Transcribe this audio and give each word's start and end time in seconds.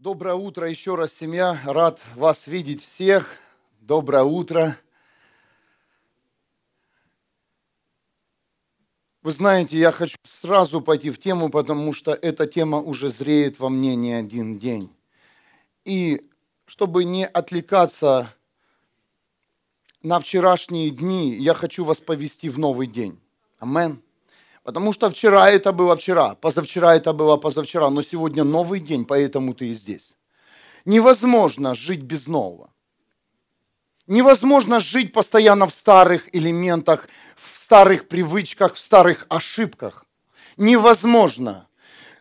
Доброе 0.00 0.34
утро 0.34 0.66
еще 0.66 0.94
раз, 0.94 1.12
семья. 1.12 1.60
Рад 1.66 2.00
вас 2.14 2.46
видеть 2.46 2.82
всех. 2.82 3.36
Доброе 3.82 4.22
утро. 4.22 4.78
Вы 9.20 9.30
знаете, 9.30 9.78
я 9.78 9.92
хочу 9.92 10.16
сразу 10.22 10.80
пойти 10.80 11.10
в 11.10 11.18
тему, 11.18 11.50
потому 11.50 11.92
что 11.92 12.12
эта 12.12 12.46
тема 12.46 12.78
уже 12.78 13.10
зреет 13.10 13.58
во 13.58 13.68
мне 13.68 13.94
не 13.94 14.14
один 14.14 14.58
день. 14.58 14.90
И 15.84 16.26
чтобы 16.64 17.04
не 17.04 17.26
отвлекаться 17.26 18.34
на 20.02 20.18
вчерашние 20.18 20.88
дни, 20.88 21.34
я 21.34 21.52
хочу 21.52 21.84
вас 21.84 22.00
повести 22.00 22.48
в 22.48 22.58
новый 22.58 22.86
день. 22.86 23.20
Амен. 23.58 24.00
Потому 24.62 24.92
что 24.92 25.08
вчера 25.10 25.50
это 25.50 25.72
было 25.72 25.96
вчера, 25.96 26.34
позавчера 26.34 26.94
это 26.94 27.12
было 27.12 27.36
позавчера, 27.36 27.88
но 27.90 28.02
сегодня 28.02 28.44
новый 28.44 28.80
день, 28.80 29.06
поэтому 29.06 29.54
ты 29.54 29.68
и 29.68 29.74
здесь. 29.74 30.16
Невозможно 30.84 31.74
жить 31.74 32.02
без 32.02 32.26
нового. 32.26 32.70
Невозможно 34.06 34.80
жить 34.80 35.12
постоянно 35.12 35.66
в 35.66 35.72
старых 35.72 36.34
элементах, 36.34 37.08
в 37.36 37.58
старых 37.58 38.08
привычках, 38.08 38.74
в 38.74 38.78
старых 38.78 39.24
ошибках. 39.28 40.04
Невозможно. 40.56 41.68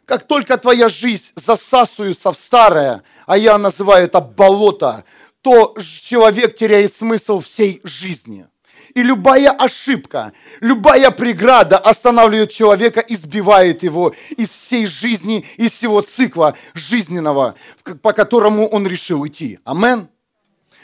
Как 0.06 0.26
только 0.26 0.58
твоя 0.58 0.88
жизнь 0.88 1.32
засасывается 1.36 2.32
в 2.32 2.38
старое, 2.38 3.04
а 3.26 3.38
я 3.38 3.58
называю 3.58 4.06
это 4.06 4.22
болото, 4.22 5.04
то 5.42 5.76
человек 5.82 6.58
теряет 6.58 6.94
смысл 6.94 7.42
всей 7.42 7.82
жизни– 7.84 8.48
и 8.94 9.04
любая 9.04 9.52
ошибка, 9.52 10.34
любая 10.60 11.12
преграда 11.12 11.78
останавливает 11.78 12.52
человека 12.52 13.00
и 13.00 13.16
сбивает 13.16 13.84
его 13.84 14.14
из 14.38 14.50
всей 14.50 14.86
жизни, 14.86 15.46
из 15.58 15.72
всего 15.72 16.02
цикла 16.02 16.56
жизненного, 16.74 17.56
по 18.02 18.14
которому 18.14 18.68
он 18.68 18.88
решил 18.88 19.26
идти. 19.28 19.60
Амен. 19.64 20.08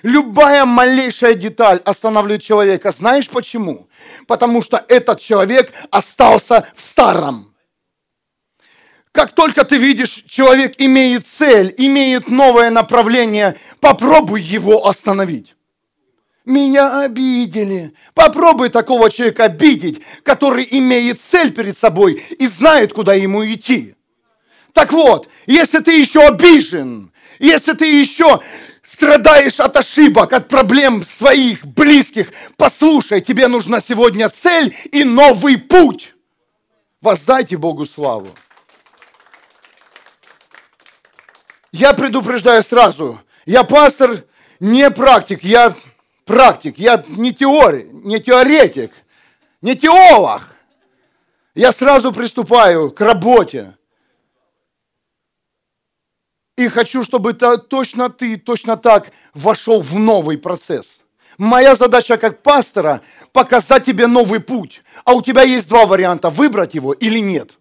Любая 0.03 0.65
малейшая 0.65 1.33
деталь 1.33 1.81
останавливает 1.83 2.43
человека. 2.43 2.91
Знаешь 2.91 3.27
почему? 3.27 3.89
Потому 4.27 4.61
что 4.61 4.83
этот 4.87 5.19
человек 5.19 5.71
остался 5.89 6.67
в 6.75 6.81
старом. 6.81 7.55
Как 9.11 9.31
только 9.31 9.63
ты 9.63 9.77
видишь, 9.77 10.25
человек 10.27 10.75
имеет 10.77 11.25
цель, 11.25 11.73
имеет 11.77 12.27
новое 12.27 12.69
направление, 12.69 13.55
попробуй 13.79 14.41
его 14.41 14.85
остановить 14.87 15.55
меня 16.45 17.01
обидели. 17.01 17.93
Попробуй 18.13 18.69
такого 18.69 19.09
человека 19.09 19.45
обидеть, 19.45 20.01
который 20.23 20.67
имеет 20.71 21.19
цель 21.19 21.51
перед 21.51 21.77
собой 21.77 22.23
и 22.37 22.47
знает, 22.47 22.93
куда 22.93 23.13
ему 23.13 23.45
идти. 23.45 23.95
Так 24.73 24.91
вот, 24.91 25.29
если 25.45 25.79
ты 25.79 25.97
еще 25.99 26.21
обижен, 26.21 27.11
если 27.39 27.73
ты 27.73 27.85
еще 27.87 28.41
страдаешь 28.83 29.59
от 29.59 29.77
ошибок, 29.77 30.33
от 30.33 30.47
проблем 30.47 31.03
своих 31.03 31.65
близких, 31.65 32.31
послушай, 32.57 33.21
тебе 33.21 33.47
нужна 33.47 33.79
сегодня 33.79 34.29
цель 34.29 34.75
и 34.91 35.03
новый 35.03 35.57
путь. 35.57 36.13
Воздайте 37.01 37.57
Богу 37.57 37.85
славу. 37.85 38.27
Я 41.71 41.93
предупреждаю 41.93 42.61
сразу, 42.61 43.19
я 43.45 43.63
пастор, 43.63 44.23
не 44.59 44.89
практик, 44.89 45.43
я 45.43 45.75
практик, 46.25 46.77
я 46.77 47.03
не 47.07 47.33
теорий, 47.33 47.87
не 47.91 48.19
теоретик, 48.19 48.91
не 49.61 49.75
теолог. 49.75 50.55
Я 51.53 51.71
сразу 51.71 52.11
приступаю 52.11 52.91
к 52.91 52.99
работе. 52.99 53.77
И 56.57 56.67
хочу, 56.67 57.03
чтобы 57.03 57.33
ты, 57.33 57.57
точно 57.57 58.09
ты, 58.09 58.37
точно 58.37 58.75
так 58.77 59.11
вошел 59.33 59.81
в 59.81 59.97
новый 59.97 60.37
процесс. 60.37 61.01
Моя 61.37 61.75
задача 61.75 62.17
как 62.17 62.41
пастора 62.41 63.01
показать 63.33 63.85
тебе 63.85 64.07
новый 64.07 64.39
путь. 64.39 64.83
А 65.03 65.13
у 65.13 65.21
тебя 65.21 65.43
есть 65.43 65.67
два 65.67 65.85
варианта, 65.85 66.29
выбрать 66.29 66.73
его 66.73 66.93
или 66.93 67.19
нет. 67.19 67.57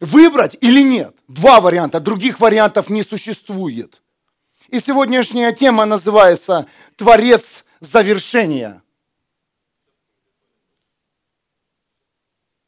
Выбрать 0.00 0.56
или 0.60 0.82
нет. 0.82 1.14
Два 1.28 1.60
варианта, 1.60 2.00
других 2.00 2.40
вариантов 2.40 2.88
не 2.88 3.02
существует. 3.02 4.02
И 4.68 4.80
сегодняшняя 4.80 5.52
тема 5.52 5.84
называется 5.84 6.66
«Творец 6.96 7.64
завершения». 7.80 8.82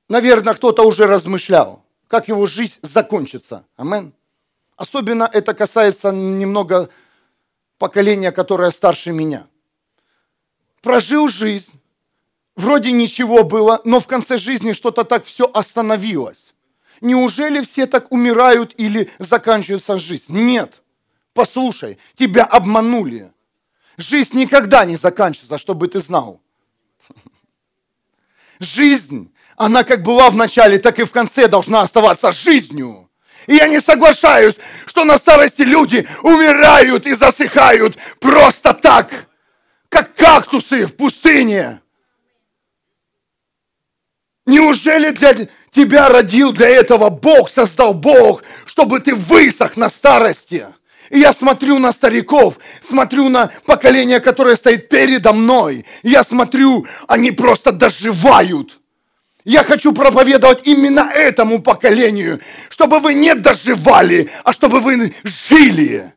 Наверное, 0.09 0.55
кто-то 0.55 0.85
уже 0.85 1.07
размышлял, 1.07 1.85
как 2.07 2.29
его 2.29 2.47
жизнь 2.47 2.79
закончится. 2.83 3.67
Амен. 3.77 4.15
Особенно 4.77 5.29
это 5.31 5.55
касается 5.55 6.13
немного 6.13 6.89
поколения, 7.79 8.33
которое 8.33 8.71
старше 8.71 9.11
меня. 9.11 9.47
Прожил 10.81 11.29
жизнь, 11.29 11.73
вроде 12.57 12.93
ничего 12.93 13.43
было, 13.43 13.83
но 13.85 14.01
в 14.01 14.07
конце 14.07 14.39
жизни 14.39 14.73
что-то 14.73 15.05
так 15.05 15.25
все 15.25 15.51
остановилось. 15.53 16.55
Неужели 17.01 17.61
все 17.61 17.87
так 17.87 18.11
умирают 18.11 18.73
или 18.77 19.11
заканчивается 19.19 19.99
жизнь? 19.99 20.33
Нет. 20.33 20.81
Послушай, 21.39 21.99
тебя 22.17 22.43
обманули. 22.43 23.33
Жизнь 23.97 24.37
никогда 24.37 24.85
не 24.85 24.97
заканчивается, 24.97 25.57
чтобы 25.57 25.87
ты 25.87 26.01
знал. 26.01 26.41
Жизнь, 28.59 29.33
она 29.57 29.85
как 29.85 30.03
была 30.03 30.31
в 30.31 30.35
начале, 30.35 30.81
так 30.81 30.99
и 30.99 31.05
в 31.05 31.13
конце 31.13 31.47
должна 31.47 31.83
оставаться 31.83 32.33
жизнью. 32.33 33.09
И 33.47 33.55
я 33.55 33.69
не 33.69 33.81
соглашаюсь, 33.81 34.57
что 34.85 35.05
на 35.05 35.17
старости 35.17 35.63
люди 35.63 36.09
умирают 36.25 37.07
и 37.07 37.13
засыхают 37.13 37.97
просто 38.19 38.75
так, 38.75 39.29
как 39.89 40.17
кактусы 40.17 40.87
в 40.87 40.97
пустыне. 40.97 41.81
Неужели 44.45 45.11
для 45.11 45.47
тебя 45.71 46.09
родил 46.09 46.51
для 46.51 46.69
этого 46.69 47.11
Бог, 47.11 47.49
создал 47.49 47.95
Бог, 47.95 48.43
чтобы 48.67 48.99
ты 48.99 49.15
высох 49.15 49.77
на 49.77 49.89
старости? 49.89 50.67
И 51.11 51.19
я 51.19 51.33
смотрю 51.33 51.79
на 51.79 51.93
стариков, 51.93 52.59
смотрю 52.81 53.29
на 53.29 53.51
поколение, 53.65 54.21
которое 54.21 54.57
стоит 54.57 54.89
передо 54.89 55.33
мной. 55.33 55.85
И 56.03 56.11
я 56.11 56.23
смотрю, 56.23 56.87
они 57.07 57.31
просто 57.31 57.73
доживают. 57.73 58.81
Я 59.45 59.65
хочу 59.65 59.93
проповедовать 59.93 60.67
именно 60.67 61.11
этому 61.13 61.63
поколению, 61.63 62.41
чтобы 62.69 63.01
вы 63.01 63.15
не 63.15 63.35
доживали, 63.35 64.31
а 64.45 64.53
чтобы 64.53 64.81
вы 64.81 65.15
жили. 65.25 66.13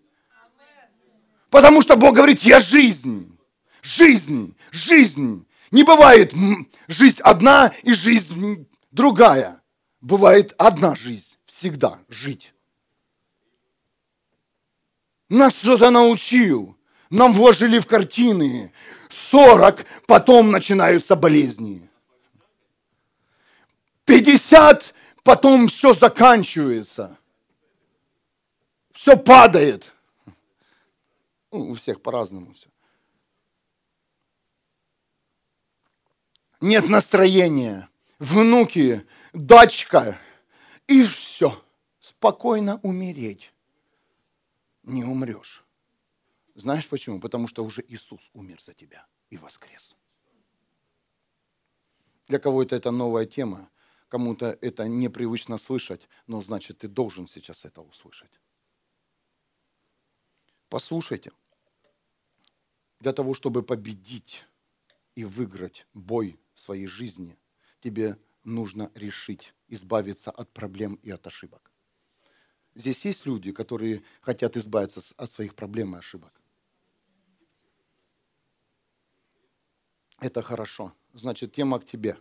Потому 1.50 1.81
что 1.81 1.96
Бог 1.96 2.16
говорит, 2.16 2.41
я 2.44 2.59
жизнь, 2.59 3.38
жизнь, 3.81 4.56
жизнь. 4.72 5.46
Не 5.72 5.84
бывает 5.84 6.34
жизнь 6.88 7.19
одна 7.22 7.72
и 7.84 7.94
жизнь 7.94 8.68
другая. 8.91 9.62
Бывает 10.01 10.53
одна 10.57 10.96
жизнь, 10.96 11.38
всегда 11.46 12.00
жить. 12.09 12.53
Нас 15.31 15.53
кто-то 15.53 15.92
научил. 15.92 16.78
Нам 17.09 17.31
вложили 17.31 17.80
в 17.80 17.88
картины. 17.88 18.74
40, 19.09 19.86
потом 20.06 20.52
начинаются 20.52 21.16
болезни. 21.16 21.90
50, 24.03 24.94
потом 25.24 25.69
все 25.69 25.94
заканчивается. 25.94 27.18
Все 28.92 29.16
падает. 29.16 29.94
Ну, 31.50 31.72
у 31.72 31.75
всех 31.75 32.02
по-разному 32.02 32.53
все. 32.53 32.68
Нет 36.59 36.90
настроения. 36.90 37.88
Внуки, 38.19 39.08
дачка. 39.31 40.19
И 40.88 41.06
все. 41.06 41.63
Спокойно 42.02 42.81
умереть 42.84 43.50
не 44.83 45.04
умрешь. 45.04 45.63
Знаешь 46.56 46.88
почему? 46.88 47.19
Потому 47.19 47.48
что 47.48 47.63
уже 47.63 47.83
Иисус 47.88 48.30
умер 48.33 48.62
за 48.62 48.74
тебя 48.74 49.07
и 49.30 49.38
воскрес. 49.38 49.95
Для 52.28 52.39
кого-то 52.39 52.75
это 52.75 52.92
новая 52.92 53.25
тема, 53.25 53.69
кому-то 54.07 54.57
это 54.62 54.88
непривычно 54.88 55.57
слышать, 55.57 56.07
но 56.28 56.42
значит 56.42 56.80
ты 56.80 56.88
должен 56.88 57.28
сейчас 57.28 57.66
это 57.66 57.81
услышать. 57.81 58.31
Послушайте, 60.69 61.31
для 63.00 63.13
того, 63.13 63.34
чтобы 63.34 63.63
победить 63.63 64.45
и 65.16 65.25
выиграть 65.25 65.86
бой 65.94 66.39
своей 66.56 66.88
жизни, 66.88 67.38
тебе 67.81 68.18
нужно 68.44 68.92
решить 68.95 69.54
избавиться 69.68 70.31
от 70.31 70.51
проблем 70.54 70.95
и 70.95 71.10
от 71.10 71.27
ошибок. 71.27 71.70
Здесь 72.75 73.03
есть 73.06 73.25
люди, 73.25 73.51
которые 73.51 74.03
хотят 74.21 74.56
избавиться 74.56 75.01
от 75.18 75.31
своих 75.31 75.56
проблем 75.56 75.95
и 75.95 76.00
ошибок. 76.00 76.31
Это 80.19 80.41
хорошо. 80.41 80.94
Значит, 81.13 81.51
тема 81.53 81.79
к 81.79 81.85
тебе. 81.85 82.18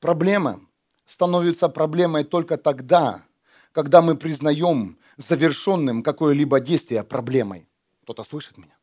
Проблема 0.00 0.60
становится 1.04 1.68
проблемой 1.68 2.24
только 2.24 2.56
тогда, 2.56 3.26
когда 3.72 4.00
мы 4.00 4.16
признаем 4.16 4.98
завершенным 5.16 6.02
какое-либо 6.02 6.60
действие 6.60 7.04
проблемой. 7.04 7.68
Кто-то 8.02 8.24
слышит 8.24 8.56
меня? 8.56 8.76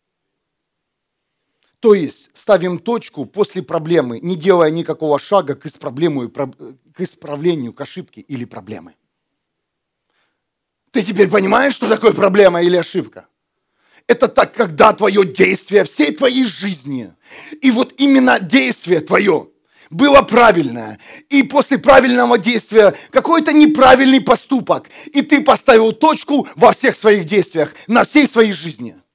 То 1.79 1.95
есть 1.95 2.29
ставим 2.33 2.77
точку 2.77 3.25
после 3.25 3.63
проблемы, 3.63 4.19
не 4.19 4.35
делая 4.35 4.69
никакого 4.69 5.17
шага 5.19 5.55
к 5.55 5.65
исправлению, 5.65 6.29
к 6.29 6.99
исправлению, 6.99 7.73
к 7.73 7.81
ошибке 7.81 8.21
или 8.21 8.45
проблемы. 8.45 8.95
Ты 10.91 11.03
теперь 11.03 11.29
понимаешь, 11.29 11.73
что 11.73 11.87
такое 11.87 12.11
проблема 12.11 12.61
или 12.61 12.75
ошибка? 12.75 13.25
Это 14.07 14.27
так, 14.27 14.53
когда 14.53 14.91
твое 14.93 15.25
действие 15.25 15.85
всей 15.85 16.13
твоей 16.13 16.43
жизни, 16.43 17.13
и 17.61 17.71
вот 17.71 17.93
именно 17.97 18.39
действие 18.39 18.99
твое 18.99 19.47
было 19.89 20.21
правильное, 20.21 20.99
и 21.29 21.43
после 21.43 21.77
правильного 21.77 22.37
действия 22.37 22.93
какой-то 23.11 23.53
неправильный 23.53 24.21
поступок, 24.21 24.89
и 25.13 25.21
ты 25.21 25.41
поставил 25.41 25.91
точку 25.93 26.47
во 26.55 26.71
всех 26.71 26.95
своих 26.95 27.25
действиях, 27.25 27.73
на 27.87 28.03
всей 28.03 28.27
своей 28.27 28.53
жизни– 28.53 28.95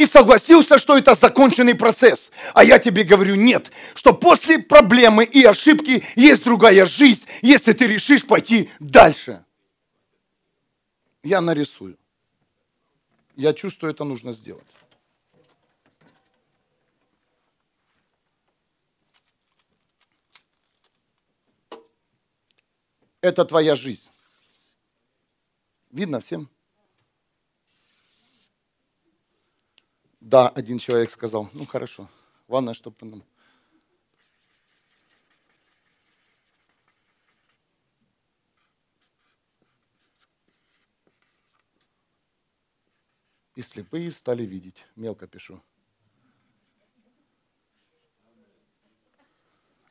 и 0.00 0.06
согласился, 0.06 0.78
что 0.78 0.96
это 0.96 1.12
законченный 1.12 1.74
процесс. 1.74 2.30
А 2.54 2.64
я 2.64 2.78
тебе 2.78 3.04
говорю 3.04 3.34
нет, 3.34 3.70
что 3.94 4.14
после 4.14 4.58
проблемы 4.58 5.24
и 5.24 5.44
ошибки 5.44 6.02
есть 6.16 6.42
другая 6.42 6.86
жизнь, 6.86 7.26
если 7.42 7.74
ты 7.74 7.86
решишь 7.86 8.24
пойти 8.24 8.70
дальше. 8.80 9.44
Я 11.22 11.40
нарисую. 11.40 11.98
Я 13.36 13.52
чувствую, 13.52 13.92
это 13.92 14.04
нужно 14.04 14.32
сделать. 14.32 14.66
Это 23.20 23.44
твоя 23.44 23.76
жизнь. 23.76 24.08
Видно 25.90 26.20
всем? 26.20 26.48
Да, 30.20 30.48
один 30.48 30.78
человек 30.78 31.10
сказал, 31.10 31.50
ну 31.52 31.66
хорошо, 31.66 32.08
главное, 32.46 32.74
чтобы 32.74 32.96
нам... 33.00 33.24
И 43.60 43.62
слепые 43.62 44.10
стали 44.10 44.42
видеть. 44.42 44.86
Мелко 44.96 45.26
пишу. 45.26 45.60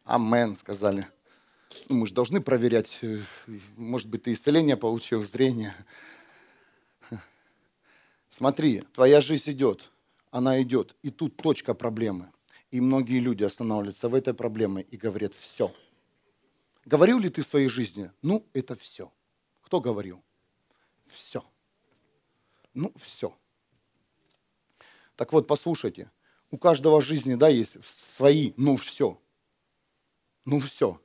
Амен, 0.05 0.55
сказали. 0.55 1.05
Ну, 1.87 1.97
мы 1.97 2.07
же 2.07 2.15
должны 2.15 2.41
проверять, 2.41 2.97
э, 3.03 3.19
может 3.77 4.07
быть, 4.07 4.23
ты 4.23 4.33
исцеление 4.33 4.75
получил, 4.75 5.23
зрение. 5.23 5.75
Смотри, 8.31 8.81
твоя 8.91 9.21
жизнь 9.21 9.51
идет 9.51 9.91
она 10.31 10.59
идет, 10.63 10.95
и 11.03 11.11
тут 11.11 11.37
точка 11.37 11.75
проблемы. 11.75 12.31
И 12.71 12.81
многие 12.81 13.19
люди 13.19 13.43
останавливаются 13.43 14.09
в 14.09 14.15
этой 14.15 14.33
проблеме 14.33 14.81
и 14.81 14.97
говорят 14.97 15.35
«все». 15.35 15.71
Говорил 16.85 17.19
ли 17.19 17.29
ты 17.29 17.43
в 17.43 17.47
своей 17.47 17.67
жизни? 17.67 18.11
Ну, 18.23 18.43
это 18.53 18.75
все. 18.75 19.11
Кто 19.61 19.79
говорил? 19.79 20.23
Все. 21.05 21.43
Ну, 22.73 22.91
все. 22.97 23.37
Так 25.19 25.33
вот, 25.33 25.47
послушайте, 25.47 26.09
у 26.49 26.57
каждого 26.57 27.01
жизни, 27.01 27.35
да, 27.35 27.49
есть 27.49 27.75
свои 27.83 28.53
«ну, 28.55 28.77
все». 28.77 29.19
Ну, 30.45 30.61
все. 30.61 31.01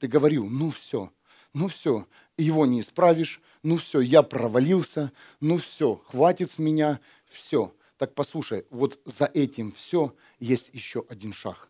Ты 0.00 0.08
говорил 0.08 0.46
«ну, 0.46 0.72
все». 0.72 1.12
Ну, 1.54 1.68
все. 1.68 2.08
Его 2.36 2.66
не 2.66 2.80
исправишь. 2.80 3.40
Ну, 3.62 3.76
все, 3.76 4.00
я 4.00 4.24
провалился. 4.24 5.12
Ну, 5.38 5.58
все, 5.58 6.02
хватит 6.08 6.50
с 6.50 6.58
меня. 6.58 6.98
Все. 7.24 7.72
Так 7.98 8.16
послушай, 8.16 8.66
вот 8.70 8.98
за 9.04 9.26
этим 9.26 9.70
все 9.70 10.12
есть 10.40 10.70
еще 10.72 11.04
один 11.08 11.32
шаг. 11.32 11.68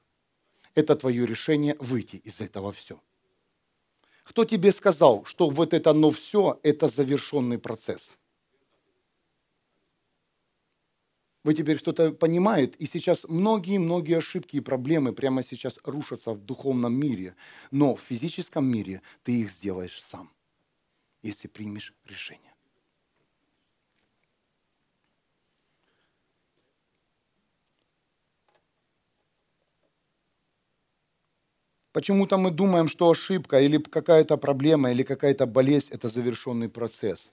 Это 0.75 0.97
твое 0.97 1.27
решение 1.27 1.77
выйти 1.79 2.17
из 2.17 2.41
этого 2.41 2.73
все. 2.73 2.99
Кто 4.25 4.47
тебе 4.47 4.73
сказал, 4.73 5.27
что 5.27 5.51
вот 5.51 5.75
это 5.75 5.93
но 5.93 6.11
все– 6.11 6.59
это 6.63 6.89
завершенный 6.89 7.59
процесс? 7.59 8.17
Вы 11.45 11.55
теперь 11.55 11.79
кто-то 11.79 12.13
понимает, 12.13 12.77
и 12.77 12.87
сейчас 12.87 13.25
многие-многие 13.29 14.19
ошибки 14.19 14.57
и 14.57 14.61
проблемы 14.61 15.13
прямо 15.13 15.43
сейчас 15.43 15.79
рушатся 15.83 16.33
в 16.35 16.45
духовном 16.45 16.95
мире, 16.95 17.35
но 17.73 17.97
в 17.97 18.01
физическом 18.01 18.65
мире 18.65 19.03
ты 19.25 19.41
их 19.41 19.51
сделаешь 19.51 20.01
сам, 20.01 20.31
если 21.23 21.49
примешь 21.49 21.95
решение. 22.07 22.55
Почему-то 31.93 32.39
мы 32.39 32.51
думаем, 32.51 32.89
что 32.89 33.11
ошибка 33.11 33.61
или 33.61 33.79
какая-то 33.79 34.37
проблема 34.39 34.93
или 34.93 35.03
какая-то 35.03 35.47
болезнь– 35.47 35.89
это 35.91 36.09
завершенный 36.09 36.69
процесс. 36.69 37.31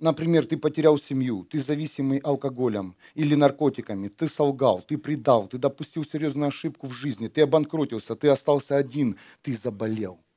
Например, 0.00 0.46
ты 0.46 0.56
потерял 0.56 0.98
семью, 0.98 1.44
ты 1.44 1.58
зависимый 1.58 2.18
алкоголем 2.18 2.96
или 3.14 3.34
наркотиками, 3.34 4.08
ты 4.08 4.28
солгал, 4.28 4.80
ты 4.80 4.98
предал, 4.98 5.46
ты 5.46 5.58
допустил 5.58 6.04
серьезную 6.04 6.48
ошибку 6.48 6.86
в 6.88 6.92
жизни, 6.92 7.28
ты 7.28 7.42
обанкротился, 7.42 8.16
ты 8.16 8.28
остался 8.28 8.76
один, 8.76 9.16
ты 9.42 9.54
заболел– 9.54 10.18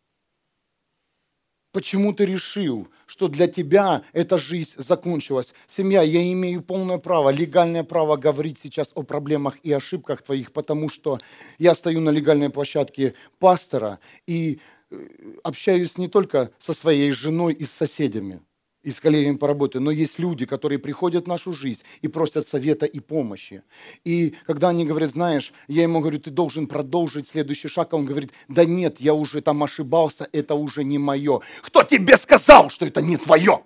Почему 1.74 2.14
ты 2.14 2.26
решил, 2.26 2.88
что 3.08 3.28
для 3.28 3.48
тебя 3.48 4.04
эта 4.14 4.38
жизнь 4.38 4.76
закончилась? 4.78 5.54
Семья, 5.66 6.04
я 6.04 6.32
имею 6.32 6.62
полное 6.62 7.00
право, 7.00 7.32
легальное 7.32 7.84
право 7.84 8.16
говорить 8.16 8.60
сейчас 8.60 8.92
о 8.94 9.02
проблемах 9.02 9.58
и 9.64 9.72
ошибках 9.72 10.22
твоих, 10.22 10.54
потому 10.54 10.88
что 10.88 11.18
я 11.58 11.74
стою 11.74 12.00
на 12.00 12.12
легальной 12.12 12.52
площадке 12.52 13.16
пастора 13.40 13.98
и 14.28 14.60
э, 14.92 15.08
общаюсь 15.44 15.98
не 15.98 16.08
только 16.08 16.52
со 16.60 16.74
своей 16.74 17.12
женой 17.12 17.54
и 17.56 17.66
с 17.66 17.72
соседями– 17.72 18.40
и 18.84 18.92
с 18.92 19.00
коллегами 19.00 19.38
по 19.38 19.48
работе, 19.48 19.80
но 19.80 19.92
есть 19.92 20.20
люди, 20.20 20.46
которые 20.46 20.78
приходят 20.78 21.26
в 21.26 21.28
нашу 21.28 21.54
жизнь 21.54 21.84
и 22.02 22.08
просят 22.08 22.48
совета 22.48 22.86
и 22.86 23.00
помощи. 23.00 23.64
И 24.04 24.36
когда 24.46 24.70
они 24.70 24.86
говорят, 24.86 25.12
знаешь, 25.12 25.54
я 25.68 25.84
ему 25.84 26.02
говорю, 26.02 26.20
ты 26.20 26.30
должен 26.30 26.68
продолжить 26.68 27.28
следующий 27.28 27.70
шаг, 27.70 27.94
а 27.94 27.96
он 27.96 28.06
говорит, 28.06 28.32
да 28.50 28.66
нет, 28.66 28.98
я 29.00 29.14
уже 29.14 29.42
там 29.42 29.64
ошибался, 29.64 30.28
это 30.34 30.56
уже 30.56 30.84
не 30.84 30.98
мое. 30.98 31.40
Кто 31.62 31.84
тебе 31.84 32.18
сказал, 32.18 32.70
что 32.70 32.86
это 32.86 33.02
не 33.02 33.18
твое? 33.18 33.64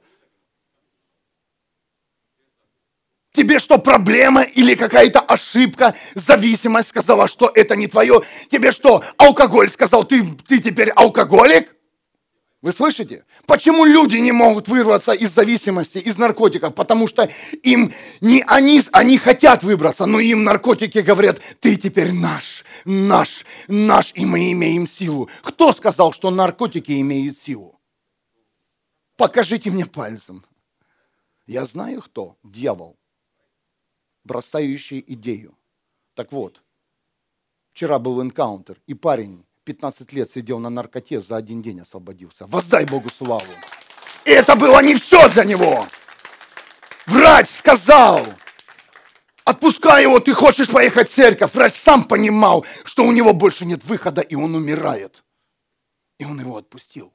Тебе 3.34 3.60
что, 3.60 3.78
проблема 3.78 4.42
или 4.42 4.74
какая-то 4.74 5.20
ошибка, 5.20 5.94
зависимость 6.16 6.90
сказала, 6.90 7.28
что 7.28 7.52
это 7.54 7.76
не 7.76 7.88
твое? 7.88 8.22
Тебе 8.50 8.72
что, 8.72 9.04
алкоголь 9.18 9.70
сказал, 9.70 10.06
ты, 10.06 10.24
ты 10.48 10.60
теперь 10.60 10.90
алкоголик? 10.90 11.77
Вы 12.62 12.72
слышите? 12.72 13.24
Почему 13.46 13.86
люди 13.86 14.18
не 14.18 14.32
могут 14.32 14.68
вырваться 14.68 15.12
из 15.12 15.32
зависимости, 15.32 16.00
из 16.00 16.18
наркотиков? 16.18 16.74
Потому 16.74 17.08
что 17.08 17.30
им 17.62 17.94
не 18.20 18.44
они, 18.48 18.82
они 18.92 19.18
хотят 19.20 19.64
выбраться, 19.64 20.08
но 20.08 20.20
им 20.20 20.44
наркотики 20.44 21.00
говорят, 21.00 21.40
ты 21.60 21.76
теперь 21.76 22.12
наш, 22.12 22.66
наш, 22.84 23.46
наш, 23.68 24.12
и 24.16 24.26
мы 24.26 24.52
имеем 24.54 24.88
силу. 24.88 25.30
Кто 25.44 25.72
сказал, 25.72 26.14
что 26.14 26.32
наркотики 26.32 27.00
имеют 27.00 27.38
силу? 27.38 27.80
Покажите 29.18 29.70
мне 29.70 29.86
пальцем. 29.86 30.44
Я 31.46 31.64
знаю 31.64 32.02
кто. 32.02 32.38
Дьявол, 32.44 32.98
бросающий 34.24 35.04
идею. 35.08 35.56
Так 36.16 36.32
вот, 36.32 36.62
вчера 37.72 38.00
был 38.00 38.22
энкаунтер, 38.22 38.82
и 38.88 38.96
парень 38.96 39.47
15 39.68 40.14
лет 40.14 40.32
сидел 40.32 40.60
на 40.60 40.70
наркоте, 40.70 41.20
за 41.20 41.36
один 41.36 41.62
день 41.62 41.82
освободился. 41.82 42.48
Воздай 42.48 42.86
Богу 42.86 43.10
славу. 43.10 43.52
И 44.24 44.32
это 44.32 44.56
было 44.56 44.82
не 44.82 44.96
все 44.96 45.28
для 45.28 45.44
него. 45.44 45.86
Врач 47.06 47.50
сказал, 47.50 48.26
отпускай 49.44 50.04
его, 50.04 50.22
ты 50.22 50.34
хочешь 50.34 50.70
поехать 50.70 51.10
в 51.10 51.14
церковь. 51.14 51.54
Врач 51.54 51.74
сам 51.74 52.06
понимал, 52.06 52.66
что 52.86 53.04
у 53.04 53.12
него 53.12 53.34
больше 53.34 53.66
нет 53.66 53.84
выхода, 53.84 54.22
и 54.22 54.36
он 54.36 54.56
умирает. 54.56 55.26
И 56.18 56.24
он 56.24 56.40
его 56.40 56.56
отпустил. 56.56 57.12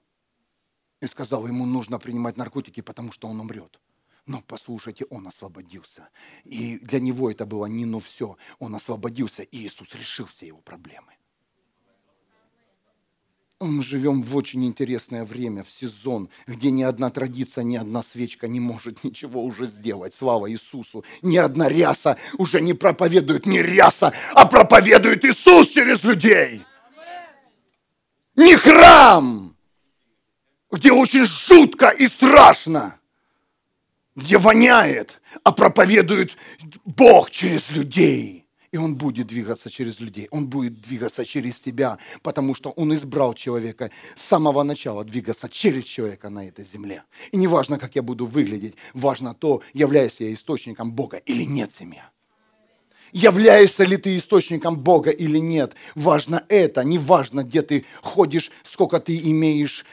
И 1.01 1.07
сказал, 1.07 1.47
ему 1.47 1.65
нужно 1.65 1.99
принимать 1.99 2.37
наркотики, 2.37 2.83
потому 2.83 3.13
что 3.13 3.29
он 3.29 3.41
умрет. 3.41 3.81
Но 4.27 4.43
послушайте, 4.47 5.07
он 5.09 5.27
освободился. 5.27 6.11
И 6.45 6.79
для 6.81 7.01
него 7.01 7.31
это 7.31 7.47
было 7.47 7.65
не 7.65 7.87
ну 7.87 7.99
все. 7.99 8.37
Он 8.59 8.75
освободился, 8.75 9.43
и 9.43 9.57
Иисус 9.57 9.95
решил 9.95 10.27
все 10.27 10.49
его 10.49 10.61
проблемы. 10.61 11.15
Мы 13.65 13.85
живем 13.85 14.23
в 14.23 14.37
очень 14.37 14.65
интересное 14.65 15.25
время, 15.25 15.63
в 15.63 15.71
сезон, 15.71 16.29
где 16.49 16.73
ни 16.73 16.83
одна 16.83 17.11
традиция, 17.11 17.63
ни 17.63 17.77
одна 17.77 18.03
свечка 18.03 18.49
не 18.49 18.59
может 18.59 19.05
ничего 19.05 19.45
уже 19.45 19.67
сделать. 19.67 20.15
Слава 20.15 20.51
Иисусу. 20.51 21.05
Ни 21.23 21.37
одна 21.37 21.69
ряса 21.69 22.19
уже 22.39 22.61
не 22.61 22.75
проповедует 22.75 23.47
не 23.47 23.63
ряса, 23.63 24.13
а 24.35 24.47
проповедует 24.47 25.25
Иисус 25.25 25.69
через 25.69 26.03
людей. 26.03 26.65
Не 28.35 28.57
храм. 28.57 29.57
где 30.71 30.91
очень 30.91 31.27
жутко 31.27 31.91
и 31.91 32.09
страшно, 32.09 32.99
где 34.17 34.39
воняет, 34.39 35.21
а 35.45 35.53
проповедует 35.53 36.37
Бог 36.85 37.31
через 37.31 37.71
людей. 37.71 38.42
И 38.73 38.79
Он 38.79 38.95
будет 38.95 39.27
двигаться 39.27 39.69
через 39.69 40.01
людей, 40.01 40.29
Он 40.31 40.47
будет 40.47 40.81
двигаться 40.81 41.27
через 41.27 41.61
тебя, 41.61 41.99
потому 42.23 42.55
что 42.55 42.71
Он 42.71 42.95
избрал 42.95 43.35
человека 43.35 43.91
с 44.17 44.23
самого 44.23 44.63
начала 44.63 45.05
двигаться 45.05 45.49
через 45.51 45.85
человека 45.85 46.31
на 46.31 46.49
этой 46.49 46.65
земле. 46.65 47.05
И 47.33 47.37
не 47.37 47.47
важно, 47.47 47.79
как 47.79 47.95
я 47.97 48.03
буду 48.03 48.25
выглядеть, 48.27 48.75
важно 48.95 49.35
то, 49.35 49.61
являюсь 49.75 50.21
я 50.21 50.33
источником 50.33 50.93
Бога 50.93 51.19
или 51.19 51.45
нет 51.45 51.75
семья. 51.75 52.11
Являешься 53.13 53.85
ли 53.85 53.99
ты 53.99 54.17
источником 54.17 54.79
Бога 54.79 55.11
или 55.11 55.37
нет. 55.37 55.75
Важно 55.95 56.47
это, 56.49 56.83
не 56.83 56.99
важно, 56.99 57.45
где 57.45 57.61
ты 57.61 57.85
ходишь, 58.01 58.51
сколько 58.65 59.01
ты 59.01 59.19
имеешь 59.19 59.85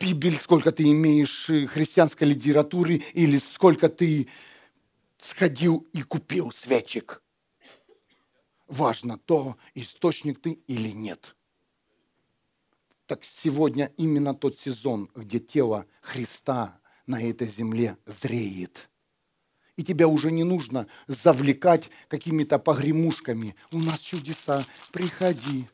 Библии, 0.00 0.38
сколько 0.40 0.72
ты 0.72 0.84
имеешь 0.84 1.50
э, 1.50 1.66
христианской 1.66 2.28
литературы 2.28 3.02
или 3.12 3.36
сколько 3.36 3.90
ты 3.90 4.28
сходил 5.18 5.86
и 5.92 6.00
купил 6.00 6.50
свечек. 6.50 7.22
Важно 8.66 9.18
то, 9.18 9.56
источник 9.74 10.40
ты 10.40 10.52
или 10.66 10.88
нет. 10.88 11.36
Так 13.06 13.24
сегодня 13.24 13.92
именно 13.96 14.34
тот 14.34 14.58
сезон, 14.58 15.08
где 15.14 15.38
тело 15.38 15.86
Христа 16.00 16.80
на 17.06 17.22
этой 17.22 17.46
земле 17.46 17.96
зреет. 18.04 18.90
И 19.76 19.84
тебя 19.84 20.08
уже 20.08 20.32
не 20.32 20.42
нужно 20.42 20.88
завлекать 21.06 21.90
какими-то 22.08 22.58
погремушками. 22.58 23.54
У 23.70 23.78
нас 23.78 24.00
чудеса, 24.00 24.64
приходи. 24.90 25.68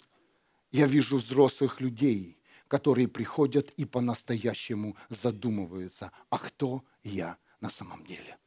Я 0.70 0.86
вижу 0.86 1.18
взрослых 1.18 1.80
людей, 1.80 2.36
которые 2.68 3.08
приходят 3.08 3.70
и 3.76 3.84
по-настоящему 3.84 4.96
задумываются, 5.08 6.10
а 6.30 6.38
кто 6.38 6.84
я 7.02 7.38
на 7.60 7.70
самом 7.70 8.04
деле. 8.04 8.38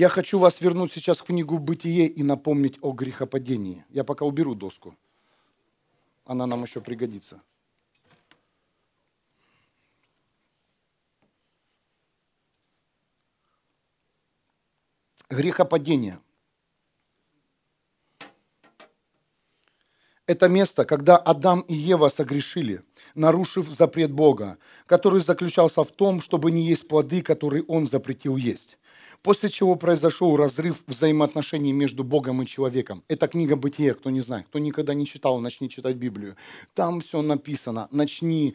Я 0.00 0.08
хочу 0.08 0.38
вас 0.38 0.62
вернуть 0.62 0.90
сейчас 0.90 1.20
в 1.20 1.24
книгу 1.24 1.58
«Бытие» 1.58 2.06
и 2.06 2.22
напомнить 2.22 2.78
о 2.80 2.92
грехопадении. 2.92 3.84
Я 3.90 4.02
пока 4.02 4.24
уберу 4.24 4.54
доску. 4.54 4.96
Она 6.24 6.46
нам 6.46 6.62
еще 6.62 6.80
пригодится. 6.80 7.42
Грехопадение. 15.28 16.18
Это 20.24 20.48
место, 20.48 20.86
когда 20.86 21.18
Адам 21.18 21.60
и 21.68 21.74
Ева 21.74 22.08
согрешили, 22.08 22.82
нарушив 23.14 23.68
запрет 23.68 24.12
Бога, 24.12 24.56
который 24.86 25.20
заключался 25.20 25.84
в 25.84 25.92
том, 25.92 26.22
чтобы 26.22 26.50
не 26.50 26.62
есть 26.62 26.88
плоды, 26.88 27.20
которые 27.20 27.64
Он 27.64 27.86
запретил 27.86 28.38
есть 28.38 28.78
после 29.22 29.48
чего 29.48 29.76
произошел 29.76 30.36
разрыв 30.36 30.82
взаимоотношений 30.86 31.72
между 31.72 32.04
Богом 32.04 32.42
и 32.42 32.46
человеком. 32.46 33.04
Это 33.08 33.28
книга 33.28 33.56
Бытия, 33.56 33.94
кто 33.94 34.10
не 34.10 34.20
знает, 34.20 34.46
кто 34.46 34.58
никогда 34.58 34.94
не 34.94 35.06
читал, 35.06 35.38
начни 35.40 35.68
читать 35.68 35.96
Библию. 35.96 36.36
Там 36.74 37.00
все 37.00 37.22
написано, 37.22 37.88
начни 37.90 38.54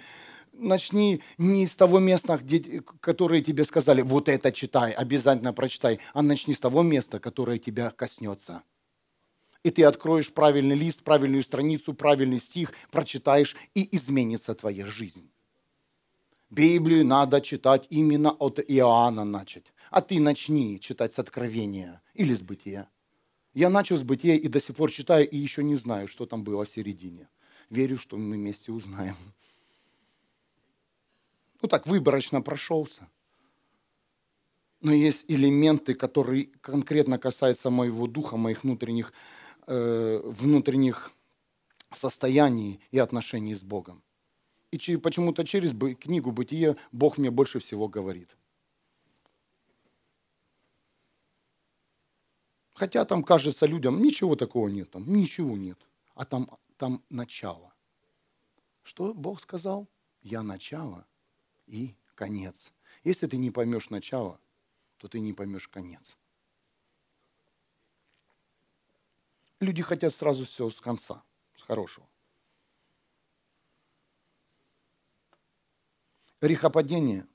начни 0.57 1.22
не 1.38 1.67
с 1.67 1.75
того 1.75 2.00
места, 2.00 2.38
где, 2.38 2.81
которое 3.01 3.41
тебе 3.41 3.65
сказали, 3.65 4.01
вот 4.01 4.29
это 4.29 4.53
читай, 4.53 4.93
обязательно 4.93 5.51
прочитай, 5.51 6.00
а 6.13 6.22
начни 6.22 6.53
с 6.53 6.62
того 6.62 6.81
места, 6.81 7.19
которое 7.19 7.60
тебя 7.60 7.91
коснется. 7.91 8.63
И 9.63 9.72
ты 9.72 9.84
откроешь 9.84 10.31
правильный 10.31 10.77
лист, 10.77 11.03
правильную 11.03 11.43
страницу, 11.43 11.93
правильный 11.93 12.39
стих, 12.39 12.72
прочитаешь, 12.89 13.55
и 13.74 13.93
изменится 13.95 14.53
твоя 14.53 14.86
жизнь. 14.86 15.29
Библию 16.50 17.05
надо 17.05 17.41
читать 17.41 17.86
именно 17.89 18.31
от 18.31 18.60
Иоанна 18.60 19.25
начать 19.25 19.65
а 19.92 20.01
ты 20.01 20.20
начни 20.20 20.80
читать 20.80 21.13
с 21.13 21.20
Откровения 21.20 22.01
или 22.13 22.34
с 22.34 22.42
Бытия. 22.42 22.89
Я 23.54 23.70
начал 23.70 23.98
с 23.98 24.04
Бытия 24.04 24.36
и 24.36 24.48
до 24.48 24.60
сих 24.60 24.75
пор 24.75 24.92
читаю, 24.92 25.30
и 25.30 25.38
еще 25.38 25.63
не 25.63 25.75
знаю, 25.75 26.08
что 26.08 26.25
там 26.25 26.44
было 26.44 26.65
в 26.65 26.70
середине. 26.70 27.30
Верю, 27.70 27.98
что 27.98 28.18
мы 28.18 28.36
вместе 28.36 28.72
узнаем. 28.72 29.15
Ну 31.62 31.70
так, 31.70 31.88
выборочно 31.88 32.42
прошелся. 32.42 33.08
Но 34.82 34.92
есть 34.92 35.25
элементы, 35.30 35.96
которые 35.96 36.46
конкретно 36.62 37.18
касаются 37.18 37.70
моего 37.70 38.08
духа, 38.08 38.38
моих 38.38 38.63
внутренних, 38.63 39.13
э, 39.68 40.22
внутренних 40.24 41.12
состояний 41.92 42.82
и 42.92 43.00
отношений 43.00 43.56
с 43.56 43.63
Богом. 43.63 44.04
И 44.72 44.98
почему-то 44.98 45.46
через 45.46 45.74
книгу 45.74 46.32
«Бытие» 46.32 46.75
Бог 46.92 47.18
мне 47.18 47.32
больше 47.32 47.60
всего 47.60 47.88
говорит– 47.88 48.36
Хотя 52.75 53.05
там 53.05 53.24
кажется 53.24 53.65
людям, 53.65 54.03
ничего 54.03 54.36
такого 54.36 54.67
нет, 54.67 54.91
там 54.91 55.12
ничего 55.12 55.55
нет. 55.55 55.79
А 56.13 56.25
там, 56.25 56.60
там 56.77 57.01
начало. 57.10 57.74
Что 58.84 59.13
Бог 59.13 59.39
сказал? 59.39 59.88
Я 60.22 60.44
начало 60.44 61.08
и 61.67 61.96
конец. 62.15 62.74
Если 63.05 63.27
ты 63.27 63.38
не 63.38 63.50
поймешь 63.50 63.89
начало, 63.89 64.41
то 64.98 65.08
ты 65.08 65.22
не 65.22 65.32
поймешь 65.32 65.70
конец. 65.70 66.17
Люди 69.62 69.82
хотят 69.82 70.13
сразу 70.13 70.46
все 70.46 70.70
с 70.70 70.82
конца, 70.82 71.24
с 71.55 71.62
хорошего. 71.62 72.08
Грехопадение. 76.41 77.25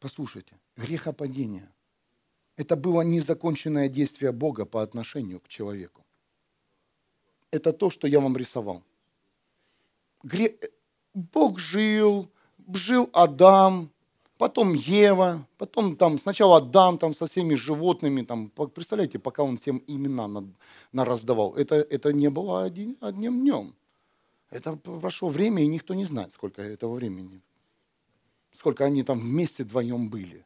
Послушайте, 0.00 0.58
грехопадение– 0.74 1.72
это 2.58 2.74
было 2.74 3.02
незаконченное 3.02 3.88
действие 3.88 4.32
Бога 4.32 4.66
по 4.66 4.82
отношению 4.82 5.38
к 5.40 5.48
человеку. 5.48 6.04
Это 7.52 7.72
то, 7.72 7.88
что 7.88 8.08
я 8.08 8.20
вам 8.20 8.36
рисовал. 8.36 8.82
Гре... 10.24 10.58
Бог 11.14 11.60
жил, 11.60 12.28
жил 12.74 13.08
Адам, 13.12 13.90
потом 14.38 14.74
Ева, 14.74 15.46
потом 15.56 15.96
там 15.96 16.18
сначала 16.18 16.56
Адам 16.56 16.98
там 16.98 17.14
со 17.14 17.26
всеми 17.26 17.54
животными, 17.54 18.22
там, 18.22 18.50
представляете, 18.50 19.20
пока 19.20 19.44
он 19.44 19.56
всем 19.56 19.82
имена 19.86 20.26
на, 20.26 21.04
раздавал. 21.04 21.54
Это, 21.54 21.76
это 21.76 22.12
не 22.12 22.28
было 22.28 22.64
один, 22.64 22.96
одним 23.00 23.40
днем. 23.40 23.74
Это 24.50 24.74
прошло 24.76 25.28
время, 25.28 25.62
и 25.62 25.68
никто 25.68 25.94
не 25.94 26.04
знает, 26.04 26.32
сколько 26.32 26.60
этого 26.60 26.96
времени. 26.96 27.40
Сколько 28.50 28.84
они 28.84 29.04
там 29.04 29.20
вместе 29.20 29.62
вдвоем 29.62 30.10
были. 30.10 30.44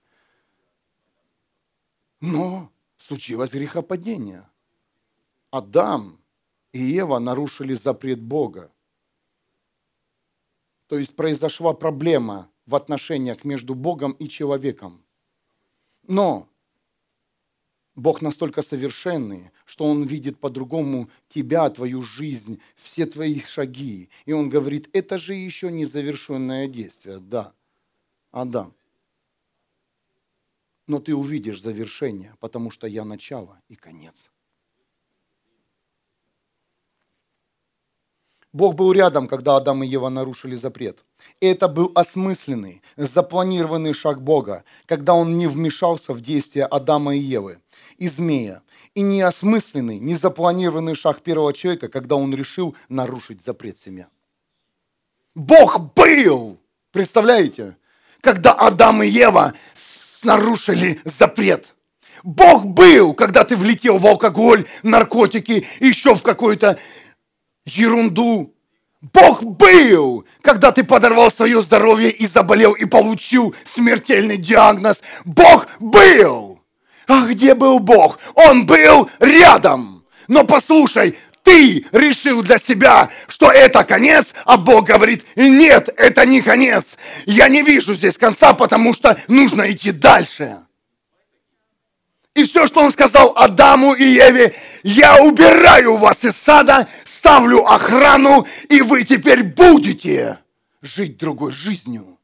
Но 2.23 2.71
случилось 2.99 3.51
грехопадение. 3.51 4.49
Адам 5.51 6.21
и 6.73 6.79
Ева 6.79 7.19
нарушили 7.19 7.75
запрет 7.75 8.21
Бога. 8.23 8.71
То 10.87 10.99
есть 10.99 11.17
произошла 11.17 11.75
проблема 11.75 12.49
в 12.65 12.77
отношениях 12.77 13.45
между 13.45 13.75
Богом 13.75 14.13
и 14.13 14.29
человеком. 14.29 15.03
Но 16.07 16.49
Бог 17.97 18.23
настолько 18.23 18.63
совершенный, 18.63 19.51
что 19.65 19.85
Он 19.87 20.05
видит 20.05 20.39
по-другому 20.39 21.11
тебя, 21.29 21.69
твою 21.71 22.03
жизнь, 22.03 22.61
все 22.77 23.05
твои 23.05 23.41
шаги. 23.41 24.09
И 24.27 24.33
Он 24.33 24.49
говорит, 24.49 24.89
это 24.93 25.19
же 25.19 25.35
еще 25.35 25.73
не 25.73 25.87
завершенное 25.87 26.69
действие. 26.69 27.19
Да, 27.19 27.53
Адам, 28.31 28.75
но 30.87 30.99
ты 30.99 31.15
увидишь 31.15 31.61
завершение, 31.61 32.35
потому 32.41 32.71
что 32.71 32.87
я 32.87 33.05
начало 33.05 33.61
и 33.69 33.77
конец. 33.77 34.31
Бог 38.53 38.75
был 38.75 38.93
рядом, 38.93 39.29
когда 39.29 39.57
Адам 39.57 39.83
и 39.83 39.87
Ева 39.87 40.11
нарушили 40.11 40.57
запрет. 40.57 41.05
Это 41.41 41.69
был 41.69 41.91
осмысленный, 41.95 42.83
запланированный 42.97 43.95
шаг 43.95 44.21
Бога, 44.21 44.65
когда 44.85 45.15
Он 45.15 45.39
не 45.39 45.47
вмешался 45.47 46.13
в 46.13 46.21
действия 46.21 46.67
Адама 46.67 47.17
и 47.17 47.21
Евы 47.21 47.61
и 48.03 48.09
змея. 48.09 48.63
И 48.95 49.01
не 49.01 49.23
осмысленный, 49.23 49.99
не 49.99 50.15
запланированный 50.15 50.95
шаг 50.95 51.23
первого 51.23 51.55
человека, 51.55 51.89
когда 51.89 52.17
он 52.17 52.35
решил 52.35 52.77
нарушить 52.89 53.43
запрет 53.43 53.79
семья. 53.79 54.09
Бог 55.35 55.95
был! 55.95 56.59
Представляете? 56.91 57.77
Когда 58.21 58.53
Адам 58.53 59.03
и 59.03 59.09
Ева 59.09 59.55
нарушили 60.25 61.01
запрет. 61.05 61.75
Бог 62.23 62.67
был, 62.67 63.15
когда 63.15 63.45
ты 63.45 63.57
влетел 63.57 63.99
в 63.99 64.07
алкоголь, 64.07 64.67
наркотики, 64.83 65.67
еще 65.81 66.15
в 66.15 66.23
какую-то 66.23 66.79
ерунду. 67.65 68.55
Бог 69.01 69.43
был, 69.43 70.25
когда 70.43 70.71
ты 70.71 70.85
подорвал 70.85 71.31
свое 71.31 71.61
здоровье 71.61 72.11
и 72.11 72.27
заболел 72.27 72.73
и 72.73 72.85
получил 72.85 73.55
смертельный 73.65 74.37
диагноз. 74.37 75.03
Бог 75.25 75.67
был. 75.81 76.61
А 77.09 77.27
где 77.27 77.55
был 77.55 77.81
Бог? 77.81 78.21
Он 78.35 78.65
был 78.65 79.11
рядом. 79.19 80.05
Но 80.29 80.45
послушай, 80.45 81.19
ты 81.43 81.87
решил 81.93 82.43
для 82.43 82.59
себя, 82.59 83.11
что 83.29 83.51
это 83.51 83.85
конец, 83.85 84.33
а 84.45 84.57
Бог 84.57 84.87
говорит, 84.87 85.25
нет, 85.37 85.89
это 85.97 86.25
не 86.25 86.41
конец. 86.41 86.97
Я 87.27 87.49
не 87.49 87.63
вижу 87.63 87.95
здесь 87.95 88.19
конца, 88.19 88.55
потому 88.55 88.95
что 88.95 89.21
нужно 89.29 89.71
идти 89.71 89.91
дальше. 89.91 90.61
И 92.35 92.45
все, 92.45 92.67
что 92.67 92.81
он 92.81 92.93
сказал 92.93 93.35
Адаму 93.37 93.93
и 93.93 94.05
Еве, 94.05 94.55
я 94.83 95.23
убираю 95.23 95.97
вас 95.97 96.25
из 96.25 96.37
сада, 96.37 96.89
ставлю 97.05 97.67
охрану, 97.67 98.47
и 98.71 98.81
вы 98.81 99.05
теперь 99.05 99.43
будете 99.43 100.39
жить 100.81 101.19
другой 101.19 101.53
жизнью. 101.53 102.19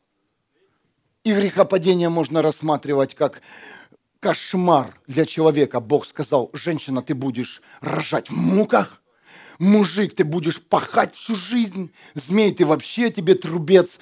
И 1.25 1.35
грехопадение 1.35 2.09
можно 2.09 2.41
рассматривать 2.41 3.15
как 3.15 3.43
кошмар 4.21 4.99
для 5.07 5.27
человека. 5.27 5.81
Бог 5.81 6.07
сказал, 6.07 6.49
женщина, 6.55 7.03
ты 7.03 7.15
будешь 7.15 7.61
рожать 7.83 8.31
в 8.31 8.37
муках, 8.37 9.03
мужик, 9.59 10.15
ты 10.15 10.25
будешь 10.25 10.61
пахать 10.61 11.15
всю 11.15 11.35
жизнь, 11.35 11.93
змей, 12.15 12.55
ты 12.55 12.65
вообще 12.65 13.11
тебе 13.11 13.35
трубец, 13.35 13.99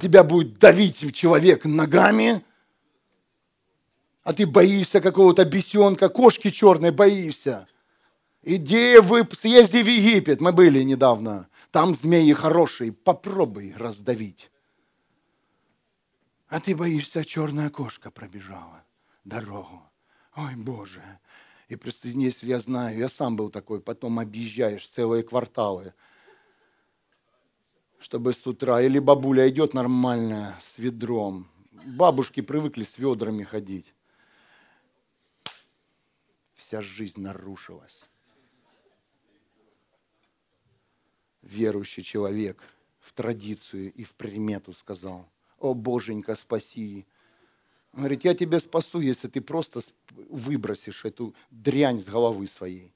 тебя 0.00 0.24
будет 0.24 0.58
давить 0.58 1.14
человек 1.14 1.64
ногами, 1.64 2.42
а 4.22 4.32
ты 4.32 4.46
боишься 4.46 5.00
какого-то 5.00 5.44
бесенка, 5.44 6.08
кошки 6.08 6.50
черной 6.50 6.90
боишься. 6.92 7.68
Иди, 8.42 8.98
вы 8.98 9.26
съезди 9.32 9.82
в 9.82 9.86
Египет, 9.86 10.40
мы 10.40 10.52
были 10.52 10.82
недавно, 10.82 11.48
там 11.70 11.94
змеи 11.94 12.32
хорошие, 12.32 12.92
попробуй 12.92 13.74
раздавить. 13.76 14.50
А 16.48 16.60
ты 16.60 16.76
боишься, 16.76 17.24
черная 17.24 17.70
кошка 17.70 18.10
пробежала 18.10 18.84
дорогу. 19.24 19.82
Ой, 20.36 20.54
Боже. 20.56 21.02
И 21.74 22.08
если 22.08 22.48
я 22.48 22.60
знаю, 22.60 22.98
я 22.98 23.08
сам 23.08 23.36
был 23.36 23.50
такой, 23.50 23.80
потом 23.80 24.18
объезжаешь 24.18 24.88
целые 24.88 25.22
кварталы, 25.22 25.94
чтобы 27.98 28.32
с 28.32 28.46
утра, 28.46 28.80
или 28.80 28.98
бабуля 28.98 29.48
идет 29.48 29.74
нормальная 29.74 30.58
с 30.62 30.78
ведром. 30.78 31.48
Бабушки 31.72 32.40
привыкли 32.40 32.82
с 32.82 32.98
ведрами 32.98 33.42
ходить. 33.42 33.92
Вся 36.54 36.80
жизнь 36.80 37.20
нарушилась. 37.20 38.04
Верующий 41.42 42.02
человек 42.02 42.62
в 43.00 43.12
традицию 43.12 43.92
и 43.92 44.04
в 44.04 44.14
примету 44.14 44.72
сказал, 44.72 45.28
«О, 45.58 45.74
Боженька, 45.74 46.34
спаси, 46.34 47.06
он 47.94 48.00
говорит, 48.00 48.24
я 48.24 48.34
тебя 48.34 48.58
спасу, 48.58 48.98
если 48.98 49.28
ты 49.28 49.40
просто 49.40 49.80
выбросишь 50.28 51.04
эту 51.04 51.32
дрянь 51.52 52.00
с 52.00 52.06
головы 52.06 52.48
своей. 52.48 52.92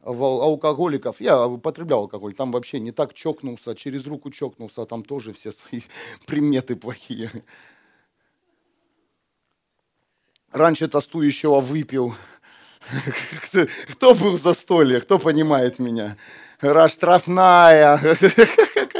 А 0.00 0.10
алкоголиков, 0.10 1.18
я 1.18 1.46
употреблял 1.46 2.00
алкоголь, 2.00 2.34
там 2.34 2.52
вообще 2.52 2.78
не 2.78 2.92
так 2.92 3.14
чокнулся, 3.14 3.74
через 3.74 4.06
руку 4.06 4.30
чокнулся, 4.30 4.82
а 4.82 4.86
там 4.86 5.02
тоже 5.02 5.32
все 5.32 5.50
свои 5.50 5.80
приметы 6.26 6.76
плохие. 6.76 7.30
Раньше 10.52 10.88
тостующего 10.88 11.60
выпил. 11.60 12.14
Кто 13.92 14.14
был 14.14 14.36
за 14.36 14.52
столе, 14.52 15.00
кто 15.00 15.18
понимает 15.18 15.78
меня? 15.78 16.18
Штрафная. 16.60 17.98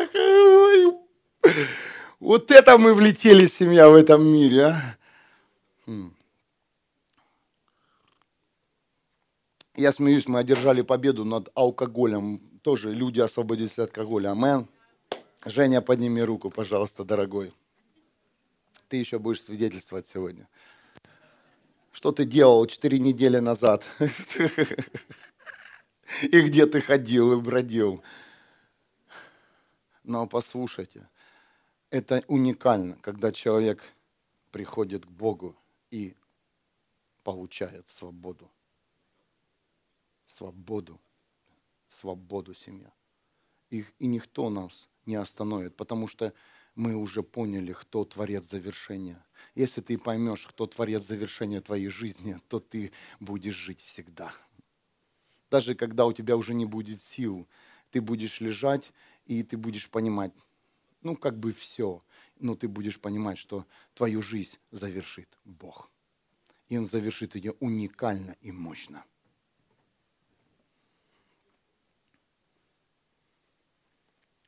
Вот 2.21 2.51
это 2.51 2.79
мы 2.79 2.95
влетели, 2.95 3.47
семья, 3.47 3.89
в 3.89 3.95
этом 3.95 4.27
мире, 4.27 4.67
а? 4.67 4.97
Хм. 5.87 6.15
Я 9.77 9.93
смеюсь, 9.93 10.29
мы 10.29 10.39
одержали 10.39 10.83
победу 10.83 11.25
над 11.25 11.49
алкоголем. 11.55 12.41
Тоже 12.63 12.93
люди 12.93 13.21
освободились 13.21 13.73
от 13.73 13.91
алкоголя. 13.91 14.31
Амен. 14.31 14.69
Женя, 15.45 15.81
подними 15.83 16.23
руку, 16.23 16.51
пожалуйста, 16.51 17.05
дорогой. 17.05 17.53
Ты 18.89 18.97
еще 18.99 19.19
будешь 19.19 19.43
свидетельствовать 19.43 20.07
сегодня. 20.07 20.49
Что 21.93 22.13
ты 22.13 22.25
делал 22.25 22.65
четыре 22.67 22.99
недели 22.99 23.39
назад? 23.39 23.85
И 26.23 26.41
где 26.43 26.67
ты 26.67 26.81
ходил 26.81 27.33
и 27.33 27.41
бродил? 27.41 28.03
Но 30.05 30.27
послушайте, 30.27 31.09
это 31.95 32.25
уникально, 32.27 32.97
когда 33.03 33.31
человек 33.31 33.81
приходит 34.51 35.07
к 35.07 35.11
Богу 35.11 35.57
и 35.93 36.17
получает 37.23 37.89
свободу. 37.89 38.51
Свободу. 40.27 41.01
Свободу 41.87 42.53
семья. 42.53 42.93
И, 43.71 43.85
и 44.01 44.09
никто 44.09 44.51
нас 44.51 44.89
не 45.07 45.15
остановит, 45.15 45.77
потому 45.77 46.09
что 46.09 46.35
мы 46.75 46.97
уже 46.97 47.23
поняли, 47.23 47.73
кто 47.73 48.05
творец 48.05 48.51
завершения. 48.51 49.25
Если 49.55 49.81
ты 49.81 49.97
поймешь, 49.97 50.49
кто 50.49 50.67
творец 50.67 51.05
завершения 51.05 51.61
твоей 51.61 51.91
жизни, 51.91 52.41
то 52.49 52.59
ты 52.59 52.91
будешь 53.21 53.55
жить 53.55 53.81
всегда. 53.81 54.33
Даже 55.49 55.77
когда 55.77 56.07
у 56.07 56.13
тебя 56.13 56.37
уже 56.37 56.55
не 56.55 56.67
будет 56.67 57.03
сил, 57.03 57.47
ты 57.93 58.01
будешь 58.01 58.41
лежать, 58.41 58.93
и 59.27 59.45
ты 59.45 59.57
будешь 59.57 59.89
понимать, 59.89 60.33
ну, 61.05 61.17
как 61.17 61.39
бы 61.39 61.53
все. 61.53 62.03
Но 62.41 62.55
ты 62.55 62.67
будешь 62.67 63.01
понимать, 63.01 63.39
что 63.39 63.65
твою 63.95 64.23
жизнь 64.23 64.59
завершит 64.71 65.29
Бог. 65.45 65.91
И 66.69 66.77
Он 66.77 66.87
завершит 66.87 67.37
ее 67.37 67.53
уникально 67.61 68.37
и 68.41 68.51
мощно. 68.51 69.05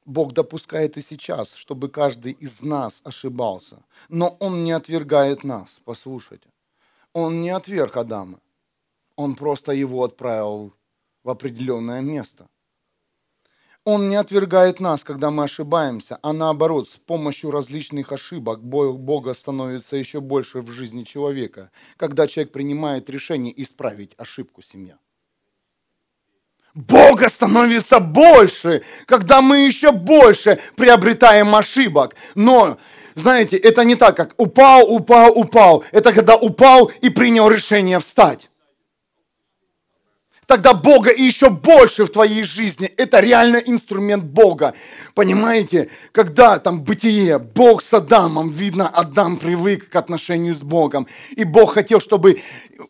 Бог 0.04 0.32
допускает 0.32 0.96
и 0.96 1.02
сейчас, 1.02 1.54
чтобы 1.54 1.88
каждый 1.88 2.32
из 2.32 2.62
нас 2.62 3.02
ошибался. 3.04 3.84
Но 4.08 4.36
Он 4.40 4.64
не 4.64 4.72
отвергает 4.72 5.44
нас, 5.44 5.80
послушайте. 5.84 6.48
Он 7.12 7.42
не 7.42 7.50
отверг 7.50 7.96
Адама. 7.96 8.40
Он 9.16 9.34
просто 9.34 9.72
его 9.72 10.04
отправил 10.04 10.74
в 11.22 11.30
определенное 11.30 12.02
место. 12.02 12.48
Он 13.86 14.08
не 14.08 14.16
отвергает 14.16 14.80
нас, 14.80 15.04
когда 15.04 15.30
мы 15.30 15.44
ошибаемся, 15.44 16.18
а 16.20 16.32
наоборот, 16.32 16.88
с 16.88 16.96
помощью 16.96 17.52
различных 17.52 18.10
ошибок 18.10 18.60
Бога 18.60 19.32
становится 19.32 19.94
еще 19.94 20.20
больше 20.20 20.60
в 20.60 20.72
жизни 20.72 21.04
человека, 21.04 21.70
когда 21.96 22.26
человек 22.26 22.52
принимает 22.52 23.08
решение 23.08 23.54
исправить 23.62 24.10
ошибку 24.18 24.60
семья. 24.60 24.98
Бога 26.74 27.28
становится 27.28 28.00
больше, 28.00 28.82
когда 29.06 29.40
мы 29.40 29.58
еще 29.58 29.92
больше 29.92 30.58
приобретаем 30.74 31.54
ошибок. 31.54 32.16
Но, 32.34 32.78
знаете, 33.14 33.56
это 33.56 33.84
не 33.84 33.94
так, 33.94 34.16
как 34.16 34.34
упал, 34.36 34.92
упал, 34.92 35.30
упал. 35.30 35.84
Это 35.92 36.12
когда 36.12 36.34
упал 36.34 36.90
и 37.02 37.08
принял 37.08 37.48
решение 37.48 38.00
встать 38.00 38.50
тогда 40.46 40.72
Бога 40.74 41.10
и 41.10 41.22
еще 41.22 41.50
больше 41.50 42.04
в 42.04 42.10
твоей 42.10 42.44
жизни. 42.44 42.86
Это 42.96 43.20
реально 43.20 43.56
инструмент 43.56 44.24
Бога. 44.24 44.74
Понимаете, 45.14 45.90
когда 46.12 46.58
там 46.58 46.82
бытие, 46.82 47.38
Бог 47.38 47.82
с 47.82 47.92
Адамом, 47.92 48.50
видно, 48.50 48.88
Адам 48.88 49.36
привык 49.36 49.88
к 49.90 49.96
отношению 49.96 50.54
с 50.54 50.62
Богом. 50.62 51.06
И 51.30 51.44
Бог 51.44 51.74
хотел, 51.74 52.00
чтобы, 52.00 52.40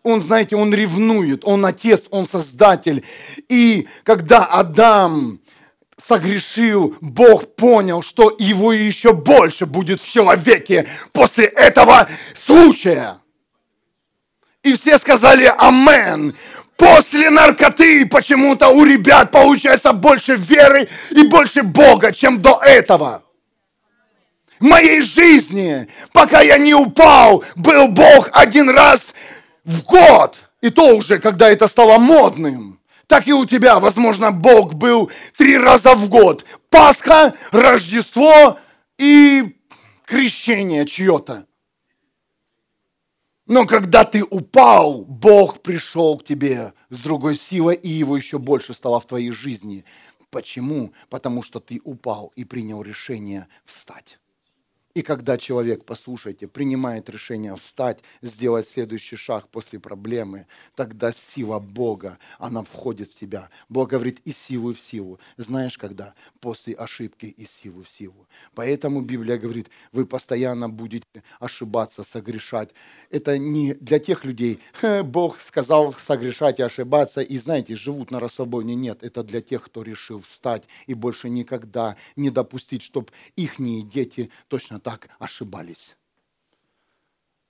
он, 0.03 0.23
знаете, 0.23 0.57
он 0.57 0.73
ревнует, 0.75 1.45
он 1.45 1.65
отец, 1.65 2.05
он 2.11 2.29
создатель. 2.29 3.05
И 3.49 3.89
когда 4.05 4.45
Адам 4.45 5.41
согрешил, 6.03 6.95
Бог 7.01 7.57
понял, 7.57 8.03
что 8.03 8.35
его 8.39 8.73
еще 8.73 9.15
больше 9.15 9.65
будет 9.67 10.01
в 10.01 10.09
человеке 10.09 10.87
после 11.13 11.47
этого 11.47 12.09
случая. 12.35 13.19
И 14.63 14.75
все 14.75 14.99
сказали 14.99 15.51
«Амен». 15.59 16.35
После 16.77 17.31
наркоты 17.31 18.07
почему-то 18.07 18.69
у 18.69 18.85
ребят 18.85 19.31
получается 19.31 19.93
больше 19.93 20.37
веры 20.37 20.89
и 21.11 21.27
больше 21.27 21.63
Бога, 21.63 22.13
чем 22.13 22.39
до 22.39 22.61
этого. 22.63 23.23
В 24.61 24.65
моей 24.65 25.01
жизни, 25.03 25.89
пока 26.13 26.41
я 26.41 26.59
не 26.59 26.75
упал, 26.75 27.45
был 27.57 27.89
Бог 27.89 28.31
один 28.33 28.71
раз 28.71 29.15
в 29.65 29.83
год. 29.83 30.37
И 30.61 30.71
то 30.71 30.97
уже, 30.97 31.19
когда 31.19 31.51
это 31.51 31.67
стало 31.67 31.99
модным. 31.99 32.79
Так 33.07 33.29
и 33.29 33.33
у 33.33 33.45
тебя, 33.45 33.79
возможно, 33.79 34.33
Бог 34.33 34.75
был 34.75 35.11
три 35.37 35.57
раза 35.57 35.95
в 35.95 36.09
год. 36.09 36.45
Пасха, 36.71 37.35
Рождество 37.53 38.59
и 38.99 39.57
крещение 40.07 40.87
чье-то. 40.87 41.47
Но 43.47 43.65
когда 43.65 44.05
ты 44.05 44.25
упал, 44.25 45.05
Бог 45.05 45.63
пришел 45.63 46.19
к 46.19 46.25
тебе 46.25 46.73
с 46.91 46.99
другой 46.99 47.37
силой, 47.37 47.77
и 47.77 47.89
его 47.89 48.17
еще 48.17 48.39
больше 48.39 48.75
стало 48.75 48.99
в 48.99 49.07
твоей 49.07 49.31
жизни. 49.31 49.85
Почему? 50.31 50.93
Потому 51.09 51.45
что 51.45 51.61
ты 51.61 51.81
упал 51.85 52.33
и 52.35 52.45
принял 52.45 52.83
решение 52.83 53.47
встать. 53.65 54.19
И 54.95 55.03
когда 55.03 55.37
человек, 55.37 55.85
послушайте, 55.85 56.49
принимает 56.49 57.11
решение 57.11 57.55
встать, 57.55 57.99
сделать 58.23 58.67
следующий 58.67 59.17
шаг 59.17 59.47
после 59.49 59.79
проблемы, 59.79 60.47
тогда 60.75 61.13
сила 61.13 61.61
Бога, 61.61 62.19
она 62.39 62.63
входит 62.65 63.11
в 63.11 63.15
тебя. 63.15 63.51
Бог 63.69 63.91
говорит, 63.91 64.21
и 64.25 64.33
силу 64.33 64.73
в 64.73 64.81
силу. 64.81 65.21
Знаешь, 65.37 65.77
когда? 65.77 66.15
После 66.47 66.75
ошибки 66.75 67.27
и 67.27 67.45
силу 67.45 67.83
в 67.83 67.91
силу. 67.91 68.29
Поэтому 68.55 69.01
Библия 69.01 69.37
говорит, 69.37 69.69
вы 69.91 70.07
постоянно 70.07 70.69
будете 70.69 71.25
ошибаться, 71.41 72.05
согрешать. 72.05 72.71
Это 73.11 73.37
не 73.37 73.75
для 73.75 73.99
тех 73.99 74.25
людей, 74.25 74.61
Бог 75.03 75.41
сказал 75.41 75.93
согрешать 75.95 76.61
и 76.61 76.63
ошибаться, 76.63 77.21
и 77.21 77.37
знаете, 77.37 77.75
живут 77.75 78.13
на 78.13 78.21
расслабоне. 78.21 78.77
Нет, 78.77 79.03
это 79.03 79.25
для 79.25 79.41
тех, 79.41 79.65
кто 79.65 79.83
решил 79.83 80.21
встать 80.21 80.69
и 80.87 80.95
больше 80.95 81.29
никогда 81.29 81.97
не 82.15 82.31
допустить, 82.31 82.85
чтобы 82.85 83.09
их 83.35 83.55
дети 83.59 84.31
точно 84.47 84.79
так 84.79 85.09
ошибались. 85.19 85.97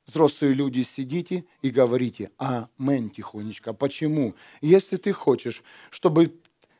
Взрослые 0.06 0.54
люди, 0.54 0.82
сидите 0.82 1.44
и 1.62 1.70
говорите 1.70 2.30
«Амен» 2.38 3.10
тихонечко. 3.10 3.74
Почему? 3.74 4.36
Если 4.62 4.96
ты 4.96 5.12
хочешь, 5.12 5.64
чтобы 5.90 6.32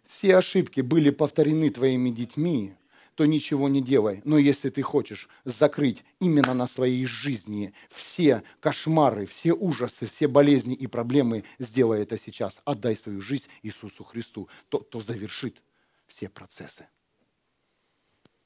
все 0.07 0.37
ошибки 0.37 0.81
были 0.81 1.11
повторены 1.11 1.71
твоими 1.71 2.11
детьми, 2.11 2.75
то 3.17 3.25
ничего 3.25 3.69
не 3.69 3.81
делай. 3.81 4.21
Но 4.25 4.37
если 4.37 4.69
ты 4.69 4.83
хочешь 4.83 5.29
закрыть 5.45 6.05
именно 6.21 6.53
на 6.53 6.67
своей 6.67 7.07
жизни 7.07 7.73
все 7.89 8.43
кошмары, 8.61 9.25
все 9.25 9.55
ужасы, 9.55 10.07
все 10.07 10.29
болезни 10.29 10.75
и 10.75 10.87
проблемы, 10.87 11.45
сделай 11.59 12.03
это 12.03 12.19
сейчас. 12.19 12.61
Отдай 12.65 12.95
свою 12.95 13.23
жизнь 13.23 13.47
Иисусу 13.63 14.05
Христу. 14.05 14.49
То, 14.69 14.79
то 14.79 15.01
завершит 15.01 15.63
все 16.07 16.29
процессы. 16.29 16.87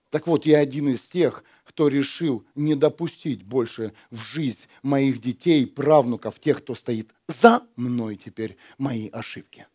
Так 0.09 0.27
вот, 0.27 0.46
я 0.46 0.59
один 0.59 0.88
из 0.88 1.09
тех, 1.09 1.44
кто 1.64 1.88
решил 1.88 2.44
не 2.55 2.75
допустить 2.75 3.42
больше 3.44 3.92
в 4.11 4.23
жизнь 4.23 4.66
моих 4.83 5.20
детей, 5.20 5.66
правнуков, 5.66 6.38
тех, 6.40 6.59
кто 6.59 6.75
стоит 6.75 7.11
за 7.29 7.62
мной 7.77 8.16
теперь, 8.16 8.57
мои 8.77 9.09
ошибки. 9.09 9.66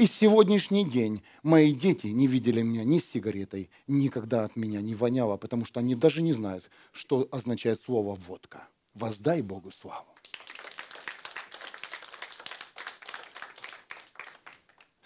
И 0.00 0.06
сегодняшний 0.06 0.88
день 0.88 1.22
мои 1.42 1.74
дети 1.74 2.06
не 2.06 2.26
видели 2.26 2.62
меня 2.62 2.84
ни 2.84 2.98
с 2.98 3.04
сигаретой, 3.04 3.68
никогда 3.86 4.44
от 4.44 4.56
меня 4.56 4.80
не 4.80 4.94
воняло, 4.94 5.36
потому 5.36 5.66
что 5.66 5.80
они 5.80 5.94
даже 5.94 6.22
не 6.22 6.32
знают, 6.32 6.70
что 6.90 7.28
означает 7.30 7.78
слово 7.78 8.14
«водка». 8.14 8.66
Воздай 8.94 9.42
Богу 9.42 9.70
славу. 9.70 10.08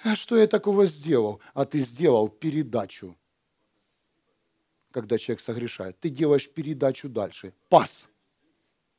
А 0.04 0.14
что 0.14 0.38
я 0.38 0.46
такого 0.46 0.86
сделал? 0.86 1.40
А 1.54 1.64
ты 1.64 1.80
сделал 1.80 2.28
передачу. 2.28 3.16
Когда 4.92 5.18
человек 5.18 5.40
согрешает, 5.40 5.98
ты 5.98 6.08
делаешь 6.08 6.48
передачу 6.48 7.08
дальше. 7.08 7.52
Пас. 7.68 8.08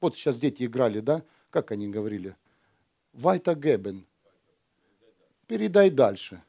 Вот 0.01 0.13
сейчас 0.15 0.35
дети 0.35 0.63
играли, 0.63 0.99
да? 0.99 1.23
Как 1.49 1.71
они 1.71 1.87
говорили? 1.87 2.35
Вайта 3.13 3.55
Гебен. 3.55 4.05
Передай 5.47 5.89
дальше. 5.89 6.41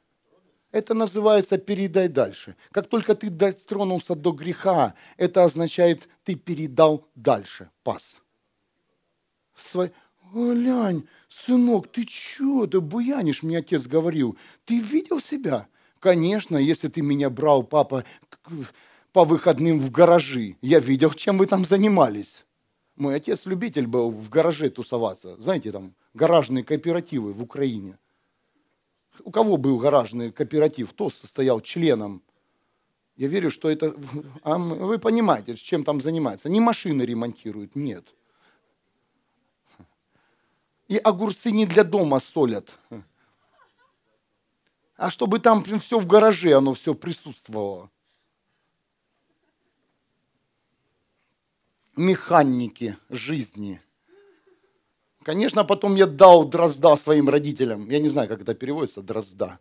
Это 0.73 0.95
называется 0.95 1.59
передай 1.59 2.09
дальше. 2.09 2.57
Как 2.71 2.89
только 2.89 3.15
ты 3.15 3.31
дотронулся 3.31 4.15
до 4.15 4.33
греха, 4.33 4.95
это 5.17 5.45
означает, 5.45 6.09
ты 6.25 6.35
передал 6.35 7.07
дальше. 7.15 7.71
Пас. 7.83 8.19
Свой... 9.55 9.93
Глянь, 10.33 11.07
сынок, 11.29 11.91
ты 11.93 12.05
что, 12.09 12.67
ты 12.67 12.81
буянишь, 12.81 13.45
мне 13.45 13.59
отец 13.59 13.87
говорил. 13.87 14.37
Ты 14.65 14.81
видел 14.81 15.21
себя? 15.21 15.69
Конечно, 16.01 16.57
если 16.57 16.89
ты 16.89 17.01
меня 17.01 17.31
брал, 17.31 17.63
папа, 17.63 18.05
по 19.13 19.25
выходным 19.25 19.79
в 19.79 19.91
гаражи. 19.91 20.57
Я 20.61 20.81
видел, 20.81 21.13
чем 21.13 21.39
вы 21.39 21.47
там 21.47 21.65
занимались. 21.65 22.45
Мой 22.97 23.17
отец 23.17 23.47
любитель 23.47 23.87
был 23.87 24.11
в 24.11 24.29
гараже 24.29 24.69
тусоваться. 24.69 25.37
Знаете, 25.37 25.71
там 25.71 25.95
гаражные 26.13 26.65
кооперативы 26.65 27.33
в 27.33 27.43
Украине. 27.43 27.97
У 29.25 29.31
кого 29.31 29.57
был 29.57 29.79
гаражный 29.79 30.33
кооператив? 30.33 30.91
Кто 30.91 31.11
состоял 31.11 31.61
членом? 31.61 32.23
Я 33.17 33.29
верю, 33.29 33.51
что 33.51 33.71
это... 33.71 33.95
А 34.43 34.59
вы 34.59 34.99
понимаете, 34.99 35.57
чем 35.57 35.85
там 35.85 36.01
занимается. 36.01 36.49
Не 36.49 36.61
машины 36.61 37.03
ремонтируют, 37.03 37.75
нет 37.75 38.07
и 40.89 40.97
огурцы 40.99 41.51
не 41.51 41.67
для 41.67 41.85
дома 41.85 42.21
солят, 42.21 42.79
а 44.97 45.11
чтобы 45.11 45.41
там 45.41 45.65
все 45.65 45.99
в 46.01 46.07
гараже, 46.07 46.55
оно 46.55 46.75
все 46.75 46.95
присутствовало. 46.95 47.91
Механики 51.97 52.97
жизни. 53.09 53.81
Конечно, 55.27 55.65
потом 55.65 55.97
я 55.97 56.07
дал 56.07 56.45
дрозда 56.45 56.95
своим 56.95 57.29
родителям. 57.29 57.91
Я 57.91 57.99
не 57.99 58.09
знаю, 58.09 58.29
как 58.29 58.43
это 58.43 58.55
переводится, 58.55 59.03
дрозда. 59.03 59.59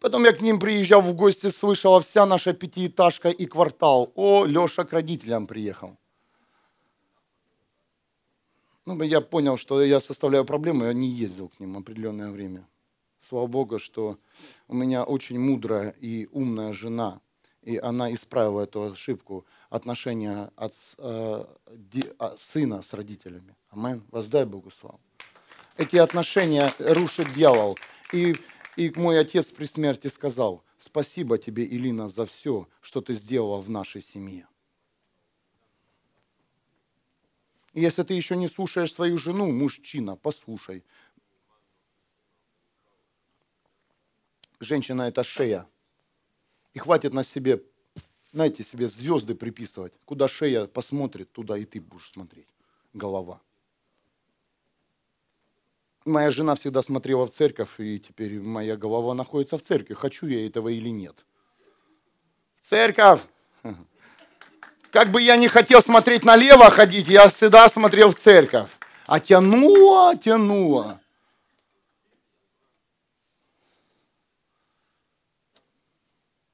Потом 0.00 0.24
я 0.24 0.32
к 0.32 0.42
ним 0.42 0.58
приезжал 0.58 1.02
в 1.02 1.14
гости, 1.14 1.50
слышала 1.50 2.00
вся 2.00 2.26
наша 2.26 2.52
пятиэтажка 2.52 3.30
и 3.30 3.46
квартал. 3.46 4.10
О, 4.16 4.44
Леша 4.44 4.84
к 4.84 4.92
родителям 4.92 5.46
приехал. 5.46 5.96
Ну, 8.86 9.00
я 9.04 9.20
понял, 9.20 9.56
что 9.56 9.80
я 9.80 10.00
составляю 10.00 10.44
проблему, 10.44 10.86
я 10.86 10.92
не 10.92 11.06
ездил 11.06 11.48
к 11.48 11.60
ним 11.60 11.76
определенное 11.76 12.32
время. 12.32 12.66
Слава 13.20 13.46
Богу, 13.46 13.78
что 13.78 14.18
у 14.66 14.74
меня 14.74 15.04
очень 15.04 15.38
мудрая 15.38 15.90
и 15.90 16.28
умная 16.32 16.72
жена, 16.72 17.20
и 17.62 17.76
она 17.76 18.12
исправила 18.12 18.62
эту 18.62 18.82
ошибку 18.82 19.46
отношения 19.70 20.50
от 20.56 20.74
э, 20.98 21.44
ди, 21.70 22.02
а, 22.18 22.34
сына 22.36 22.82
с 22.82 22.92
родителями. 22.92 23.55
Амен. 23.70 24.04
Воздай 24.10 24.44
Богу 24.44 24.70
славу. 24.70 25.00
Эти 25.76 25.96
отношения 25.96 26.72
рушит 26.78 27.32
дьявол. 27.34 27.78
И, 28.12 28.34
и 28.76 28.92
мой 28.96 29.20
отец 29.20 29.50
при 29.50 29.64
смерти 29.66 30.08
сказал, 30.08 30.64
спасибо 30.78 31.38
тебе, 31.38 31.66
Илина, 31.66 32.08
за 32.08 32.24
все, 32.24 32.68
что 32.80 33.00
ты 33.00 33.14
сделала 33.14 33.60
в 33.60 33.68
нашей 33.68 34.00
семье. 34.00 34.48
И 37.74 37.80
если 37.82 38.04
ты 38.04 38.14
еще 38.14 38.36
не 38.36 38.48
слушаешь 38.48 38.92
свою 38.92 39.18
жену, 39.18 39.52
мужчина, 39.52 40.16
послушай. 40.16 40.82
Женщина– 44.60 45.02
это 45.08 45.22
шея. 45.22 45.68
И 46.72 46.78
хватит 46.78 47.12
на 47.12 47.22
себе, 47.22 47.62
знаете, 48.32 48.62
себе 48.62 48.88
звезды 48.88 49.34
приписывать. 49.34 49.92
Куда 50.06 50.26
шея 50.26 50.66
посмотрит, 50.66 51.30
туда 51.32 51.58
и 51.58 51.66
ты 51.66 51.80
будешь 51.80 52.10
смотреть. 52.10 52.48
Голова. 52.94 53.42
Моя 56.06 56.30
жена 56.30 56.54
всегда 56.54 56.82
смотрела 56.82 57.26
в 57.26 57.32
церковь, 57.32 57.80
и 57.80 57.98
теперь 57.98 58.38
моя 58.40 58.76
голова 58.76 59.12
находится 59.12 59.58
в 59.58 59.62
церкви. 59.62 59.94
Хочу 59.94 60.28
я 60.28 60.46
этого 60.46 60.68
или 60.68 60.88
нет. 60.88 61.16
Церковь! 62.62 63.20
Как 64.92 65.10
бы 65.10 65.20
я 65.20 65.36
не 65.36 65.48
хотел 65.48 65.82
смотреть 65.82 66.24
налево 66.24 66.70
ходить, 66.70 67.08
я 67.08 67.28
всегда 67.28 67.68
смотрел 67.68 68.12
в 68.12 68.14
церковь. 68.14 68.70
А 69.06 69.18
тянуло, 69.18 70.16
тянуло. 70.16 71.00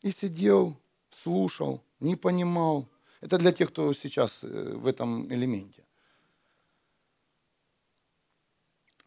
И 0.00 0.10
сидел, 0.10 0.78
слушал, 1.10 1.82
не 2.00 2.16
понимал. 2.16 2.88
Это 3.20 3.36
для 3.36 3.52
тех, 3.52 3.68
кто 3.68 3.92
сейчас 3.92 4.40
э, 4.42 4.72
в 4.74 4.86
этом 4.86 5.30
элементе. 5.32 5.81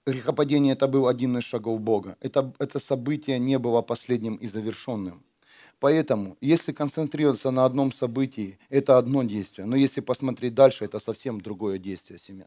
Грехопадение 0.08 0.74
это 0.74 0.88
был 0.88 1.08
один 1.08 1.38
из 1.40 1.44
шагов 1.46 1.82
Бога. 1.82 2.16
Это, 2.22 2.54
это 2.60 2.78
событие 2.78 3.40
не 3.40 3.58
было 3.58 3.82
последним 3.82 4.36
и 4.36 4.46
завершенным. 4.46 5.24
Поэтому, 5.80 6.38
если 6.42 6.74
концентрироваться 6.74 7.50
на 7.50 7.66
одном 7.66 7.92
событии, 7.92 8.60
это 8.70 9.00
одно 9.00 9.24
действие. 9.24 9.66
Но 9.66 9.76
если 9.76 10.02
посмотреть 10.02 10.54
дальше, 10.54 10.86
это 10.86 11.00
совсем 11.00 11.42
другое 11.42 11.80
действие 11.80 12.20
семья. 12.20 12.46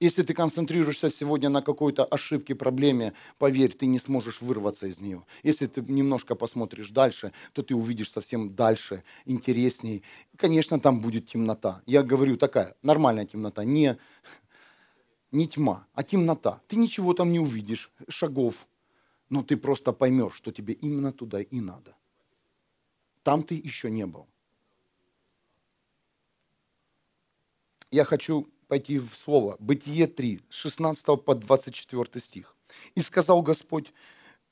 Если 0.00 0.22
ты 0.22 0.32
концентрируешься 0.32 1.10
сегодня 1.10 1.48
на 1.48 1.60
какой-то 1.60 2.04
ошибке, 2.04 2.54
проблеме, 2.54 3.14
поверь, 3.36 3.72
ты 3.72 3.86
не 3.86 3.98
сможешь 3.98 4.40
вырваться 4.40 4.86
из 4.86 5.00
нее. 5.00 5.24
Если 5.42 5.66
ты 5.66 5.82
немножко 5.82 6.36
посмотришь 6.36 6.90
дальше, 6.90 7.32
то 7.52 7.62
ты 7.62 7.74
увидишь 7.74 8.12
совсем 8.12 8.54
дальше, 8.54 9.02
интересней. 9.26 10.04
Конечно, 10.36 10.78
там 10.78 11.00
будет 11.00 11.26
темнота. 11.26 11.82
Я 11.84 12.04
говорю, 12.04 12.36
такая 12.36 12.76
нормальная 12.80 13.26
темнота, 13.26 13.64
не, 13.64 13.98
не 15.30 15.46
тьма, 15.46 15.86
а 15.94 16.02
темнота. 16.02 16.60
Ты 16.68 16.76
ничего 16.76 17.14
там 17.14 17.32
не 17.32 17.40
увидишь, 17.40 17.90
шагов, 18.08 18.66
но 19.28 19.42
ты 19.42 19.56
просто 19.56 19.92
поймешь, 19.92 20.34
что 20.34 20.52
тебе 20.52 20.74
именно 20.74 21.12
туда 21.12 21.40
и 21.40 21.60
надо. 21.60 21.94
Там 23.22 23.42
ты 23.42 23.54
еще 23.54 23.90
не 23.90 24.06
был. 24.06 24.26
Я 27.90 28.04
хочу 28.04 28.48
пойти 28.68 28.98
в 28.98 29.14
слово. 29.14 29.56
Бытие 29.58 30.06
3, 30.06 30.40
16 30.48 31.24
по 31.24 31.34
24 31.34 32.20
стих. 32.20 32.56
«И 32.94 33.00
сказал 33.00 33.42
Господь, 33.42 33.92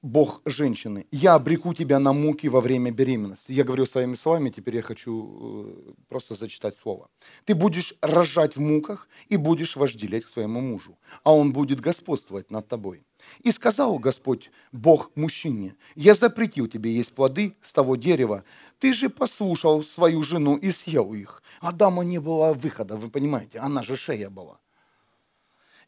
Бог 0.02 0.42
женщины, 0.44 1.06
я 1.10 1.34
обреку 1.34 1.74
тебя 1.74 1.98
на 1.98 2.12
муки 2.12 2.48
во 2.48 2.60
время 2.60 2.90
беременности. 2.90 3.52
Я 3.52 3.64
говорю 3.64 3.86
своими 3.86 4.14
словами, 4.14 4.50
теперь 4.50 4.76
я 4.76 4.82
хочу 4.82 5.66
э, 5.88 5.92
просто 6.08 6.34
зачитать 6.34 6.76
слово. 6.76 7.08
Ты 7.44 7.54
будешь 7.54 7.94
рожать 8.02 8.56
в 8.56 8.60
муках 8.60 9.08
и 9.28 9.36
будешь 9.36 9.74
вожделеть 9.74 10.24
к 10.24 10.28
своему 10.28 10.60
мужу, 10.60 10.98
а 11.24 11.34
он 11.34 11.52
будет 11.52 11.80
господствовать 11.80 12.50
над 12.50 12.68
тобой. 12.68 13.04
И 13.42 13.50
сказал 13.50 13.98
Господь, 13.98 14.50
Бог 14.70 15.10
мужчине, 15.16 15.74
я 15.94 16.14
запретил 16.14 16.68
тебе 16.68 16.94
есть 16.94 17.12
плоды 17.12 17.56
с 17.62 17.72
того 17.72 17.96
дерева. 17.96 18.44
Ты 18.78 18.92
же 18.92 19.08
послушал 19.08 19.82
свою 19.82 20.22
жену 20.22 20.56
и 20.56 20.70
съел 20.70 21.14
их. 21.14 21.42
Адама 21.60 22.04
не 22.04 22.18
было 22.18 22.52
выхода, 22.52 22.96
вы 22.96 23.08
понимаете, 23.08 23.58
она 23.58 23.82
же 23.82 23.96
шея 23.96 24.30
была. 24.30 24.58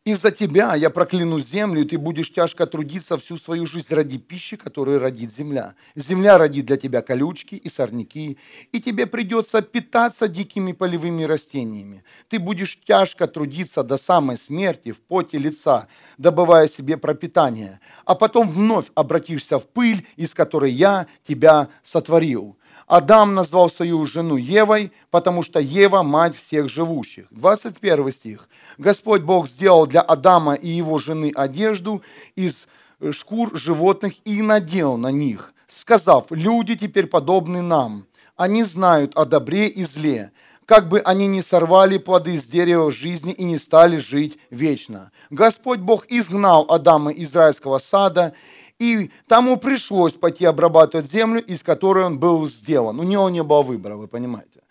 Из-за 0.08 0.30
тебя 0.30 0.74
я 0.74 0.88
прокляну 0.88 1.38
землю, 1.38 1.82
и 1.82 1.84
ты 1.84 1.98
будешь 1.98 2.32
тяжко 2.32 2.66
трудиться 2.66 3.18
всю 3.18 3.36
свою 3.36 3.66
жизнь 3.66 3.92
ради 3.94 4.16
пищи, 4.16 4.56
которую 4.56 5.00
родит 5.00 5.30
земля. 5.30 5.74
Земля 5.96 6.38
родит 6.38 6.64
для 6.64 6.78
тебя 6.78 7.02
колючки 7.02 7.56
и 7.56 7.68
сорняки, 7.68 8.38
и 8.72 8.80
тебе 8.80 9.06
придется 9.06 9.60
питаться 9.60 10.26
дикими 10.26 10.72
полевыми 10.72 11.24
растениями. 11.24 12.04
Ты 12.30 12.38
будешь 12.38 12.78
тяжко 12.86 13.26
трудиться 13.26 13.82
до 13.82 13.98
самой 13.98 14.38
смерти 14.38 14.92
в 14.92 15.00
поте 15.02 15.36
лица, 15.36 15.88
добывая 16.16 16.68
себе 16.68 16.96
пропитание, 16.96 17.78
а 18.06 18.14
потом 18.14 18.48
вновь 18.48 18.86
обратишься 18.94 19.58
в 19.58 19.66
пыль, 19.66 20.06
из 20.16 20.32
которой 20.32 20.72
я 20.72 21.06
тебя 21.26 21.68
сотворил. 21.82 22.56
Адам 22.88 23.34
назвал 23.34 23.68
свою 23.68 24.06
жену 24.06 24.36
Евой, 24.36 24.92
потому 25.10 25.42
что 25.42 25.60
Ева– 25.60 26.02
мать 26.02 26.34
всех 26.34 26.70
живущих. 26.70 27.26
21 27.30 28.10
стих. 28.10 28.48
Господь 28.78 29.22
Бог 29.22 29.46
сделал 29.46 29.86
для 29.86 30.00
Адама 30.00 30.54
и 30.54 30.68
его 30.68 30.98
жены 30.98 31.30
одежду 31.34 32.02
из 32.34 32.66
шкур 33.12 33.56
животных 33.56 34.14
и 34.24 34.40
надел 34.40 34.96
на 34.96 35.10
них, 35.10 35.52
сказав, 35.66 36.26
люди 36.30 36.76
теперь 36.76 37.06
подобны 37.06 37.60
нам. 37.60 38.06
Они 38.36 38.64
знают 38.64 39.12
о 39.16 39.26
добре 39.26 39.66
и 39.68 39.84
зле, 39.84 40.32
как 40.64 40.88
бы 40.88 41.00
они 41.00 41.26
ни 41.26 41.42
сорвали 41.42 41.98
плоды 41.98 42.38
с 42.38 42.44
дерева 42.44 42.90
жизни 42.90 43.32
и 43.32 43.44
не 43.44 43.58
стали 43.58 43.98
жить 43.98 44.38
вечно. 44.50 45.10
Господь 45.28 45.80
Бог 45.80 46.06
изгнал 46.08 46.64
Адама 46.70 47.10
из 47.10 47.34
райского 47.34 47.80
сада 47.80 48.32
и 48.78 49.10
тому 49.26 49.56
пришлось 49.56 50.14
пойти 50.14 50.44
обрабатывать 50.44 51.10
землю, 51.10 51.44
из 51.44 51.62
которой 51.62 52.04
он 52.04 52.18
был 52.18 52.46
сделан. 52.46 53.00
У 53.00 53.02
него 53.02 53.28
не 53.28 53.42
было 53.42 53.62
выбора, 53.62 53.96
вы 53.96 54.06
понимаете. 54.06 54.62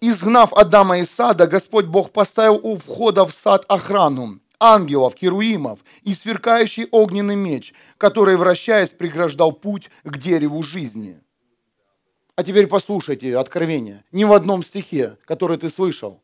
Изгнав 0.00 0.52
Адама 0.52 0.98
из 0.98 1.10
сада, 1.10 1.46
Господь 1.46 1.86
Бог 1.86 2.12
поставил 2.12 2.60
у 2.62 2.76
входа 2.76 3.24
в 3.26 3.32
сад 3.32 3.64
охрану 3.68 4.40
ангелов, 4.58 5.14
керуимов 5.14 5.80
и 6.02 6.14
сверкающий 6.14 6.86
огненный 6.90 7.36
меч, 7.36 7.74
который, 7.98 8.36
вращаясь, 8.36 8.90
преграждал 8.90 9.52
путь 9.52 9.90
к 10.04 10.18
дереву 10.18 10.62
жизни. 10.62 11.20
А 12.36 12.42
теперь 12.42 12.66
послушайте 12.66 13.36
откровение. 13.36 14.04
Ни 14.12 14.24
в 14.24 14.32
одном 14.32 14.62
стихе, 14.62 15.16
который 15.24 15.56
ты 15.56 15.68
слышал, 15.68 16.20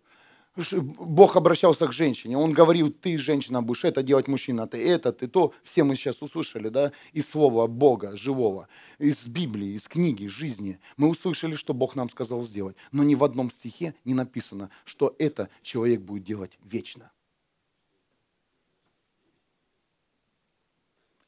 Бог 0.54 1.36
обращался 1.36 1.86
к 1.86 1.92
женщине, 1.92 2.36
Он 2.36 2.52
говорил, 2.52 2.92
ты, 2.92 3.16
женщина, 3.16 3.62
будешь 3.62 3.84
это 3.84 4.02
делать, 4.02 4.28
мужчина, 4.28 4.66
ты 4.66 4.86
это, 4.86 5.10
ты 5.10 5.26
то. 5.26 5.54
Все 5.62 5.82
мы 5.82 5.94
сейчас 5.94 6.20
услышали, 6.20 6.68
да, 6.68 6.92
из 7.14 7.28
слова 7.28 7.66
Бога 7.66 8.16
живого, 8.16 8.68
из 8.98 9.26
Библии, 9.26 9.74
из 9.74 9.88
книги 9.88 10.26
жизни. 10.26 10.78
Мы 10.98 11.08
услышали, 11.08 11.54
что 11.54 11.72
Бог 11.72 11.96
нам 11.96 12.10
сказал 12.10 12.42
сделать. 12.42 12.76
Но 12.90 13.02
ни 13.02 13.14
в 13.14 13.24
одном 13.24 13.50
стихе 13.50 13.94
не 14.04 14.12
написано, 14.12 14.68
что 14.84 15.16
это 15.18 15.48
человек 15.62 16.02
будет 16.02 16.24
делать 16.24 16.52
вечно. 16.62 17.10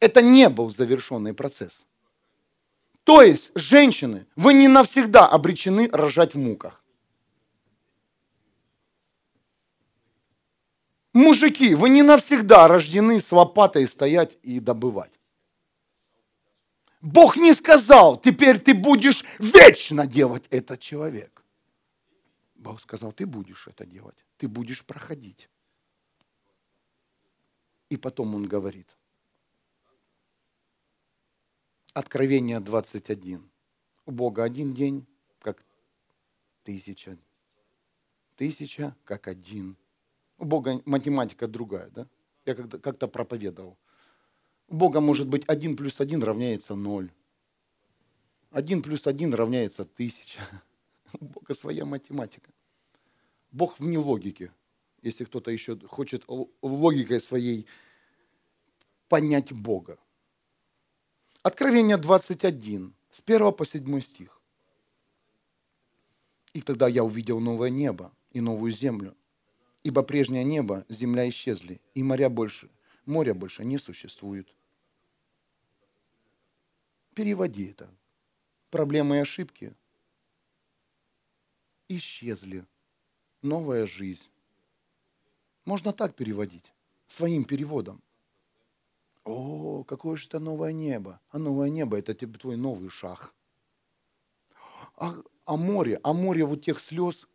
Это 0.01 0.21
не 0.21 0.51
был 0.51 0.69
завершенный 0.69 1.33
процесс. 1.33 1.87
То 3.05 3.23
есть, 3.23 3.53
женщины, 3.55 4.27
вы 4.37 4.53
не 4.53 4.69
навсегда 4.69 5.27
обречены 5.27 5.89
рожать 5.91 6.35
в 6.35 6.39
муках. 6.39 6.84
Мужики, 11.15 11.75
вы 11.75 11.89
не 11.91 12.03
навсегда 12.03 12.69
рождены 12.69 13.21
с 13.21 13.31
лопатой 13.33 13.87
стоять 13.87 14.37
и 14.43 14.61
добывать. 14.61 15.13
Бог 17.01 17.37
не 17.37 17.55
сказал, 17.55 18.21
теперь 18.21 18.61
ты 18.61 18.75
будешь 18.75 19.25
вечно 19.39 20.07
делать 20.07 20.45
этот 20.51 20.81
человек. 20.81 21.43
Бог 22.57 22.81
сказал, 22.81 23.13
ты 23.13 23.27
будешь 23.27 23.69
это 23.69 23.87
делать, 23.87 24.17
ты 24.39 24.49
будешь 24.49 24.85
проходить. 24.85 25.49
И 27.91 27.97
потом 27.97 28.35
он 28.35 28.47
говорит, 28.47 28.89
Откровение 31.95 32.59
21. 32.59 33.49
У 34.07 34.11
Бога 34.11 34.43
один 34.43 34.75
день, 34.75 35.07
как 35.39 35.65
тысяча. 36.65 37.17
Тысяча, 38.35 38.97
как 39.05 39.29
один 39.29 39.77
у 40.39 40.45
Бога 40.45 40.83
математика 40.85 41.47
другая, 41.47 41.91
да? 41.91 42.07
Я 42.45 42.55
как-то, 42.55 42.79
как 42.79 43.13
проповедовал. 43.13 43.79
У 44.69 44.77
Бога 44.77 45.01
может 45.01 45.29
быть 45.29 45.45
один 45.47 45.77
плюс 45.77 46.01
один 46.01 46.23
равняется 46.23 46.75
ноль. 46.75 47.11
Один 48.51 48.83
плюс 48.83 49.07
один 49.07 49.35
равняется 49.35 49.85
тысяча. 49.85 50.41
У 51.21 51.25
Бога 51.25 51.55
своя 51.55 51.85
математика. 51.85 52.51
Бог 53.51 53.79
вне 53.79 53.99
логики. 53.99 54.53
Если 55.03 55.25
кто-то 55.25 55.51
еще 55.51 55.79
хочет 55.87 56.25
логикой 56.63 57.21
своей 57.21 57.67
понять 59.09 59.53
Бога. 59.53 59.99
Откровение 61.43 61.99
21, 61.99 62.95
с 63.11 63.23
1 63.25 63.53
по 63.53 63.67
7 63.67 64.01
стих. 64.01 64.41
И 66.55 66.63
тогда 66.63 66.89
я 66.89 67.05
увидел 67.05 67.41
новое 67.41 67.71
небо 67.71 68.13
и 68.31 68.41
новую 68.41 68.73
землю, 68.73 69.15
Ибо 69.85 70.03
прежнее 70.03 70.45
небо, 70.45 70.85
земля 70.89 71.29
исчезли, 71.29 71.81
и 71.95 72.03
моря 72.03 72.31
больше, 72.31 72.71
моря 73.05 73.35
больше 73.35 73.65
не 73.65 73.79
существует. 73.79 74.49
Переводи 77.15 77.67
это. 77.67 77.89
Проблемы 78.71 79.17
и 79.17 79.21
ошибки 79.21 79.75
исчезли. 81.89 82.65
Новая 83.43 83.87
жизнь. 83.87 84.27
Можно 85.67 85.93
так 85.93 86.15
переводить, 86.15 86.73
своим 87.07 87.45
переводом. 87.45 88.03
О, 89.25 89.85
какое 89.85 90.17
же 90.17 90.27
это 90.27 90.39
новое 90.39 90.73
небо. 90.73 91.21
А 91.29 91.39
новое 91.39 91.69
небо– 91.69 91.99
это 91.99 92.15
твой 92.15 92.57
новый 92.57 92.89
шаг. 92.89 93.35
А, 94.97 95.15
а 95.45 95.57
море, 95.57 96.01
а 96.03 96.15
море 96.15 96.45
вот 96.45 96.65
тех 96.65 96.81
слез, 96.81 97.27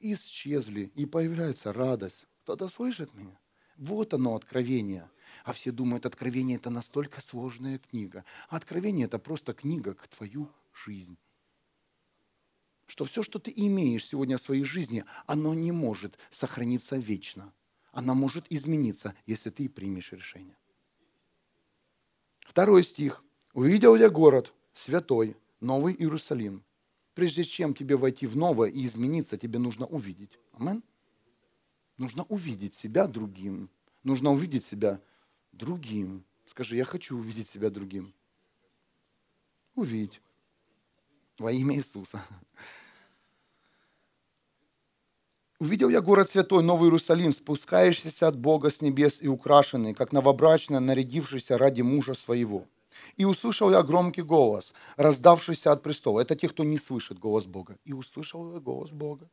исчезли, 0.00 0.92
и 0.94 1.06
появляется 1.06 1.72
радость. 1.72 2.26
Кто-то 2.42 2.68
слышит 2.68 3.12
меня? 3.14 3.38
Вот 3.76 4.14
оно, 4.14 4.34
откровение. 4.34 5.10
А 5.44 5.52
все 5.52 5.70
думают, 5.70 6.06
откровение 6.06 6.56
это 6.56 6.70
настолько 6.70 7.20
сложная 7.20 7.78
книга. 7.78 8.24
А 8.48 8.56
откровение 8.56 9.06
это 9.06 9.18
просто 9.18 9.54
книга 9.54 9.94
к 9.94 10.08
твою 10.08 10.50
жизнь. 10.84 11.16
Что 12.86 13.04
все, 13.04 13.22
что 13.22 13.38
ты 13.38 13.52
имеешь 13.54 14.06
сегодня 14.06 14.38
в 14.38 14.42
своей 14.42 14.64
жизни, 14.64 15.04
оно 15.26 15.54
не 15.54 15.72
может 15.72 16.18
сохраниться 16.30 16.96
вечно. 16.96 17.52
Оно 17.92 18.14
может 18.14 18.46
измениться, 18.50 19.14
если 19.26 19.50
ты 19.50 19.68
примешь 19.68 20.12
решение. 20.12 20.56
Второй 22.40 22.82
стих. 22.82 23.22
«Увидел 23.54 23.96
я 23.96 24.08
город, 24.08 24.52
святой, 24.72 25.36
Новый 25.60 25.94
Иерусалим, 25.94 26.62
прежде 27.18 27.42
чем 27.42 27.74
тебе 27.74 27.96
войти 27.96 28.28
в 28.28 28.36
новое 28.36 28.70
и 28.70 28.84
измениться, 28.84 29.36
тебе 29.36 29.58
нужно 29.58 29.86
увидеть. 29.86 30.38
Амен? 30.52 30.84
Нужно 31.96 32.22
увидеть 32.28 32.76
себя 32.76 33.08
другим. 33.08 33.70
Нужно 34.04 34.30
увидеть 34.30 34.64
себя 34.64 35.00
другим. 35.50 36.22
Скажи, 36.46 36.76
я 36.76 36.84
хочу 36.84 37.18
увидеть 37.18 37.48
себя 37.48 37.70
другим. 37.70 38.14
Увидеть. 39.74 40.20
Во 41.40 41.50
имя 41.50 41.74
Иисуса. 41.74 42.22
Увидел 45.58 45.88
я 45.88 46.00
город 46.00 46.30
святой, 46.30 46.62
Новый 46.62 46.86
Иерусалим, 46.86 47.32
спускающийся 47.32 48.28
от 48.28 48.38
Бога 48.38 48.70
с 48.70 48.80
небес 48.80 49.20
и 49.20 49.26
украшенный, 49.26 49.92
как 49.92 50.12
новобрачная, 50.12 50.78
нарядившийся 50.78 51.58
ради 51.58 51.82
мужа 51.82 52.14
своего. 52.14 52.68
И 53.18 53.24
услышал 53.24 53.72
я 53.72 53.82
громкий 53.82 54.22
голос, 54.22 54.72
раздавшийся 54.96 55.72
от 55.72 55.82
престола. 55.82 56.20
Это 56.20 56.36
те, 56.36 56.48
кто 56.48 56.62
не 56.62 56.78
слышит 56.78 57.18
голос 57.18 57.46
Бога. 57.46 57.76
И 57.84 57.92
услышал 57.92 58.54
я 58.54 58.60
голос 58.60 58.90
Бога. 58.90 59.28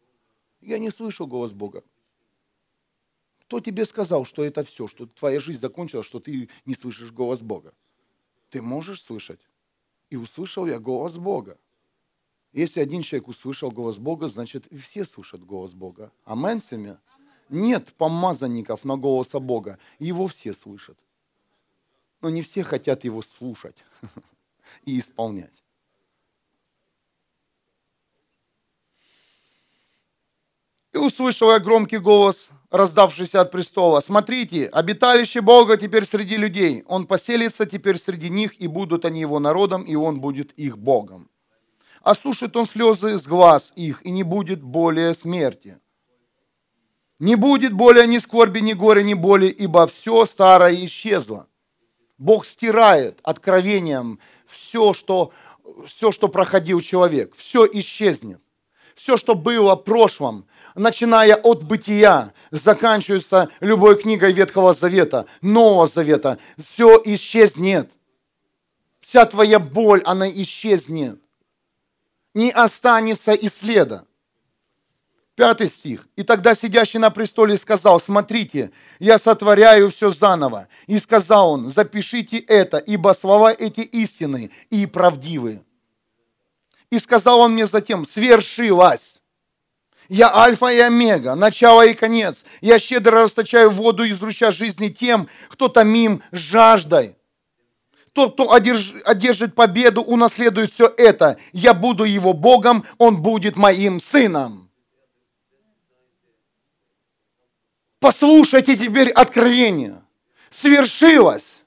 Я 0.60 0.80
не 0.80 0.90
слышу 0.90 1.28
голос 1.28 1.54
Бога. 1.54 1.84
Кто 3.42 3.60
тебе 3.60 3.86
сказал, 3.86 4.26
что 4.26 4.44
это 4.44 4.64
все, 4.64 4.88
что 4.88 5.06
твоя 5.06 5.40
жизнь 5.40 5.60
закончилась, 5.60 6.08
что 6.08 6.20
ты 6.20 6.50
не 6.66 6.74
слышишь 6.74 7.12
голос 7.12 7.42
Бога? 7.42 7.76
Ты 8.50 8.60
можешь 8.60 9.04
слышать. 9.04 9.40
И 10.10 10.16
услышал 10.16 10.66
я 10.66 10.80
голос 10.80 11.20
Бога. 11.20 11.60
Если 12.54 12.80
один 12.80 13.04
человек 13.04 13.28
услышал 13.28 13.70
голос 13.70 14.00
Бога, 14.00 14.28
значит 14.30 14.66
все 14.82 15.06
слышат 15.06 15.46
голос 15.46 15.76
Бога. 15.76 16.12
Амен, 16.24 16.60
семья? 16.60 16.98
Нет 17.50 17.94
помазанников 17.94 18.84
на 18.84 18.98
голоса 18.98 19.40
Бога. 19.40 19.78
Его 20.00 20.26
все 20.26 20.56
слышат. 20.56 20.98
Но 22.22 22.30
не 22.30 22.42
все 22.42 22.64
хотят 22.64 23.04
его 23.04 23.22
слушать 23.22 23.78
и 24.86 25.00
исполнять. 25.00 25.66
И 30.96 30.98
услышал 30.98 31.52
я 31.52 31.60
громкий 31.60 31.98
голос, 31.98 32.52
раздавшийся 32.72 33.42
от 33.42 33.52
престола. 33.52 34.00
Смотрите, 34.00 34.68
обиталище 34.68 35.42
Бога 35.42 35.76
теперь 35.76 36.06
среди 36.06 36.38
людей. 36.38 36.84
Он 36.88 37.06
поселится 37.06 37.66
теперь 37.66 37.98
среди 37.98 38.30
них, 38.30 38.62
и 38.62 38.68
будут 38.68 39.04
они 39.04 39.20
его 39.20 39.40
народом, 39.40 39.84
и 39.84 39.96
он 39.96 40.22
будет 40.22 40.54
их 40.54 40.78
Богом. 40.78 41.30
Осушит 42.02 42.56
он 42.56 42.66
слезы 42.66 43.18
с 43.18 43.28
глаз 43.28 43.74
их, 43.76 44.06
и 44.06 44.10
не 44.10 44.24
будет 44.24 44.62
более 44.62 45.14
смерти. 45.14 45.80
Не 47.20 47.36
будет 47.36 47.74
более 47.74 48.08
ни 48.08 48.18
скорби, 48.18 48.60
ни 48.60 48.72
горя, 48.72 49.02
ни 49.02 49.16
боли, 49.16 49.48
ибо 49.48 49.88
все 49.88 50.26
старое 50.26 50.86
исчезло. 50.86 51.48
Бог 52.18 52.46
стирает 52.46 53.20
откровением 53.24 54.20
все, 54.48 54.94
что, 54.94 55.32
все, 55.86 56.12
что 56.12 56.28
проходил 56.28 56.82
человек. 56.82 57.36
Все 57.36 57.66
исчезнет. 57.72 58.42
Все, 58.96 59.18
что 59.18 59.36
было 59.36 59.76
в 59.76 59.84
прошлом, 59.84 60.48
начиная 60.76 61.36
от 61.36 61.64
бытия, 61.64 62.34
заканчивается 62.52 63.50
любой 63.60 64.02
книгой 64.02 64.32
Ветхого 64.32 64.74
Завета, 64.74 65.26
Нового 65.42 65.86
Завета. 65.86 66.38
Все 66.58 67.02
исчезнет. 67.04 67.92
Вся 69.02 69.26
твоя 69.26 69.60
боль, 69.60 70.02
она 70.06 70.30
исчезнет. 70.32 71.20
Не 72.34 72.52
останется 72.52 73.34
и 73.34 73.50
следа. 73.50 74.06
Пятый 75.36 75.68
стих. 75.68 76.08
«И 76.16 76.24
тогда 76.24 76.56
сидящий 76.56 76.98
на 76.98 77.10
престоле 77.10 77.58
сказал, 77.58 78.00
смотрите, 78.00 78.72
я 79.00 79.20
сотворяю 79.20 79.92
все 79.92 80.10
заново. 80.10 80.70
И 80.88 80.98
сказал 80.98 81.52
он, 81.52 81.70
запишите 81.70 82.38
это, 82.38 82.78
ибо 82.78 83.14
слова 83.14 83.52
эти 83.52 83.82
истины 83.82 84.50
и 84.70 84.86
правдивы. 84.86 85.62
И 86.90 87.00
сказал 87.00 87.42
он 87.42 87.54
мне 87.54 87.66
затем, 87.66 88.06
свершилось. 88.06 89.20
Я 90.08 90.34
альфа 90.34 90.68
и 90.68 90.80
омега, 90.80 91.36
начало 91.36 91.86
и 91.86 91.94
конец. 91.94 92.46
Я 92.62 92.80
щедро 92.80 93.24
расточаю 93.24 93.72
воду 93.72 94.04
из 94.06 94.22
ручья 94.22 94.52
жизни 94.52 94.88
тем, 94.88 95.28
кто 95.50 95.68
томим 95.68 96.22
жаждой. 96.32 97.18
Тот, 98.14 98.34
кто 98.34 98.54
одержит 98.54 99.56
победу, 99.56 100.02
унаследует 100.02 100.72
все 100.72 100.94
это. 100.98 101.38
Я 101.52 101.74
буду 101.74 102.06
его 102.06 102.32
Богом, 102.32 102.86
он 102.98 103.22
будет 103.22 103.58
моим 103.58 104.00
сыном. 104.00 104.65
Послушайте 108.06 108.78
теперь 108.78 109.10
откровение. 109.10 110.00
Свершилось. 110.52 111.64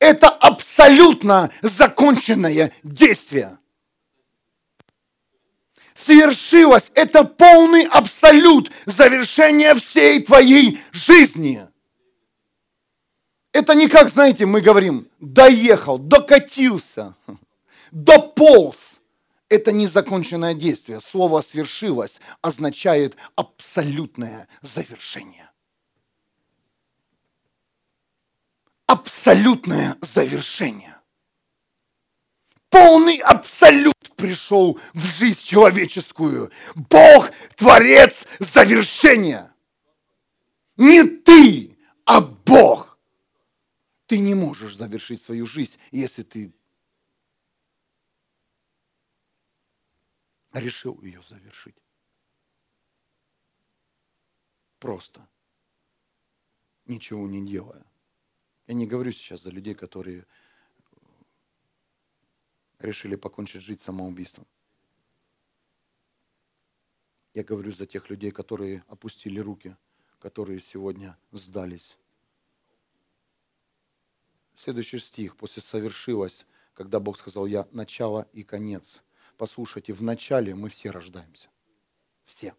Это 0.00 0.28
абсолютно 0.28 1.52
законченное 1.62 2.72
действие. 2.82 3.58
Свершилось. 5.94 6.90
Это 6.96 7.22
полный 7.22 7.86
абсолют 7.86 8.72
завершения 8.86 9.76
всей 9.76 10.20
твоей 10.20 10.82
жизни. 10.90 11.64
Это 13.52 13.76
не 13.76 13.86
как, 13.86 14.08
знаете, 14.08 14.46
мы 14.46 14.60
говорим, 14.60 15.06
доехал, 15.20 15.96
докатился, 15.96 17.14
дополз. 17.92 18.98
Это 19.48 19.70
незаконченное 19.70 20.54
действие. 20.54 20.98
Слово 20.98 21.40
«свершилось» 21.40 22.20
означает 22.42 23.14
абсолютное 23.36 24.48
завершение. 24.60 25.47
Абсолютное 28.88 29.96
завершение. 30.00 30.98
Полный 32.70 33.18
абсолют 33.18 33.94
пришел 34.16 34.80
в 34.94 35.00
жизнь 35.00 35.46
человеческую. 35.46 36.50
Бог– 36.74 37.30
творец 37.56 38.26
завершения. 38.40 39.54
Не 40.76 41.04
ты, 41.04 41.78
а 42.04 42.20
Бог. 42.20 42.98
Ты 44.06 44.18
не 44.18 44.34
можешь 44.34 44.74
завершить 44.74 45.22
свою 45.22 45.46
жизнь, 45.46 45.78
если 45.90 46.22
ты 46.22 46.52
решил 50.52 51.00
ее 51.02 51.22
завершить. 51.22 51.76
Просто. 54.78 55.28
Ничего 56.86 57.26
не 57.28 57.46
делая. 57.46 57.87
Я 58.68 58.74
не 58.74 58.86
говорю 58.86 59.12
сейчас 59.12 59.42
за 59.42 59.50
людей, 59.50 59.74
которые 59.74 60.26
решили 62.78 63.16
покончить 63.16 63.62
жизнь 63.62 63.80
самоубийством. 63.80 64.46
Я 67.32 67.44
говорю 67.44 67.72
за 67.72 67.86
тех 67.86 68.10
людей, 68.10 68.30
которые 68.30 68.84
опустили 68.86 69.40
руки, 69.40 69.74
которые 70.18 70.60
сегодня 70.60 71.16
сдались. 71.32 71.96
Следующий 74.54 74.98
стих. 74.98 75.36
После 75.36 75.62
совершилось, 75.62 76.44
когда 76.74 77.00
Бог 77.00 77.16
сказал, 77.16 77.46
я 77.46 77.66
начало 77.70 78.28
и 78.34 78.42
конец. 78.42 79.02
Послушайте, 79.38 79.94
в 79.94 80.02
начале 80.02 80.54
мы 80.54 80.68
все 80.68 80.90
рождаемся. 80.90 81.48
Все. 82.26 82.54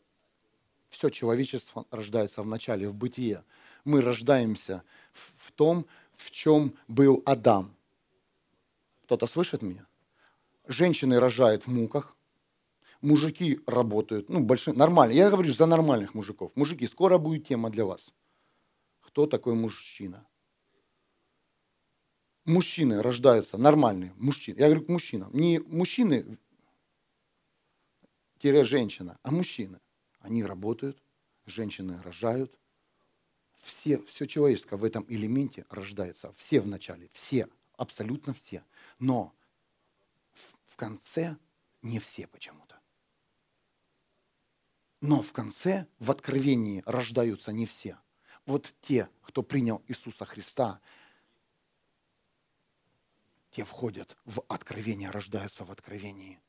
Все 0.90 1.10
человечество 1.10 1.86
рождается 1.92 2.42
в 2.42 2.48
начале, 2.48 2.90
в 2.90 2.96
бытие. 2.96 3.44
Мы 3.86 4.02
рождаемся 4.02 4.84
в 5.14 5.52
том, 5.52 5.86
в 6.20 6.32
чем 6.32 6.76
был 6.88 7.24
Адам. 7.26 7.74
Кто-то 9.04 9.26
слышит 9.26 9.62
меня? 9.62 9.88
Женщины 10.68 11.20
рожают 11.20 11.66
в 11.66 11.72
муках, 11.72 12.16
мужики 13.02 13.62
работают, 13.66 14.30
ну, 14.30 14.44
большие, 14.44 14.76
нормально. 14.76 15.14
Я 15.14 15.30
говорю 15.30 15.52
за 15.54 15.66
нормальных 15.66 16.14
мужиков. 16.14 16.52
Мужики, 16.56 16.86
скоро 16.88 17.18
будет 17.18 17.48
тема 17.48 17.70
для 17.70 17.86
вас. 17.86 18.14
Кто 19.02 19.26
такой 19.26 19.56
мужчина? 19.56 20.28
Мужчины 22.44 23.02
рождаются 23.02 23.58
нормальные, 23.58 24.14
мужчины. 24.18 24.60
Я 24.60 24.66
говорю 24.66 24.84
к 24.86 24.90
мужчинам. 24.90 25.32
Не 25.34 25.60
мужчины, 25.60 26.38
тире 28.40 28.66
женщина, 28.66 29.18
а 29.24 29.32
мужчины. 29.32 29.80
Они 30.20 30.44
работают, 30.44 31.02
женщины 31.46 32.02
рожают, 32.04 32.59
все, 33.60 34.02
все 34.04 34.26
человеческое 34.26 34.78
в 34.78 34.84
этом 34.84 35.06
элементе 35.08 35.66
рождается. 35.70 36.34
Все 36.38 36.62
в 36.62 36.68
начале, 36.68 37.10
все, 37.14 37.48
абсолютно 37.76 38.34
все. 38.34 38.64
Но 38.98 39.34
в 40.68 40.76
конце 40.76 41.38
не 41.82 42.00
все 42.00 42.28
почему-то. 42.28 42.80
Но 45.02 45.22
в 45.22 45.32
конце, 45.32 45.88
в 46.00 46.12
откровении 46.12 46.84
рождаются 46.86 47.52
не 47.52 47.66
все. 47.66 47.98
Вот 48.46 48.74
те, 48.82 49.10
кто 49.22 49.44
принял 49.44 49.82
Иисуса 49.88 50.26
Христа, 50.26 50.82
те 53.52 53.64
входят 53.64 54.18
в 54.26 54.44
откровение, 54.48 55.10
рождаются 55.10 55.64
в 55.64 55.72
откровении 55.72 56.42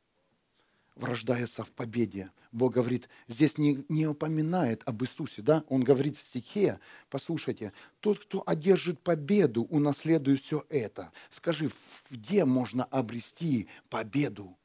рождается 1.04 1.64
в 1.64 1.70
победе. 1.70 2.30
Бог 2.52 2.74
говорит, 2.74 3.08
здесь 3.28 3.58
не, 3.58 3.84
не 3.88 4.06
упоминает 4.06 4.82
об 4.84 5.02
Иисусе, 5.02 5.42
да? 5.42 5.64
Он 5.68 5.82
говорит 5.82 6.16
в 6.16 6.22
стихе, 6.22 6.80
послушайте, 7.08 7.72
тот, 8.00 8.18
кто 8.18 8.42
одержит 8.44 9.00
победу, 9.00 9.62
унаследует 9.64 10.40
все 10.40 10.64
это. 10.68 11.12
Скажи, 11.30 11.70
где 12.10 12.44
можно 12.44 12.84
обрести 12.84 13.68
победу? 13.88 14.56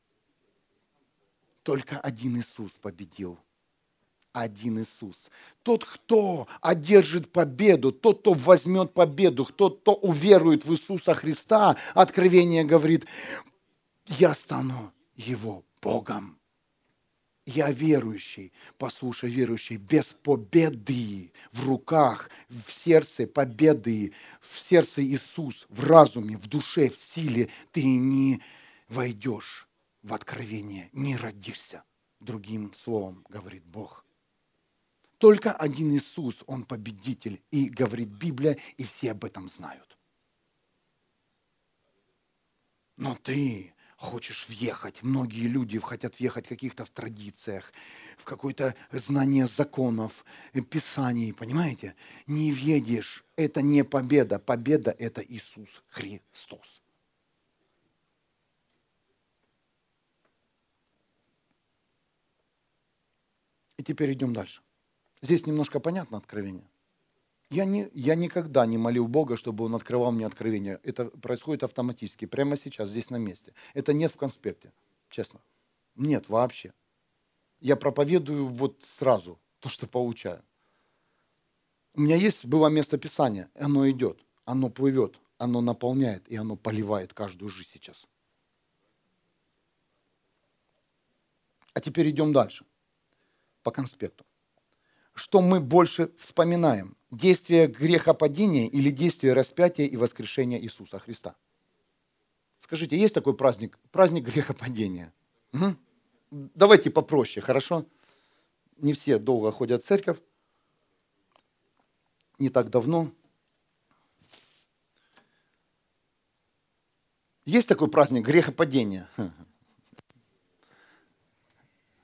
Только 1.64 2.00
один 2.00 2.40
Иисус 2.40 2.78
победил. 2.78 3.40
Один 4.34 4.82
Иисус. 4.82 5.30
Тот, 5.64 5.86
кто 5.86 6.48
одержит 6.62 7.32
победу, 7.32 7.92
тот, 7.92 8.20
кто 8.20 8.34
возьмет 8.34 8.94
победу, 8.94 9.46
тот, 9.46 9.82
кто 9.82 9.94
уверует 9.94 10.66
в 10.66 10.74
Иисуса 10.74 11.14
Христа, 11.14 11.78
Откровение 11.94 12.66
говорит, 12.66 13.06
я 14.06 14.34
стану 14.34 14.92
его 15.16 15.64
Богом. 15.86 16.40
Я 17.46 17.70
верующий, 17.70 18.52
послушай, 18.80 19.30
верующий, 19.30 19.78
без 19.78 20.14
победы 20.14 21.32
в 21.52 21.68
руках, 21.68 22.32
в 22.50 22.72
сердце 22.72 23.28
победы, 23.28 24.14
в 24.42 24.60
сердце 24.60 25.04
Иисус, 25.04 25.68
в 25.70 25.86
разуме, 25.86 26.38
в 26.38 26.48
душе, 26.48 26.90
в 26.90 26.98
силе, 26.98 27.52
ты 27.72 27.84
не 27.84 28.42
войдешь 28.90 29.68
в 30.02 30.12
откровение, 30.16 30.90
не 30.92 31.16
родишься. 31.16 31.84
Другим 32.20 32.74
словом 32.74 33.24
говорит 33.30 33.64
Бог. 33.64 34.04
Только 35.20 35.52
один 35.52 35.96
Иисус, 35.96 36.44
Он 36.48 36.66
победитель, 36.66 37.44
и 37.52 37.70
говорит 37.70 38.08
Библия, 38.08 38.58
и 38.78 38.84
все 38.84 39.12
об 39.12 39.24
этом 39.24 39.50
знают. 39.50 40.00
Но 42.98 43.16
ты 43.22 43.75
хочешь 44.06 44.46
въехать. 44.48 45.04
Многие 45.04 45.48
люди 45.48 45.80
хотят 45.80 46.20
въехать 46.20 46.48
каких-то 46.48 46.86
в 46.86 46.90
традициях, 46.90 47.74
в 48.18 48.24
какое-то 48.24 48.76
знание 48.92 49.48
законов, 49.48 50.24
э, 50.54 50.62
писаний, 50.62 51.34
понимаете? 51.34 51.96
Не 52.28 52.52
въедешь. 52.52 53.26
Это 53.36 53.62
не 53.62 53.84
победа. 53.84 54.40
Победа– 54.40 54.96
это 55.00 55.22
Иисус 55.22 55.84
Христос. 55.90 56.82
И 63.78 63.84
теперь 63.84 64.14
идем 64.14 64.34
дальше. 64.34 64.62
Здесь 65.22 65.46
немножко 65.46 65.80
понятно 65.80 66.18
откровение. 66.18 66.70
Я, 67.50 67.66
не, 67.66 67.90
я 67.94 68.16
никогда 68.16 68.66
не 68.66 68.78
молил 68.78 69.08
Бога, 69.08 69.38
чтобы 69.38 69.66
Он 69.66 69.76
открывал 69.76 70.12
мне 70.12 70.26
откровение. 70.26 70.80
Это 70.84 71.06
происходит 71.06 71.64
автоматически, 71.64 72.26
прямо 72.26 72.58
сейчас, 72.58 72.90
здесь 72.90 73.10
на 73.10 73.18
месте. 73.18 73.54
Это 73.74 73.94
нет 73.94 74.12
в 74.12 74.18
конспекте, 74.18 74.72
честно. 75.10 75.40
Нет 75.96 76.28
вообще. 76.28 76.74
Я 77.60 77.76
проповедую 77.76 78.48
вот 78.48 78.84
сразу 78.86 79.40
то, 79.60 79.70
что 79.70 79.88
получаю. 79.88 80.44
У 81.94 82.02
меня 82.02 82.16
есть 82.16 82.46
было 82.46 82.68
место 82.68 82.98
Писания, 82.98 83.50
оно 83.56 83.90
идет, 83.90 84.20
оно 84.44 84.70
плывет, 84.70 85.18
оно 85.38 85.62
наполняет, 85.62 86.28
и 86.28 86.36
оно 86.36 86.58
поливает 86.58 87.14
каждую 87.14 87.50
жизнь 87.50 87.70
сейчас. 87.72 88.08
А 91.74 91.80
теперь 91.80 92.10
идем 92.10 92.34
дальше, 92.34 92.66
по 93.64 93.72
конспекту. 93.72 94.26
Что 95.16 95.42
мы 95.42 95.60
больше 95.60 96.12
вспоминаем? 96.20 96.96
действие 97.16 97.68
грехопадения 97.68 98.68
или 98.68 98.90
действие 98.90 99.34
распятия 99.34 99.86
и 99.86 99.98
воскрешения 99.98 100.60
Иисуса 100.60 101.00
Христа? 101.00 101.36
Скажите, 102.60 102.98
есть 102.98 103.14
такой 103.14 103.36
праздник? 103.36 103.78
Праздник 103.92 104.26
грехопадения. 104.26 105.14
Угу. 105.54 105.76
Давайте 106.32 106.90
попроще, 106.90 107.44
хорошо? 107.44 107.86
Не 108.78 108.94
все 108.94 109.20
долго 109.20 109.52
ходят 109.52 109.84
в 109.84 109.86
церковь. 109.86 110.18
Не 112.40 112.50
так 112.50 112.70
давно. 112.70 113.12
Есть 117.46 117.70
такой 117.70 117.90
праздник 117.90 118.26
грехопадения? 118.26 119.08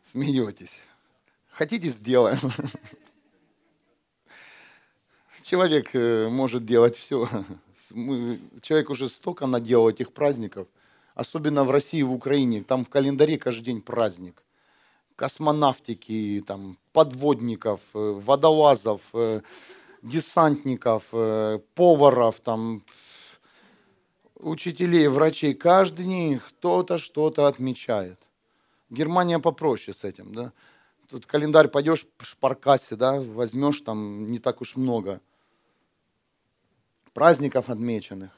Смеетесь. 0.03 0.77
Хотите, 1.51 1.89
сделаем. 1.89 2.39
Человек 5.43 5.89
э, 5.93 6.29
может 6.29 6.65
делать 6.65 6.95
все. 6.95 7.27
Человек 8.61 8.89
уже 8.89 9.09
столько 9.09 9.47
наделал 9.47 9.89
этих 9.89 10.13
праздников, 10.13 10.69
особенно 11.13 11.65
в 11.65 11.71
России 11.71 12.01
в 12.03 12.13
Украине. 12.13 12.63
Там 12.63 12.85
в 12.85 12.89
календаре 12.89 13.37
каждый 13.37 13.65
день 13.65 13.81
праздник. 13.81 14.43
Космонавтики, 15.17 16.41
там, 16.47 16.77
подводников, 16.93 17.81
э, 17.93 17.99
водолазов, 17.99 19.01
э, 19.13 19.41
десантников, 20.01 21.03
поваров, 21.75 22.39
там, 22.39 22.81
учителей, 24.35 25.09
врачей. 25.09 25.53
Каждый 25.53 26.05
день 26.05 26.39
кто-то 26.39 26.97
что-то 26.97 27.47
отмечает. 27.47 28.19
Германия 28.89 29.37
попроще 29.37 29.93
с 29.93 30.05
этим, 30.05 30.33
да. 30.33 30.53
Тут 31.11 31.25
календарь 31.25 31.67
пойдешь 31.67 32.07
в 32.17 32.25
шпаркассе, 32.25 32.95
да, 32.95 33.19
возьмешь 33.19 33.81
там 33.81 34.31
не 34.31 34.39
так 34.39 34.61
уж 34.61 34.75
много– 34.75 35.21
праздников 37.13 37.69
отмеченных. 37.69 38.31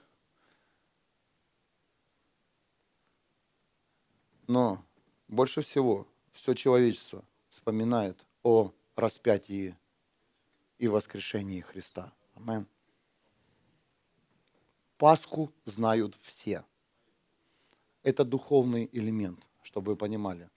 Но 4.47 4.83
больше 5.27 5.61
всего 5.61 6.07
все 6.33 6.53
человечество 6.53 7.23
вспоминает 7.49 8.25
о 8.41 8.73
распятии 8.95 9.77
и 10.79 10.87
воскрешении 10.87 11.61
Христа. 11.61 12.11
Амен. 12.35 12.67
Пасху 14.97 15.51
знают 15.65 16.17
все. 16.21 16.65
Это 18.01 18.25
духовный 18.25 18.89
элемент, 18.91 19.39
чтобы 19.61 19.91
вы 19.91 19.95
понимали. 19.95 20.49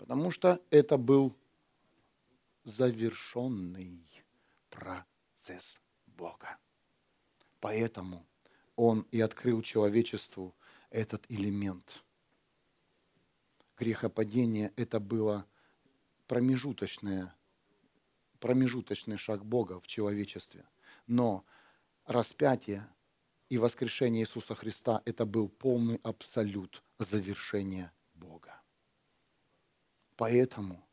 Потому 0.00 0.30
что 0.30 0.62
это 0.70 0.96
был 0.96 1.36
завершенный 2.64 4.00
процесс 4.70 5.78
Бога. 6.06 6.56
Поэтому 7.60 8.26
Он 8.76 9.06
и 9.10 9.20
открыл 9.20 9.60
человечеству 9.60 10.54
этот 10.88 11.26
элемент. 11.28 12.02
Грехопадение– 13.76 14.72
это 14.76 15.00
было 15.00 15.44
промежуточное, 16.28 17.34
промежуточный 18.38 19.18
шаг 19.18 19.44
Бога 19.44 19.80
в 19.80 19.86
человечестве. 19.86 20.64
Но 21.08 21.44
распятие 22.06 22.88
и 23.50 23.58
воскрешение 23.58 24.22
Иисуса 24.22 24.54
Христа– 24.54 25.02
это 25.04 25.26
был 25.26 25.50
полный 25.50 26.00
абсолют 26.02 26.82
завершения 26.98 27.92
Бога. 28.14 28.59
Поэтому 30.20 30.86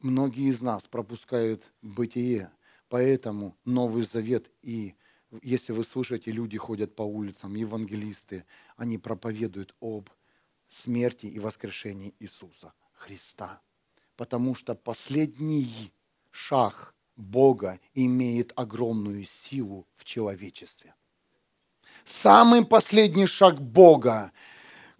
многие 0.00 0.48
из 0.48 0.62
нас 0.62 0.86
пропускают 0.86 1.62
бытие, 1.82 2.50
поэтому 2.88 3.54
Новый 3.66 4.02
Завет 4.02 4.50
и 4.62 4.94
если 5.42 5.74
вы 5.74 5.84
слышите, 5.84 6.30
люди 6.30 6.56
ходят 6.56 6.96
по 6.96 7.02
улицам, 7.02 7.54
евангелисты, 7.54 8.46
они 8.78 8.96
проповедуют 8.96 9.74
об 9.80 10.08
смерти 10.68 11.26
и 11.26 11.38
воскрешении 11.38 12.14
Иисуса 12.18 12.72
Христа. 12.94 13.60
Потому 14.16 14.54
что 14.54 14.74
последний 14.74 15.92
шаг 16.30 16.94
Бога 17.14 17.78
имеет 17.92 18.54
огромную 18.56 19.26
силу 19.26 19.86
в 19.96 20.06
человечестве. 20.06 20.94
Самый 22.06 22.64
последний 22.64 23.26
шаг 23.26 23.60
Бога, 23.60 24.32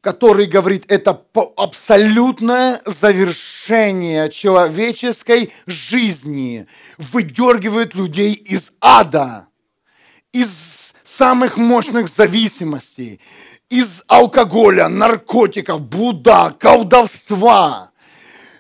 который 0.01 0.47
говорит, 0.47 0.85
это 0.89 1.21
абсолютное 1.57 2.81
завершение 2.87 4.31
человеческой 4.31 5.53
жизни, 5.67 6.67
выдергивает 6.99 7.95
людей 7.95 8.33
из 8.33 8.73
ада– 8.81 9.47
из 10.33 10.93
самых 11.03 11.57
мощных 11.57 12.09
зависимостей, 12.09 13.21
из 13.69 14.05
алкоголя, 14.07 14.89
наркотиков, 14.89 15.83
блуда, 15.83 16.55
колдовства. 16.59 17.91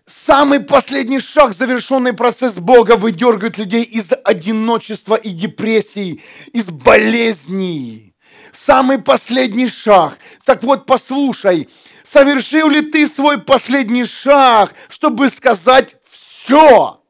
Самый 0.06 0.60
последний 0.60 1.20
шаг, 1.20 1.52
завершенный 1.52 2.14
процесс 2.14 2.58
Бога, 2.58 2.96
выдергивает 2.96 3.58
людей 3.58 3.84
из 3.84 4.12
одиночества 4.24 5.14
и 5.14 5.30
депрессии, 5.30 6.22
из 6.52 6.70
болезней. 6.70 8.07
Самый 8.52 9.00
последний 9.00 9.68
шаг. 9.68 10.18
Так 10.44 10.62
вот, 10.62 10.86
послушай, 10.86 11.68
совершил 12.02 12.68
ли 12.68 12.82
ты 12.82 13.06
свой 13.06 13.40
последний 13.40 14.04
шаг, 14.04 14.74
чтобы 14.88 15.28
сказать 15.28 15.96
все? 16.10 17.02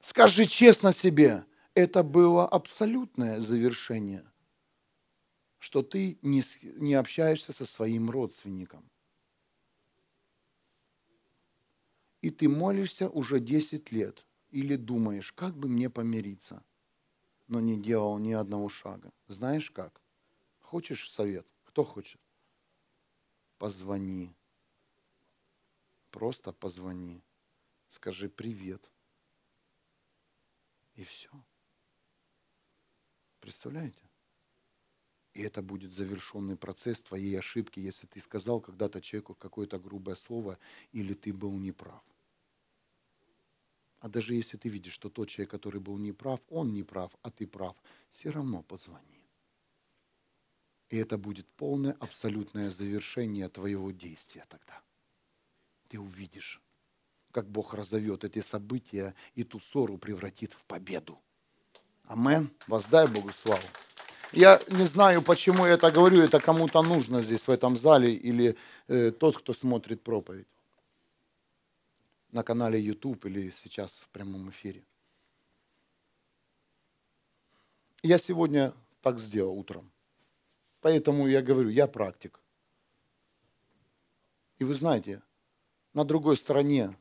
Скажи 0.00 0.46
честно 0.46 0.92
себе, 0.92 1.44
это 1.74 2.02
было 2.02 2.46
абсолютное 2.46 3.40
завершение, 3.40 4.24
что 5.58 5.82
ты 5.82 6.18
не, 6.22 6.42
не 6.62 6.94
общаешься 6.94 7.52
со 7.52 7.64
своим 7.64 8.10
родственником. 8.10 8.88
И 12.20 12.30
ты 12.30 12.48
молишься 12.48 13.08
уже 13.08 13.40
10 13.40 13.90
лет 13.90 14.24
или 14.50 14.76
думаешь, 14.76 15.32
как 15.32 15.56
бы 15.56 15.68
мне 15.68 15.90
помириться, 15.90 16.62
но 17.52 17.60
не 17.60 17.76
делал 17.76 18.16
ни 18.18 18.32
одного 18.32 18.70
шага. 18.70 19.12
Знаешь 19.28 19.70
как? 19.70 20.00
Хочешь 20.60 21.10
совет? 21.10 21.46
Кто 21.64 21.84
хочет? 21.84 22.18
Позвони. 23.58 24.34
Просто 26.10 26.54
позвони. 26.54 27.22
Скажи 27.90 28.30
привет. 28.30 28.90
И 30.94 31.04
все. 31.04 31.28
Представляете? 33.40 34.08
И 35.34 35.42
это 35.42 35.60
будет 35.60 35.92
завершенный 35.92 36.56
процесс 36.56 37.02
твоей 37.02 37.38
ошибки, 37.38 37.80
если 37.80 38.06
ты 38.06 38.18
сказал 38.20 38.62
когда-то 38.62 39.02
человеку 39.02 39.34
какое-то 39.34 39.78
грубое 39.78 40.14
слово, 40.14 40.58
или 40.92 41.12
ты 41.12 41.34
был 41.34 41.52
неправ. 41.52 42.02
А 44.02 44.08
даже 44.08 44.34
если 44.34 44.56
ты 44.56 44.68
видишь, 44.68 44.94
что 44.94 45.08
тот 45.08 45.28
человек, 45.28 45.52
который 45.52 45.80
был 45.80 45.96
неправ, 45.96 46.40
он 46.50 46.72
неправ, 46.72 47.12
а 47.22 47.30
ты 47.30 47.46
прав, 47.46 47.76
все 48.10 48.30
равно 48.30 48.62
позвони. 48.62 49.28
И 50.90 50.96
это 50.96 51.16
будет 51.16 51.46
полное, 51.56 51.96
абсолютное 52.00 52.68
завершение 52.68 53.48
твоего 53.48 53.92
действия 53.92 54.44
тогда. 54.48 54.82
Ты 55.88 56.00
увидишь, 56.00 56.60
как 57.30 57.48
Бог 57.48 57.74
разовьет 57.74 58.24
эти 58.24 58.40
события 58.40 59.14
и 59.36 59.44
ту 59.44 59.60
ссору 59.60 59.98
превратит 59.98 60.52
в 60.52 60.64
победу. 60.64 61.20
Амен. 62.02 62.50
Воздай 62.66 63.06
Богу 63.06 63.30
славу. 63.32 63.62
Я 64.32 64.60
не 64.68 64.84
знаю, 64.84 65.22
почему 65.22 65.64
я 65.64 65.74
это 65.74 65.92
говорю, 65.92 66.22
это 66.22 66.40
кому-то 66.40 66.82
нужно 66.82 67.22
здесь, 67.22 67.46
в 67.46 67.50
этом 67.50 67.76
зале, 67.76 68.12
или 68.12 68.56
э, 68.88 69.12
тот, 69.12 69.36
кто 69.38 69.52
смотрит 69.52 70.02
проповедь 70.02 70.48
на 72.32 72.42
канале 72.42 72.80
YouTube 72.80 73.26
или 73.26 73.50
сейчас 73.50 74.00
в 74.00 74.08
прямом 74.08 74.50
эфире. 74.50 74.84
Я 78.02 78.18
сегодня 78.18 78.74
так 79.00 79.20
сделал 79.20 79.56
утром. 79.56 79.92
Поэтому 80.80 81.28
я 81.28 81.42
говорю, 81.42 81.68
я 81.68 81.86
практик. 81.86 82.40
И 84.58 84.64
вы 84.64 84.74
знаете, 84.74 85.22
на 85.92 86.04
другой 86.04 86.36
стороне, 86.36 86.96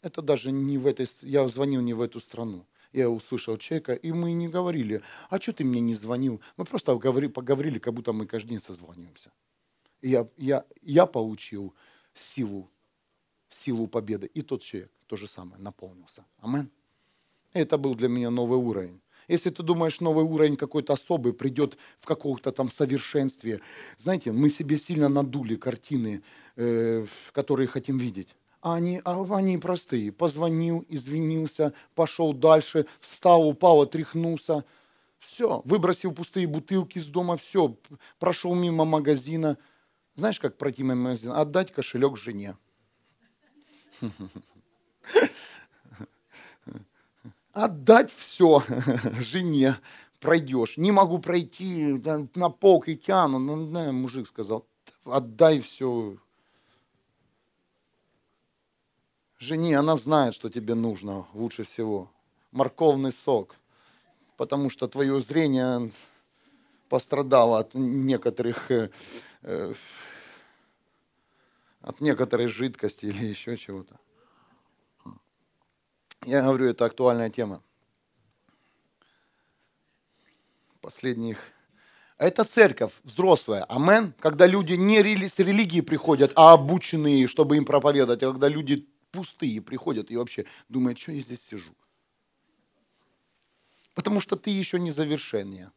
это 0.00 0.22
даже 0.22 0.50
не 0.50 0.78
в 0.78 0.86
этой, 0.86 1.06
я 1.22 1.46
звонил 1.46 1.80
не 1.80 1.94
в 1.94 2.00
эту 2.00 2.20
страну. 2.20 2.66
Я 2.92 3.10
услышал 3.10 3.58
человека, 3.58 3.92
и 3.92 4.12
мы 4.12 4.32
не 4.32 4.48
говорили, 4.48 5.02
а 5.28 5.38
что 5.38 5.52
ты 5.52 5.64
мне 5.64 5.80
не 5.80 5.94
звонил? 5.94 6.40
Мы 6.56 6.64
просто 6.64 6.96
поговорили, 6.96 7.78
как 7.78 7.94
будто 7.94 8.12
мы 8.12 8.26
каждый 8.26 8.50
день 8.50 8.60
созваниваемся. 8.60 9.30
И 10.00 10.08
я, 10.08 10.28
я, 10.36 10.64
я 10.80 11.06
получил 11.06 11.74
силу, 12.14 12.70
силу 13.50 13.86
победы. 13.86 14.30
И 14.34 14.42
тот 14.42 14.62
человек 14.62 14.90
то 15.06 15.16
же 15.16 15.26
самое 15.26 15.60
наполнился. 15.62 16.24
Амен. 16.40 16.70
Это 17.52 17.78
был 17.78 17.94
для 17.94 18.08
меня 18.08 18.30
новый 18.30 18.58
уровень. 18.58 19.00
Если 19.28 19.50
ты 19.50 19.62
думаешь, 19.62 20.00
новый 20.00 20.24
уровень 20.24 20.56
какой-то 20.56 20.94
особый 20.94 21.32
придет 21.32 21.76
в 22.00 22.06
каком-то 22.06 22.50
там 22.50 22.70
совершенстве, 22.70 23.60
знаете, 23.98 24.32
мы 24.32 24.48
себе 24.48 24.78
сильно 24.78 25.08
надули 25.08 25.56
картины, 25.56 26.22
э, 26.56 27.06
которые 27.32 27.66
хотим 27.66 27.98
видеть. 27.98 28.34
А 28.60 28.74
они, 28.74 29.00
а 29.04 29.22
они 29.36 29.58
простые. 29.58 30.12
Позвонил, 30.12 30.84
извинился, 30.88 31.74
пошел 31.94 32.32
дальше, 32.32 32.86
встал, 33.00 33.48
упал, 33.48 33.82
отряхнулся. 33.82 34.64
Все, 35.18 35.62
выбросил 35.64 36.12
пустые 36.12 36.46
бутылки 36.46 36.98
с 36.98 37.06
дома, 37.06 37.36
все, 37.36 37.76
прошел 38.18 38.54
мимо 38.54 38.84
магазина. 38.84 39.58
Знаешь, 40.14 40.40
как 40.40 40.56
пройти 40.56 40.82
мимо 40.82 41.02
магазина? 41.02 41.40
Отдать 41.40 41.72
кошелек 41.72 42.16
жене. 42.16 42.56
Отдать 47.52 48.12
все 48.12 48.62
жене, 49.20 49.76
пройдешь. 50.20 50.76
Не 50.76 50.92
могу 50.92 51.18
пройти, 51.18 52.00
на 52.34 52.50
полке 52.50 52.96
тяну. 52.96 53.38
Ну, 53.38 53.92
мужик 53.92 54.28
сказал, 54.28 54.64
отдай 55.04 55.60
все. 55.60 56.16
Жене, 59.38 59.78
она 59.78 59.96
знает, 59.96 60.34
что 60.34 60.50
тебе 60.50 60.74
нужно 60.74 61.26
лучше 61.32 61.64
всего. 61.64 62.10
Морковный 62.50 63.12
сок. 63.12 63.54
Потому 64.36 64.70
что 64.70 64.88
твое 64.88 65.20
зрение 65.20 65.92
пострадало 66.88 67.58
от 67.60 67.74
некоторых 67.74 68.70
э, 68.70 68.90
э, 69.42 69.74
от 71.80 72.00
некоторой 72.00 72.46
жидкости 72.48 73.06
или 73.06 73.26
еще 73.26 73.56
чего-то. 73.56 73.98
Я 76.24 76.42
говорю, 76.42 76.66
это 76.66 76.84
актуальная 76.84 77.30
тема. 77.30 77.62
Последних. 80.80 81.38
А 82.16 82.26
это 82.26 82.44
церковь 82.44 82.92
взрослая, 83.04 83.64
амен, 83.68 84.12
когда 84.18 84.46
люди 84.46 84.72
не 84.72 84.98
с 85.00 85.38
религии 85.38 85.80
приходят, 85.80 86.32
а 86.34 86.52
обученные, 86.52 87.28
чтобы 87.28 87.56
им 87.56 87.64
проповедовать, 87.64 88.22
а 88.22 88.32
когда 88.32 88.48
люди 88.48 88.88
пустые 89.12 89.62
приходят 89.62 90.10
и 90.10 90.16
вообще 90.16 90.44
думают, 90.68 90.98
что 90.98 91.12
я 91.12 91.20
здесь 91.20 91.42
сижу. 91.42 91.72
Потому 93.94 94.20
что 94.20 94.36
ты 94.36 94.50
еще 94.50 94.80
не 94.80 94.90
завершение. 94.90 95.70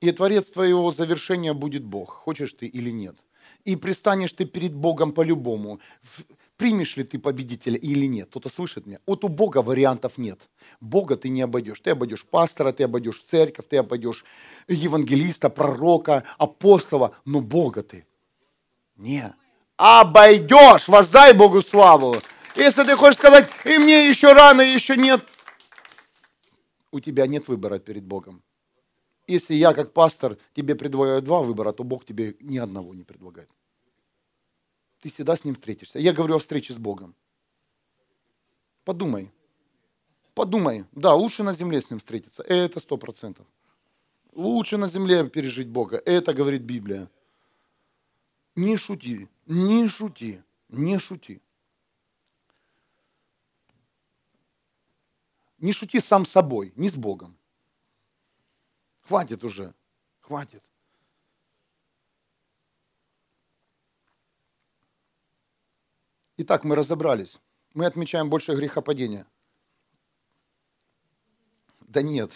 И 0.00 0.10
творец 0.12 0.50
твоего 0.50 0.90
завершения 0.90 1.54
будет 1.54 1.84
Бог, 1.84 2.10
хочешь 2.10 2.52
ты 2.52 2.66
или 2.66 2.90
нет. 2.90 3.16
И 3.64 3.76
пристанешь 3.76 4.32
ты 4.32 4.44
перед 4.44 4.74
Богом 4.74 5.12
по-любому 5.12 5.80
примешь 6.56 6.96
ли 6.96 7.02
ты 7.02 7.18
победителя 7.18 7.76
или 7.76 8.06
нет. 8.06 8.28
Кто-то 8.28 8.48
слышит 8.48 8.86
меня? 8.86 8.98
Вот 9.06 9.24
у 9.24 9.28
Бога 9.28 9.62
вариантов 9.62 10.16
нет. 10.16 10.38
Бога 10.80 11.16
ты 11.16 11.28
не 11.28 11.42
обойдешь. 11.42 11.80
Ты 11.80 11.90
обойдешь 11.90 12.24
пастора, 12.24 12.72
ты 12.72 12.84
обойдешь 12.84 13.20
церковь, 13.20 13.66
ты 13.68 13.78
обойдешь 13.78 14.24
евангелиста, 14.68 15.50
пророка, 15.50 16.22
апостола, 16.38 17.16
но 17.24 17.40
Бога 17.40 17.82
ты 17.82 18.06
не 18.96 19.34
обойдешь. 19.76 20.86
Воздай 20.86 21.32
Богу 21.32 21.62
славу. 21.62 22.16
Если 22.54 22.84
ты 22.84 22.96
хочешь 22.96 23.18
сказать, 23.18 23.50
и 23.64 23.78
мне 23.78 24.06
еще 24.08 24.32
рано, 24.32 24.60
еще 24.60 24.96
нет, 24.96 25.26
у 26.92 27.00
тебя 27.00 27.26
нет 27.26 27.48
выбора 27.48 27.78
перед 27.78 28.04
Богом. 28.04 28.42
Если 29.26 29.54
я 29.54 29.72
как 29.72 29.92
пастор 29.92 30.36
тебе 30.54 30.74
предлагаю 30.74 31.22
два 31.22 31.40
выбора, 31.40 31.72
то 31.72 31.84
Бог 31.84 32.04
тебе 32.04 32.36
ни 32.40 32.58
одного 32.58 32.94
не 32.94 33.04
предлагает 33.04 33.48
ты 35.02 35.08
всегда 35.08 35.34
с 35.34 35.44
ним 35.44 35.54
встретишься. 35.54 35.98
Я 35.98 36.12
говорю 36.12 36.36
о 36.36 36.38
встрече 36.38 36.72
с 36.72 36.78
Богом. 36.78 37.14
Подумай. 38.84 39.32
Подумай. 40.32 40.84
Да, 40.92 41.14
лучше 41.14 41.42
на 41.42 41.52
земле 41.52 41.80
с 41.80 41.90
ним 41.90 41.98
встретиться. 41.98 42.42
Это 42.44 42.78
сто 42.78 42.96
процентов. 42.96 43.46
Лучше 44.32 44.76
на 44.76 44.88
земле 44.88 45.28
пережить 45.28 45.68
Бога. 45.68 46.00
Это 46.06 46.32
говорит 46.32 46.62
Библия. 46.62 47.10
Не 48.54 48.76
шути, 48.76 49.28
не 49.46 49.88
шути, 49.88 50.40
не 50.68 50.98
шути. 51.00 51.40
Не 55.58 55.72
шути 55.72 56.00
сам 56.00 56.24
собой, 56.26 56.72
не 56.76 56.88
с 56.88 56.94
Богом. 56.94 57.36
Хватит 59.12 59.44
уже, 59.44 59.74
хватит. 60.22 60.64
Итак, 66.38 66.64
мы 66.64 66.74
разобрались. 66.76 67.38
Мы 67.74 67.84
отмечаем 67.84 68.30
больше 68.30 68.54
грехопадения. 68.54 69.26
Да 71.80 72.00
нет, 72.00 72.32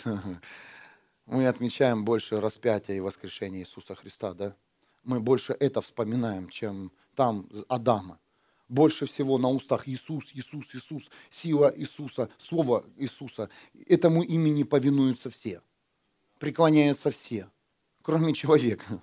мы 1.25 1.47
отмечаем 1.47 2.05
больше 2.05 2.43
распятия 2.43 2.95
и 2.95 3.01
воскрешения 3.01 3.61
Иисуса 3.61 3.95
Христа, 3.95 4.35
да? 4.35 4.55
Мы 5.03 5.19
больше 5.19 5.57
это 5.59 5.81
вспоминаем, 5.81 6.51
чем 6.51 6.93
там 7.15 7.49
Адама. 7.69 8.21
Больше 8.69 9.07
всего 9.07 9.39
на 9.39 9.49
устах 9.49 9.89
Иисус, 9.89 10.31
Иисус, 10.35 10.75
Иисус, 10.75 11.09
сила 11.31 11.73
Иисуса, 11.75 12.29
Слово 12.37 12.85
Иисуса. 12.99 13.49
Этому 13.87 14.23
имени 14.23 14.63
повинуются 14.63 15.31
все, 15.31 15.63
преклоняются 16.39 17.11
все, 17.11 17.51
кроме 18.03 18.35
человека. 18.35 19.01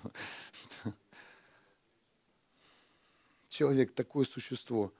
Человек 3.48 3.94
такое 3.94 4.24
существо. 4.24 4.92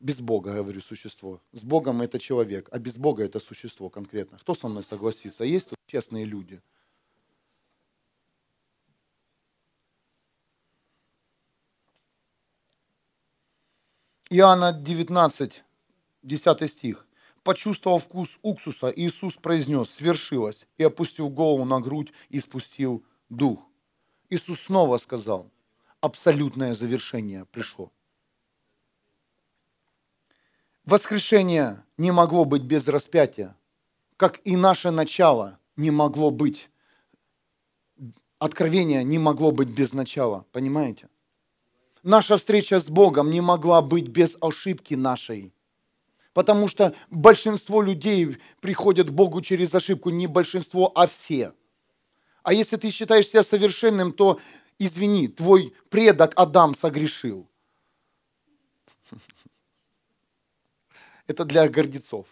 Без 0.00 0.20
Бога, 0.20 0.54
говорю, 0.54 0.80
существо. 0.80 1.40
С 1.52 1.62
Богом 1.62 2.00
это 2.00 2.18
человек, 2.18 2.68
а 2.72 2.78
без 2.78 2.96
Бога 2.96 3.22
это 3.22 3.38
существо 3.38 3.90
конкретно. 3.90 4.38
Кто 4.38 4.54
со 4.54 4.66
мной 4.66 4.82
согласится? 4.82 5.44
Есть 5.44 5.68
тут 5.68 5.78
честные 5.86 6.24
люди? 6.24 6.60
Иоанна 14.30 14.72
19, 14.72 15.64
10 16.22 16.70
стих. 16.70 17.06
Почувствовал 17.42 17.98
вкус 17.98 18.38
уксуса, 18.42 18.92
Иисус 18.94 19.34
произнес, 19.34 19.90
свершилось, 19.90 20.66
и 20.76 20.84
опустил 20.84 21.30
голову 21.30 21.64
на 21.64 21.80
грудь 21.80 22.12
и 22.28 22.38
спустил 22.38 23.04
дух. 23.30 23.60
Иисус 24.28 24.60
снова 24.60 24.98
сказал, 24.98 25.50
абсолютное 26.00 26.74
завершение 26.74 27.46
пришло. 27.46 27.90
Воскрешение 30.84 31.84
не 31.96 32.10
могло 32.10 32.44
быть 32.44 32.62
без 32.62 32.86
распятия, 32.88 33.56
как 34.16 34.40
и 34.44 34.56
наше 34.56 34.90
начало 34.90 35.58
не 35.76 35.90
могло 35.90 36.30
быть, 36.30 36.68
откровение 38.38 39.02
не 39.04 39.18
могло 39.18 39.52
быть 39.52 39.68
без 39.68 39.92
начала, 39.92 40.44
понимаете? 40.52 41.08
Наша 42.02 42.36
встреча 42.36 42.80
с 42.80 42.88
Богом 42.88 43.30
не 43.30 43.40
могла 43.40 43.82
быть 43.82 44.08
без 44.08 44.36
ошибки 44.40 44.94
нашей. 44.94 45.52
Потому 46.40 46.68
что 46.68 46.94
большинство 47.10 47.82
людей 47.82 48.38
приходят 48.62 49.08
к 49.08 49.12
Богу 49.12 49.42
через 49.42 49.74
ошибку, 49.74 50.08
не 50.08 50.26
большинство, 50.26 50.90
а 50.94 51.06
все. 51.06 51.52
А 52.42 52.54
если 52.54 52.78
ты 52.78 52.88
считаешь 52.88 53.28
себя 53.28 53.42
совершенным, 53.42 54.10
то 54.10 54.40
извини, 54.78 55.28
твой 55.28 55.74
предок 55.90 56.32
Адам 56.36 56.74
согрешил. 56.74 57.46
Это 61.26 61.44
для 61.44 61.68
гордецов. 61.68 62.26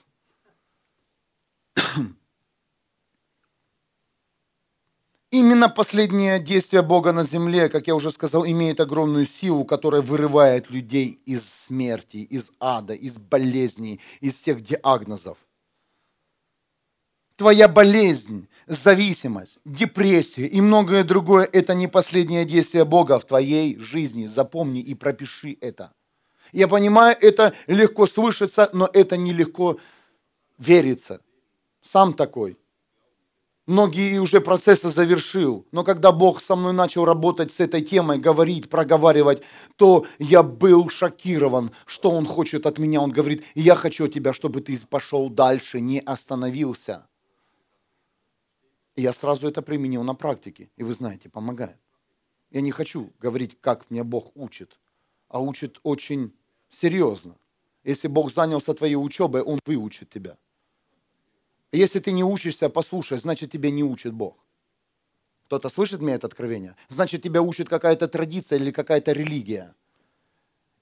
Именно 5.31 5.69
последнее 5.69 6.39
действие 6.39 6.81
Бога 6.81 7.13
на 7.13 7.23
земле, 7.23 7.69
как 7.69 7.87
я 7.87 7.95
уже 7.95 8.11
сказал, 8.11 8.47
имеет 8.47 8.81
огромную 8.81 9.27
силу, 9.27 9.67
которая 9.67 10.01
вырывает 10.01 10.71
людей 10.71 11.21
из 11.27 11.47
смерти, 11.47 12.17
из 12.17 12.51
ада, 12.61 12.95
из 12.95 13.19
болезней, 13.19 14.01
из 14.21 14.35
всех 14.35 14.63
диагнозов. 14.63 15.37
Твоя 17.37 17.69
болезнь, 17.69 18.49
зависимость, 18.67 19.59
депрессия 19.67 20.47
и 20.47 20.63
многое 20.63 21.05
другое– 21.05 21.49
это 21.53 21.75
не 21.75 21.89
последнее 21.89 22.47
действие 22.47 22.87
Бога 22.87 23.19
в 23.21 23.27
твоей 23.27 23.79
жизни. 23.79 24.25
Запомни 24.27 24.81
и 24.81 24.95
пропиши 24.95 25.59
это. 25.61 25.93
Я 26.53 26.69
понимаю, 26.69 27.17
это 27.21 27.53
легко 27.67 28.07
слышится, 28.07 28.71
но 28.73 28.89
это 28.93 29.19
нелегко 29.19 29.79
верится. 30.57 31.21
Сам 31.83 32.15
такой. 32.15 32.57
Многие 33.69 34.19
уже 34.19 34.41
процессы 34.41 34.89
завершил, 34.89 35.67
но 35.73 35.85
когда 35.85 36.11
Бог 36.11 36.43
со 36.43 36.57
мной 36.57 36.73
начал 36.73 37.05
работать 37.05 37.53
с 37.53 37.61
этой 37.61 37.83
темой, 37.83 38.19
говорить, 38.19 38.71
проговаривать, 38.71 39.43
то 39.77 40.07
я 40.19 40.43
был 40.43 40.89
шокирован, 40.89 41.73
что 41.85 42.11
Он 42.11 42.25
хочет 42.25 42.65
от 42.65 42.79
меня. 42.79 43.03
Он 43.03 43.11
говорит, 43.11 43.45
я 43.55 43.77
хочу 43.77 44.07
от 44.07 44.15
тебя, 44.15 44.33
чтобы 44.33 44.63
ты 44.63 44.79
пошел 44.87 45.29
дальше, 45.29 45.83
не 45.83 46.01
остановился. 46.01 47.07
И 48.97 49.03
я 49.03 49.13
сразу 49.13 49.47
это 49.47 49.61
применил 49.61 50.03
на 50.03 50.15
практике. 50.15 50.71
И 50.79 50.83
вы 50.83 50.95
знаете, 50.95 51.29
помогает. 51.29 51.77
Я 52.51 52.63
не 52.63 52.71
хочу 52.71 53.13
говорить, 53.21 53.59
как 53.61 53.91
меня 53.91 54.03
Бог 54.03 54.33
учит, 54.35 54.79
а 55.29 55.43
учит 55.43 55.79
очень 55.83 56.33
серьезно. 56.71 57.37
Если 57.85 58.09
Бог 58.09 58.33
занялся 58.33 58.73
твоей 58.73 58.97
учебой, 58.97 59.43
Он 59.43 59.59
выучит 59.67 60.09
тебя. 60.09 60.39
Если 61.73 62.01
ты 62.01 62.13
не 62.13 62.25
учишься, 62.25 62.69
послушай, 62.69 63.19
значит 63.19 63.53
тебя 63.53 63.71
не 63.71 63.85
учит 63.85 64.15
Бог. 64.15 64.37
Кто-то 65.47 65.69
слышит 65.69 66.01
меня 66.01 66.15
это 66.15 66.27
откровение? 66.27 66.77
Значит 66.89 67.23
тебя 67.23 67.43
учит 67.43 67.69
какая-то 67.69 68.09
традиция 68.09 68.59
или 68.59 68.71
какая-то 68.71 69.13
религия. 69.13 69.75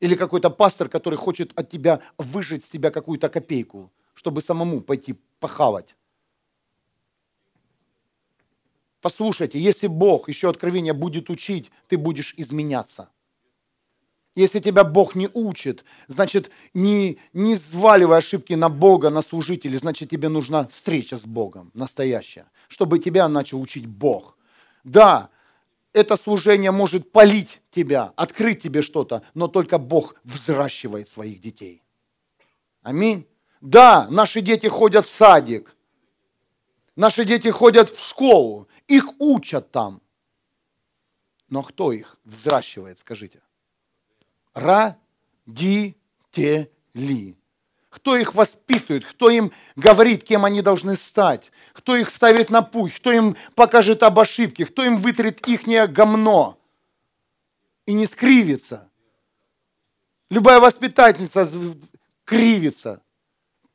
Или 0.01 0.15
какой-то 0.15 0.51
пастор, 0.51 0.89
который 0.89 1.17
хочет 1.17 1.53
от 1.59 1.71
тебя 1.71 2.01
выжить 2.19 2.65
с 2.65 2.71
тебя 2.71 2.91
какую-то 2.91 3.29
копейку, 3.29 3.91
чтобы 4.15 4.41
самому 4.43 4.81
пойти 4.81 5.17
похавать. 5.41 5.95
Послушайте, 9.01 9.59
если 9.59 9.87
Бог 9.87 10.29
еще 10.29 10.51
откровение 10.51 10.93
будет 10.93 11.31
учить, 11.31 11.71
ты 11.89 11.97
будешь 11.97 12.35
изменяться. 12.37 13.09
Если 14.37 14.61
тебя 14.61 14.85
Бог 14.85 15.15
не 15.15 15.31
учит, 15.33 15.83
значит, 16.09 16.51
не, 16.75 17.19
не 17.33 17.57
зваливай 17.57 18.19
ошибки 18.19 18.53
на 18.53 18.69
Бога, 18.69 19.09
на 19.09 19.23
служителей, 19.23 19.79
значит, 19.79 20.11
тебе 20.11 20.29
нужна 20.29 20.69
встреча 20.69 21.17
с 21.17 21.25
Богом, 21.25 21.71
настоящая, 21.73 22.45
чтобы 22.69 22.99
тебя 22.99 23.29
начал 23.29 23.59
учить 23.63 23.87
Бог. 23.87 24.37
Да, 24.85 25.31
это 25.95 26.19
служение 26.19 26.71
может 26.71 27.11
полить 27.13 27.63
тебя, 27.71 28.13
открыть 28.15 28.63
тебе 28.63 28.83
что-то, 28.83 29.23
но 29.33 29.49
только 29.49 29.79
Бог 29.79 30.15
взращивает 30.23 31.09
своих 31.09 31.41
детей. 31.41 31.83
Аминь. 32.83 33.27
Да, 33.63 34.07
наши 34.11 34.43
дети 34.43 34.67
ходят 34.67 35.07
в 35.07 35.11
садик, 35.11 35.75
наши 36.95 37.25
дети 37.25 37.49
ходят 37.49 37.89
в 37.89 38.07
школу, 38.07 38.69
их 38.87 39.09
учат 39.19 39.73
там. 39.73 40.03
Но 41.49 41.63
кто 41.63 41.91
их 41.91 42.19
взращивает, 42.25 42.99
скажите? 42.99 43.41
Родители. 44.57 45.93
Кто 47.91 48.17
их 48.17 48.35
воспитывает, 48.35 49.05
кто 49.05 49.29
им 49.29 49.53
говорит, 49.77 50.25
кем 50.25 50.47
они 50.47 50.63
должны 50.63 50.97
стать, 50.97 51.53
кто 51.75 51.95
их 51.95 52.09
ставит 52.09 52.49
на 52.49 52.63
путь, 52.63 52.95
кто 52.95 53.13
им 53.13 53.37
покажет 53.55 54.03
об 54.03 54.19
ошибке, 54.19 54.65
кто 54.65 54.83
им 54.83 54.97
вытрет 54.97 55.47
ихнее 55.47 55.87
гомно 55.87 56.57
и 57.85 57.93
не 57.93 58.07
скривится. 58.07 58.91
Любая 60.31 60.59
воспитательница 60.59 61.51
кривится, 62.25 63.03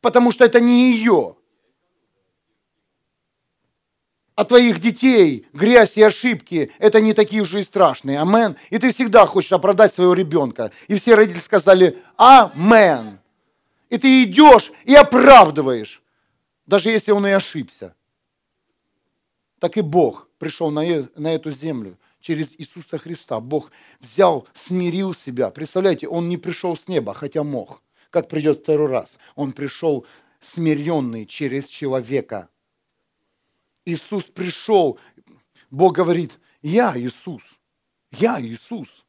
потому 0.01 0.31
что 0.31 0.45
это 0.45 0.59
не 0.59 0.93
ее 0.93 1.37
а 4.41 4.43
твоих 4.43 4.79
детей 4.79 5.45
грязь 5.53 5.97
и 5.97 6.01
ошибки, 6.01 6.71
это 6.79 6.99
не 6.99 7.13
такие 7.13 7.43
уже 7.43 7.59
и 7.59 7.63
страшные. 7.63 8.19
Амен. 8.19 8.55
И 8.71 8.79
ты 8.79 8.91
всегда 8.91 9.27
хочешь 9.27 9.51
оправдать 9.51 9.93
своего 9.93 10.15
ребенка. 10.15 10.71
И 10.87 10.95
все 10.95 11.13
родители 11.13 11.39
сказали 11.39 11.99
Амен. 12.17 13.19
И 13.91 13.99
ты 13.99 14.23
идешь 14.23 14.71
и 14.83 14.95
оправдываешь, 14.95 16.01
даже 16.65 16.89
если 16.89 17.11
он 17.11 17.27
и 17.27 17.29
ошибся. 17.29 17.93
Так 19.59 19.77
и 19.77 19.81
Бог 19.81 20.27
пришел 20.39 20.71
на, 20.71 20.83
э, 20.83 21.05
на 21.15 21.35
эту 21.35 21.51
землю 21.51 21.99
через 22.19 22.55
Иисуса 22.57 22.97
Христа. 22.97 23.39
Бог 23.39 23.69
взял, 23.99 24.47
смирил 24.53 25.13
себя. 25.13 25.51
Представляете, 25.51 26.07
Он 26.07 26.29
не 26.29 26.37
пришел 26.37 26.75
с 26.75 26.87
неба, 26.87 27.13
хотя 27.13 27.43
мог. 27.43 27.83
Как 28.09 28.27
придет 28.27 28.61
второй 28.63 28.87
раз? 28.87 29.19
Он 29.35 29.51
пришел 29.51 30.03
смиренный 30.39 31.27
через 31.27 31.65
человека– 31.65 32.49
Иисус 33.85 34.23
пришел, 34.23 34.99
Бог 35.69 35.95
говорит, 35.95 36.39
я 36.61 36.97
Иисус, 36.97 37.41
я 38.11 38.41
Иисус, 38.41 39.05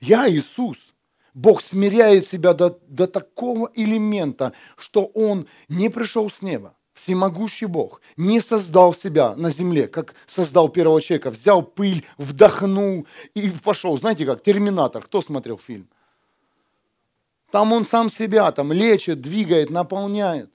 я 0.00 0.28
Иисус. 0.30 0.92
Бог 1.34 1.62
смиряет 1.62 2.26
себя 2.26 2.52
до, 2.52 2.78
до 2.86 3.06
такого 3.06 3.70
элемента, 3.74 4.52
что 4.76 5.06
Он 5.06 5.46
не 5.68 5.88
пришел 5.88 6.28
с 6.28 6.42
неба. 6.42 6.76
Всемогущий 6.92 7.64
Бог 7.64 8.02
не 8.18 8.40
создал 8.40 8.92
себя 8.92 9.34
на 9.34 9.50
земле, 9.50 9.88
как 9.88 10.14
создал 10.26 10.68
первого 10.68 11.00
человека. 11.00 11.30
Взял 11.30 11.62
пыль, 11.62 12.04
вдохнул 12.18 13.06
и 13.34 13.50
пошел. 13.50 13.96
Знаете 13.96 14.26
как? 14.26 14.42
Терминатор. 14.42 15.02
Кто 15.02 15.22
смотрел 15.22 15.56
фильм? 15.56 15.88
Там 17.50 17.72
он 17.72 17.86
сам 17.86 18.10
себя 18.10 18.52
там 18.52 18.72
лечит, 18.72 19.22
двигает, 19.22 19.70
наполняет. 19.70 20.51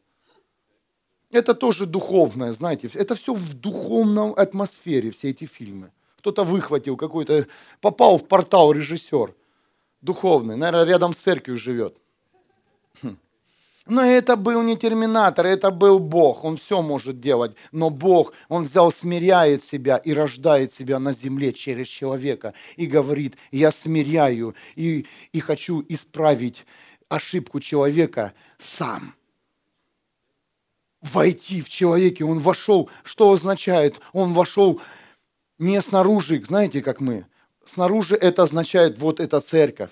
Это 1.37 1.53
тоже 1.53 1.85
духовное, 1.85 2.51
знаете, 2.51 2.89
это 2.95 3.13
все 3.13 3.35
в 3.35 3.53
духовном 3.53 4.33
атмосфере, 4.35 5.11
все 5.11 5.29
эти 5.29 5.45
фильмы. 5.45 5.91
Кто-то 6.17 6.43
выхватил 6.43 6.97
какой-то, 6.97 7.45
попал 7.79 8.17
в 8.17 8.27
портал 8.27 8.71
режиссер 8.71 9.35
духовный, 10.01 10.55
наверное, 10.55 10.85
рядом 10.85 11.13
с 11.13 11.17
церковью 11.17 11.59
живет. 11.59 11.95
Хм. 13.03 13.17
Но 13.85 14.03
это 14.03 14.35
был 14.35 14.63
не 14.63 14.75
терминатор, 14.77 15.45
это 15.45 15.69
был 15.69 15.99
Бог, 15.99 16.43
Он 16.43 16.57
все 16.57 16.81
может 16.81 17.21
делать. 17.21 17.51
Но 17.71 17.91
Бог, 17.91 18.33
Он 18.49 18.63
взял, 18.63 18.91
смиряет 18.91 19.63
себя 19.63 19.97
и 19.97 20.13
рождает 20.13 20.73
себя 20.73 20.97
на 20.97 21.13
земле 21.13 21.53
через 21.53 21.87
человека. 21.87 22.55
И 22.77 22.87
говорит, 22.87 23.37
я 23.51 23.69
смиряю 23.69 24.55
и, 24.75 25.05
и 25.33 25.39
хочу 25.39 25.85
исправить 25.87 26.65
ошибку 27.09 27.59
человека 27.59 28.33
сам 28.57 29.13
войти 31.13 31.61
в 31.61 31.69
человеке. 31.69 32.23
Он 32.23 32.39
вошел. 32.39 32.89
Что 33.03 33.31
означает? 33.31 33.99
Он 34.13 34.33
вошел 34.33 34.81
не 35.59 35.81
снаружи, 35.81 36.43
знаете, 36.45 36.81
как 36.81 37.01
мы. 37.01 37.25
Снаружи 37.65 38.15
это 38.15 38.43
означает 38.43 38.99
вот 38.99 39.19
эта 39.19 39.41
церковь. 39.41 39.91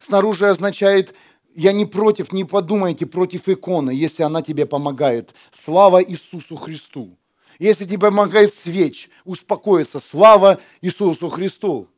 Снаружи 0.00 0.48
означает, 0.48 1.14
я 1.54 1.72
не 1.72 1.86
против, 1.86 2.32
не 2.32 2.44
подумайте 2.44 3.06
против 3.06 3.48
иконы, 3.48 3.90
если 3.90 4.22
она 4.22 4.42
тебе 4.42 4.66
помогает. 4.66 5.34
Слава 5.50 6.02
Иисусу 6.02 6.56
Христу. 6.56 7.16
Если 7.58 7.84
тебе 7.84 7.98
помогает 7.98 8.52
свеч, 8.52 9.08
успокоиться. 9.24 10.00
Слава 10.00 10.58
Иисусу 10.80 11.28
Христу. 11.28 11.88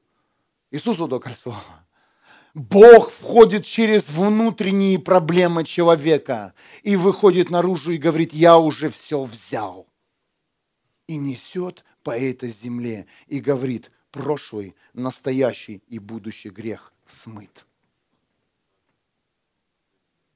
Иисусу 0.71 1.09
только 1.09 1.31
слава. 1.31 1.86
Бог 2.57 3.11
входит 3.11 3.67
через 3.67 4.09
внутренние 4.09 4.99
проблемы 4.99 5.63
человека 5.63 6.55
и 6.83 6.97
выходит 6.97 7.51
наружу 7.51 7.93
и 7.93 7.99
говорит, 7.99 8.33
я 8.33 8.57
уже 8.57 8.89
все 8.89 9.23
взял. 9.25 9.87
И 11.07 11.19
несет 11.19 11.85
по 12.03 12.19
этой 12.19 12.49
земле 12.49 13.07
и 13.27 13.41
говорит, 13.41 13.91
прошлый, 14.11 14.75
настоящий 14.95 15.83
и 15.89 15.99
будущий 15.99 16.49
грех 16.49 16.95
смыт. 17.07 17.67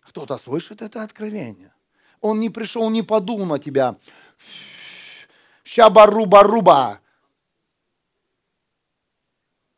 Кто-то 0.00 0.36
слышит 0.36 0.82
это 0.82 1.02
откровение. 1.02 1.72
Он 2.20 2.38
не 2.38 2.50
пришел, 2.50 2.90
не 2.90 3.02
подул 3.02 3.46
на 3.46 3.58
тебя. 3.58 3.96
Щаба-руба-руба. 5.64 7.00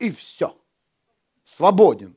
И 0.00 0.10
все. 0.10 0.58
Свободен. 1.44 2.16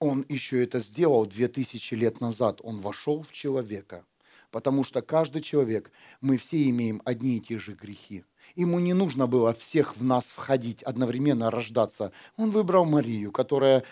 Он 0.00 0.24
еще 0.28 0.62
это 0.62 0.78
сделал 0.78 1.26
2000 1.26 1.94
лет 1.94 2.20
назад. 2.20 2.60
Он 2.62 2.80
вошел 2.80 3.22
в 3.22 3.32
человека. 3.32 4.04
Потому 4.50 4.84
что 4.84 5.02
каждый 5.02 5.42
человек, 5.42 5.90
мы 6.20 6.36
все 6.36 6.68
имеем 6.70 7.02
одни 7.04 7.36
и 7.36 7.40
те 7.40 7.58
же 7.58 7.72
грехи. 7.72 8.24
Ему 8.54 8.78
не 8.78 8.94
нужно 8.94 9.26
было 9.26 9.52
всех 9.52 9.96
в 9.96 10.04
нас 10.04 10.30
входить, 10.30 10.82
одновременно 10.82 11.50
рождаться. 11.50 12.12
Он 12.36 12.50
выбрал 12.50 12.84
Марию, 12.84 13.30
которая 13.30 13.84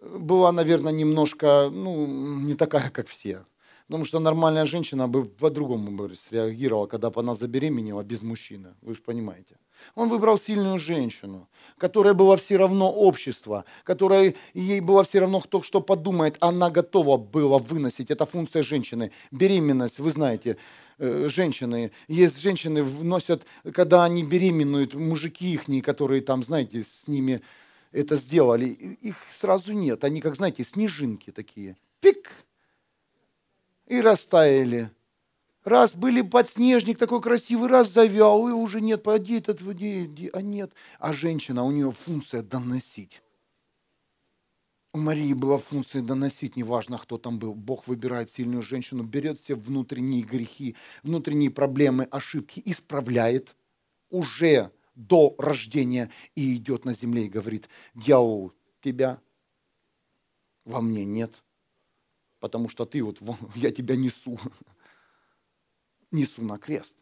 была, 0.00 0.50
наверное, 0.50 0.92
немножко, 0.92 1.70
ну, 1.72 2.06
не 2.06 2.54
такая, 2.54 2.90
как 2.90 3.06
все. 3.06 3.44
Потому 3.92 4.06
что 4.06 4.20
нормальная 4.20 4.64
женщина 4.64 5.06
бы 5.06 5.26
по-другому 5.26 5.90
бы 5.90 6.14
среагировала, 6.14 6.86
когда 6.86 7.10
бы 7.10 7.20
она 7.20 7.34
забеременела 7.34 8.02
без 8.02 8.22
мужчины. 8.22 8.68
Вы 8.80 8.94
же 8.94 9.02
понимаете. 9.02 9.58
Он 9.94 10.08
выбрал 10.08 10.38
сильную 10.38 10.78
женщину, 10.78 11.46
которая 11.76 12.14
была 12.14 12.36
все 12.36 12.56
равно 12.56 12.90
общество, 12.90 13.66
которая 13.84 14.34
ей 14.54 14.80
было 14.80 15.04
все 15.04 15.18
равно, 15.18 15.40
кто 15.40 15.62
что 15.62 15.82
подумает. 15.82 16.38
Она 16.40 16.70
готова 16.70 17.18
была 17.18 17.58
выносить. 17.58 18.10
Это 18.10 18.24
функция 18.24 18.62
женщины. 18.62 19.12
Беременность, 19.30 19.98
вы 19.98 20.08
знаете, 20.08 20.56
э, 20.96 21.28
женщины. 21.28 21.92
Есть 22.08 22.40
женщины, 22.40 22.82
вносят, 22.82 23.42
когда 23.74 24.04
они 24.04 24.24
беременуют, 24.24 24.94
мужики 24.94 25.52
их, 25.52 25.84
которые 25.84 26.22
там, 26.22 26.42
знаете, 26.42 26.82
с 26.82 27.08
ними 27.08 27.42
это 27.92 28.16
сделали, 28.16 28.64
их 29.02 29.16
сразу 29.28 29.74
нет. 29.74 30.02
Они, 30.02 30.22
как 30.22 30.34
знаете, 30.34 30.64
снежинки 30.64 31.30
такие. 31.30 31.76
Пик! 32.00 32.30
И 33.86 34.00
растаяли. 34.00 34.90
Раз 35.64 35.94
были 35.94 36.22
подснежник 36.22 36.98
такой 36.98 37.20
красивый, 37.20 37.68
раз 37.68 37.88
завял, 37.90 38.48
и 38.48 38.52
уже 38.52 38.80
нет, 38.80 39.02
поди 39.02 39.38
этот, 39.38 39.60
где, 39.60 40.30
а 40.32 40.42
нет. 40.42 40.72
А 40.98 41.12
женщина, 41.12 41.62
у 41.62 41.70
нее 41.70 41.92
функция 41.92 42.42
доносить. 42.42 43.22
У 44.92 44.98
Марии 44.98 45.32
была 45.32 45.56
функция 45.56 46.02
доносить, 46.02 46.56
неважно, 46.56 46.98
кто 46.98 47.16
там 47.16 47.38
был. 47.38 47.54
Бог 47.54 47.86
выбирает 47.86 48.30
сильную 48.30 48.62
женщину, 48.62 49.04
берет 49.04 49.38
все 49.38 49.54
внутренние 49.54 50.22
грехи, 50.22 50.76
внутренние 51.02 51.50
проблемы, 51.50 52.04
ошибки, 52.04 52.60
исправляет 52.64 53.56
уже 54.10 54.70
до 54.94 55.34
рождения 55.38 56.10
и 56.34 56.56
идет 56.56 56.84
на 56.84 56.92
земле 56.92 57.24
и 57.26 57.30
говорит, 57.30 57.68
дьявол, 57.94 58.52
тебя 58.82 59.18
во 60.64 60.80
мне 60.80 61.04
нет, 61.04 61.32
потому 62.42 62.68
что 62.68 62.84
ты 62.84 63.04
вот, 63.04 63.20
я 63.54 63.70
тебя 63.70 63.94
несу 63.94 64.38
несу 66.10 66.42
на 66.42 66.58
крест. 66.58 66.94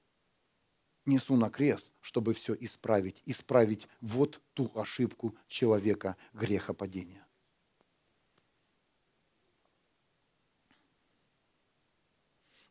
Несу 1.07 1.34
на 1.34 1.49
крест, 1.49 1.91
чтобы 2.03 2.34
все 2.34 2.55
исправить. 2.61 3.22
Исправить 3.24 3.88
вот 4.03 4.38
ту 4.53 4.70
ошибку 4.74 5.34
человека 5.49 6.18
грехопадения. 6.34 7.26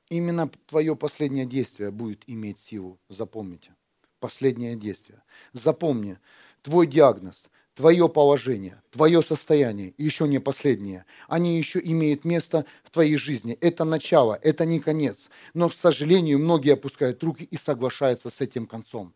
Именно 0.09 0.49
твое 0.67 0.95
последнее 0.95 1.47
действие 1.47 1.89
будет 1.89 2.23
иметь 2.27 2.59
силу. 2.59 2.99
Запомните. 3.09 3.75
Последнее 4.19 4.75
действие. 4.75 5.23
Запомни, 5.53 6.19
твой 6.61 6.85
диагноз– 6.85 7.49
твое 7.75 8.09
положение, 8.09 8.81
твое 8.91 9.21
состояние, 9.21 9.93
еще 9.97 10.27
не 10.27 10.39
последнее, 10.39 11.05
они 11.27 11.57
еще 11.57 11.79
имеют 11.81 12.25
место 12.25 12.65
в 12.83 12.91
твоей 12.91 13.15
жизни. 13.15 13.57
Это 13.61 13.85
начало, 13.85 14.37
это 14.41 14.65
не 14.65 14.79
конец. 14.79 15.29
Но, 15.53 15.69
к 15.69 15.73
сожалению, 15.73 16.39
многие 16.39 16.73
опускают 16.73 17.23
руки 17.23 17.47
и 17.49 17.57
соглашаются 17.57 18.29
с 18.29 18.41
этим 18.41 18.65
концом. 18.65 19.13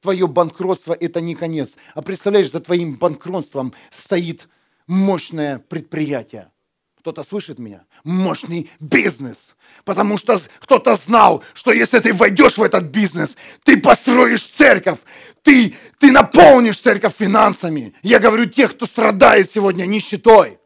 Твое 0.00 0.26
банкротство– 0.26 0.96
это 1.00 1.20
не 1.20 1.34
конец. 1.34 1.76
А 1.94 2.02
представляешь, 2.02 2.50
за 2.50 2.60
твоим 2.60 2.96
банкротством 2.96 3.72
стоит 3.90 4.48
мощное 4.86 5.58
предприятие. 5.58 6.51
Кто-то 7.02 7.24
слышит 7.24 7.58
меня? 7.58 7.80
Мощный 8.04 8.70
бизнес. 8.78 9.56
Потому 9.84 10.16
что 10.16 10.40
кто-то 10.60 10.94
знал, 10.94 11.42
что 11.52 11.72
если 11.72 11.98
ты 11.98 12.12
войдешь 12.12 12.58
в 12.58 12.62
этот 12.62 12.84
бизнес, 12.84 13.36
ты 13.64 13.76
построишь 13.76 14.44
церковь, 14.44 15.00
ты, 15.42 15.74
ты 15.98 16.12
наполнишь 16.12 16.80
церковь 16.80 17.14
финансами. 17.18 17.92
Я 18.04 18.20
говорю 18.20 18.46
тех, 18.46 18.76
кто 18.76 18.86
страдает 18.86 19.50
сегодня 19.50 19.84
нищетой. 19.84 20.60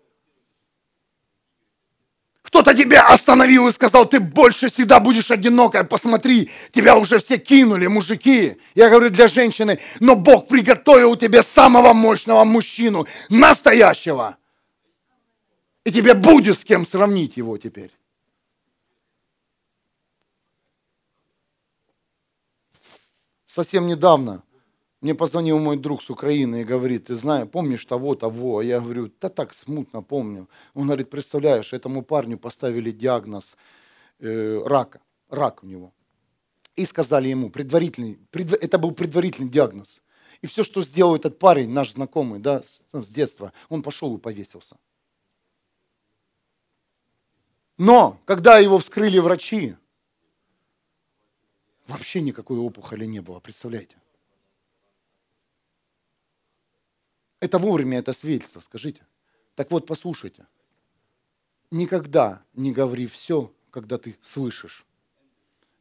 Кто-то 2.43 2.74
тебя 2.74 3.09
остановил 3.09 3.68
и 3.68 3.72
сказал, 3.72 4.05
ты 4.05 4.20
больше 4.20 4.68
всегда 4.68 5.01
будешь 5.01 5.30
одинокой, 5.30 5.84
посмотри, 5.84 6.51
тебя 6.70 6.97
уже 6.97 7.18
все 7.18 7.39
кинули, 7.39 7.87
мужики. 7.87 8.59
Я 8.74 8.91
говорю 8.91 9.09
для 9.09 9.28
женщины, 9.28 9.80
но 10.01 10.16
Бог 10.16 10.49
приготовил 10.49 11.16
тебе 11.16 11.43
самого 11.43 11.95
мощного 11.95 12.45
мужчину, 12.45 13.07
настоящего 13.30 14.37
и 15.87 15.93
тебе 15.93 16.14
будет 16.14 16.59
с 16.59 16.64
кем 16.64 16.84
сравнить 16.84 17.37
его 17.37 17.57
теперь. 17.59 17.93
Совсем 23.45 23.87
недавно 23.87 24.43
мне 25.01 25.14
позвонил 25.14 25.61
мой 25.61 25.76
друг 25.76 26.03
с 26.03 26.11
Украины 26.11 26.62
и 26.62 26.64
говорит, 26.64 27.05
ты 27.05 27.14
знаешь, 27.14 27.49
помнишь 27.49 27.84
того, 27.84 28.16
того? 28.16 28.59
А 28.59 28.64
я 28.64 28.80
говорю, 28.80 29.12
да 29.20 29.28
так 29.28 29.55
смутно 29.55 30.03
помню. 30.03 30.49
Он 30.74 30.87
говорит, 30.87 31.09
представляешь, 31.09 31.72
этому 31.72 32.03
парню 32.03 32.37
поставили 32.37 32.91
диагноз 32.91 33.57
э, 34.18 34.61
рака, 34.66 35.01
рак 35.28 35.62
у 35.62 35.66
него. 35.68 35.93
И 36.74 36.84
сказали 36.84 37.28
ему, 37.28 37.49
предварительный, 37.49 38.18
предв... 38.32 38.55
это 38.55 38.78
был 38.78 38.91
предварительный 38.91 39.49
диагноз. 39.49 40.01
И 40.43 40.49
все, 40.49 40.64
что 40.64 40.82
сделал 40.82 41.14
этот 41.14 41.39
парень, 41.39 41.70
наш 41.70 41.93
знакомый, 41.93 42.41
да, 42.41 42.62
с, 42.62 42.82
с 42.93 43.07
детства, 43.07 43.53
он 43.68 43.84
пошел 43.84 44.16
и 44.16 44.20
повесился. 44.20 44.76
Но, 47.79 48.20
когда 48.24 48.59
его 48.59 48.79
вскрыли 48.79 49.18
врачи, 49.18 49.77
вообще 51.87 52.20
никакой 52.20 52.59
опухоли 52.59 53.05
не 53.05 53.20
было, 53.20 53.41
представляете? 53.41 53.97
Это 57.41 57.59
вовремя, 57.59 57.99
это 57.99 58.12
свидетельство, 58.12 58.61
скажите. 58.61 59.07
Так 59.55 59.70
вот, 59.70 59.87
послушайте. 59.87 60.47
Никогда 61.70 62.43
не 62.55 62.72
говори 62.72 63.07
все, 63.07 63.53
когда 63.70 63.99
ты 63.99 64.16
слышишь, 64.22 64.87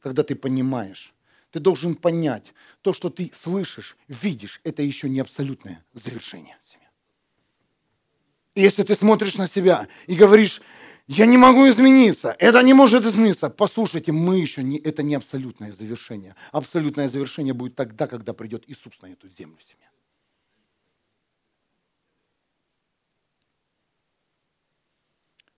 когда 0.02 0.24
ты 0.24 0.36
понимаешь. 0.36 1.14
Ты 1.52 1.60
должен 1.62 1.96
понять, 1.96 2.54
то, 2.82 2.92
что 2.92 3.10
ты 3.10 3.30
слышишь, 3.32 3.96
видишь, 4.10 4.60
это 4.66 4.82
еще 4.82 5.08
не 5.08 5.22
абсолютное 5.22 5.86
завершение 5.94 6.58
если 8.56 8.84
ты 8.84 8.96
смотришь 8.96 9.36
на 9.36 9.48
себя 9.48 9.88
и 10.08 10.16
говоришь, 10.16 10.62
я 11.08 11.28
не 11.28 11.38
могу 11.38 11.70
измениться, 11.70 12.36
это 12.40 12.62
не 12.64 12.74
может 12.74 13.06
измениться. 13.06 13.50
Послушайте, 13.50 14.12
мы 14.12 14.40
еще 14.40 14.64
не, 14.64 14.80
это 14.80 15.04
не 15.04 15.14
абсолютное 15.14 15.72
завершение. 15.72 16.36
Абсолютное 16.52 17.08
завершение 17.08 17.54
будет 17.54 17.76
тогда, 17.76 18.08
когда 18.08 18.34
придет 18.34 18.64
Иисус 18.68 19.00
на 19.02 19.08
эту 19.08 19.28
землю 19.28 19.60
семья. 19.60 19.90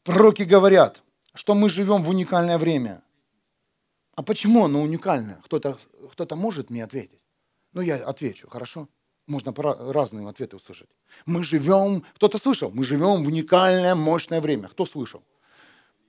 Пророки 0.03 0.43
говорят, 0.43 1.03
что 1.33 1.53
мы 1.53 1.69
живем 1.69 2.03
в 2.03 2.09
уникальное 2.09 2.57
время. 2.57 3.03
А 4.15 4.23
почему 4.23 4.65
оно 4.65 4.81
уникальное? 4.81 5.39
Кто-то 5.43 5.79
кто 6.11 6.35
может 6.35 6.69
мне 6.69 6.83
ответить? 6.83 7.21
Ну, 7.73 7.81
я 7.81 7.95
отвечу, 7.95 8.49
хорошо? 8.49 8.89
Можно 9.27 9.53
разные 9.53 10.27
ответы 10.27 10.55
услышать. 10.55 10.89
Мы 11.25 11.43
живем, 11.43 12.03
кто-то 12.15 12.37
слышал, 12.37 12.71
мы 12.71 12.83
живем 12.83 13.23
в 13.23 13.27
уникальное, 13.27 13.95
мощное 13.95 14.41
время. 14.41 14.69
Кто 14.69 14.85
слышал? 14.85 15.23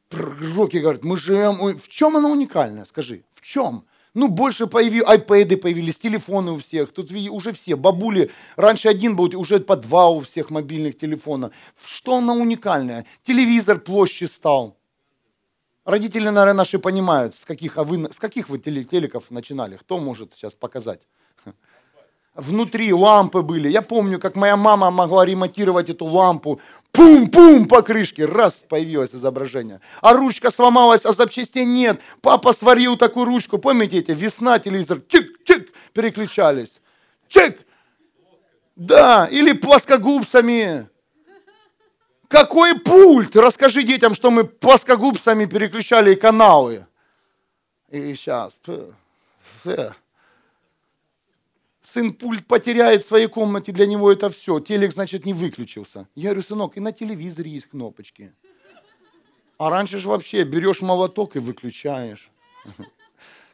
Пророки 0.08 0.78
говорят, 0.78 1.04
мы 1.04 1.16
живем... 1.16 1.78
В 1.78 1.88
чем 1.88 2.16
она 2.16 2.28
уникальная, 2.28 2.84
скажи? 2.84 3.24
В 3.32 3.40
чем? 3.40 3.84
Ну, 4.14 4.28
больше 4.28 4.66
появились, 4.66 5.06
айпэды 5.06 5.56
появились, 5.56 5.98
телефоны 5.98 6.52
у 6.52 6.58
всех. 6.58 6.92
Тут 6.92 7.10
уже 7.12 7.52
все, 7.52 7.76
бабули, 7.76 8.30
раньше 8.56 8.88
один 8.88 9.14
был, 9.14 9.30
уже 9.38 9.60
по 9.60 9.76
два 9.76 10.08
у 10.08 10.20
всех 10.20 10.50
мобильных 10.50 10.98
телефона. 10.98 11.50
Что 11.84 12.16
она 12.16 12.32
уникальная? 12.32 13.06
Телевизор 13.22 13.78
площади 13.78 14.28
стал. 14.28 14.76
Родители, 15.84 16.24
наверное, 16.24 16.54
наши 16.54 16.78
понимают, 16.78 17.34
с 17.34 17.44
каких, 17.44 17.78
а 17.78 17.84
вы, 17.84 18.12
с 18.12 18.18
каких 18.18 18.48
вы 18.48 18.58
телеков 18.58 19.30
начинали. 19.30 19.76
Кто 19.76 19.98
может 19.98 20.34
сейчас 20.34 20.54
показать? 20.54 21.00
Внутри 22.38 22.92
лампы 22.92 23.42
были. 23.42 23.68
Я 23.68 23.82
помню, 23.82 24.18
как 24.18 24.36
моя 24.36 24.56
мама 24.56 24.90
могла 24.90 25.26
ремонтировать 25.26 25.90
эту 25.90 26.06
лампу. 26.06 26.60
Пум-пум 26.92 27.68
по 27.68 27.82
крышке, 27.82 28.24
раз 28.24 28.62
появилось 28.62 29.14
изображение. 29.14 29.80
А 30.00 30.14
ручка 30.14 30.50
сломалась, 30.50 31.04
а 31.04 31.12
запчастей 31.12 31.64
нет. 31.64 32.00
Папа 32.22 32.52
сварил 32.52 32.96
такую 32.96 33.26
ручку, 33.26 33.58
помните 33.58 33.98
эти, 33.98 34.12
весна, 34.12 34.58
телевизор, 34.58 34.98
чик-чик, 34.98 35.68
переключались. 35.92 36.80
Чик! 37.28 37.58
Да, 38.76 39.26
или 39.26 39.52
плоскогубцами. 39.52 40.88
Какой 42.28 42.78
пульт? 42.78 43.34
Расскажи 43.36 43.82
детям, 43.82 44.14
что 44.14 44.30
мы 44.30 44.44
плоскогубцами 44.44 45.46
переключали 45.46 46.14
каналы. 46.14 46.86
И 47.90 48.14
сейчас 48.14 48.56
сын 51.88 52.12
пульт 52.12 52.46
потеряет 52.46 53.02
в 53.02 53.06
своей 53.06 53.28
комнате, 53.28 53.72
для 53.72 53.86
него 53.86 54.12
это 54.12 54.28
все. 54.28 54.60
Телек, 54.60 54.92
значит, 54.92 55.24
не 55.24 55.32
выключился. 55.32 56.06
Я 56.14 56.30
говорю, 56.30 56.42
сынок, 56.42 56.76
и 56.76 56.80
на 56.80 56.92
телевизоре 56.92 57.50
есть 57.50 57.66
кнопочки. 57.66 58.32
А 59.58 59.70
раньше 59.70 59.98
же 59.98 60.08
вообще 60.08 60.44
берешь 60.44 60.82
молоток 60.82 61.36
и 61.36 61.38
выключаешь. 61.38 62.30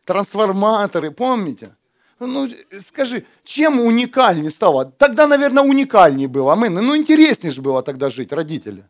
Трансформаторы, 0.05 1.11
помните? 1.11 1.76
Ну, 2.18 2.51
скажи, 2.87 3.24
чем 3.45 3.80
уникальнее 3.80 4.51
стало? 4.51 4.85
Тогда, 4.85 5.26
наверное, 5.26 5.62
уникальнее 5.62 6.28
было. 6.28 6.55
Мы, 6.55 6.68
ну, 6.68 6.97
интереснее 6.97 7.53
же 7.53 7.62
было 7.62 7.82
тогда 7.82 8.11
жить, 8.11 8.32
родители. 8.32 8.85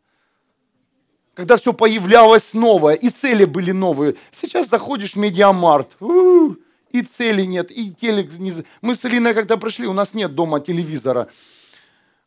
Когда 1.34 1.56
все 1.56 1.72
появлялось 1.72 2.54
новое, 2.54 2.94
и 2.94 3.10
цели 3.10 3.44
были 3.44 3.72
новые. 3.72 4.14
Сейчас 4.30 4.68
заходишь 4.68 5.14
в 5.14 5.16
медиамарт, 5.16 5.96
у-у-у, 6.00 6.56
и 6.94 7.02
цели 7.02 7.42
нет, 7.42 7.72
и 7.72 7.92
телек 7.92 8.38
не... 8.38 8.52
Мы 8.80 8.94
с 8.94 9.04
Алиной 9.04 9.34
когда 9.34 9.56
пришли, 9.56 9.88
у 9.88 9.92
нас 9.92 10.14
нет 10.14 10.36
дома 10.36 10.60
телевизора. 10.60 11.26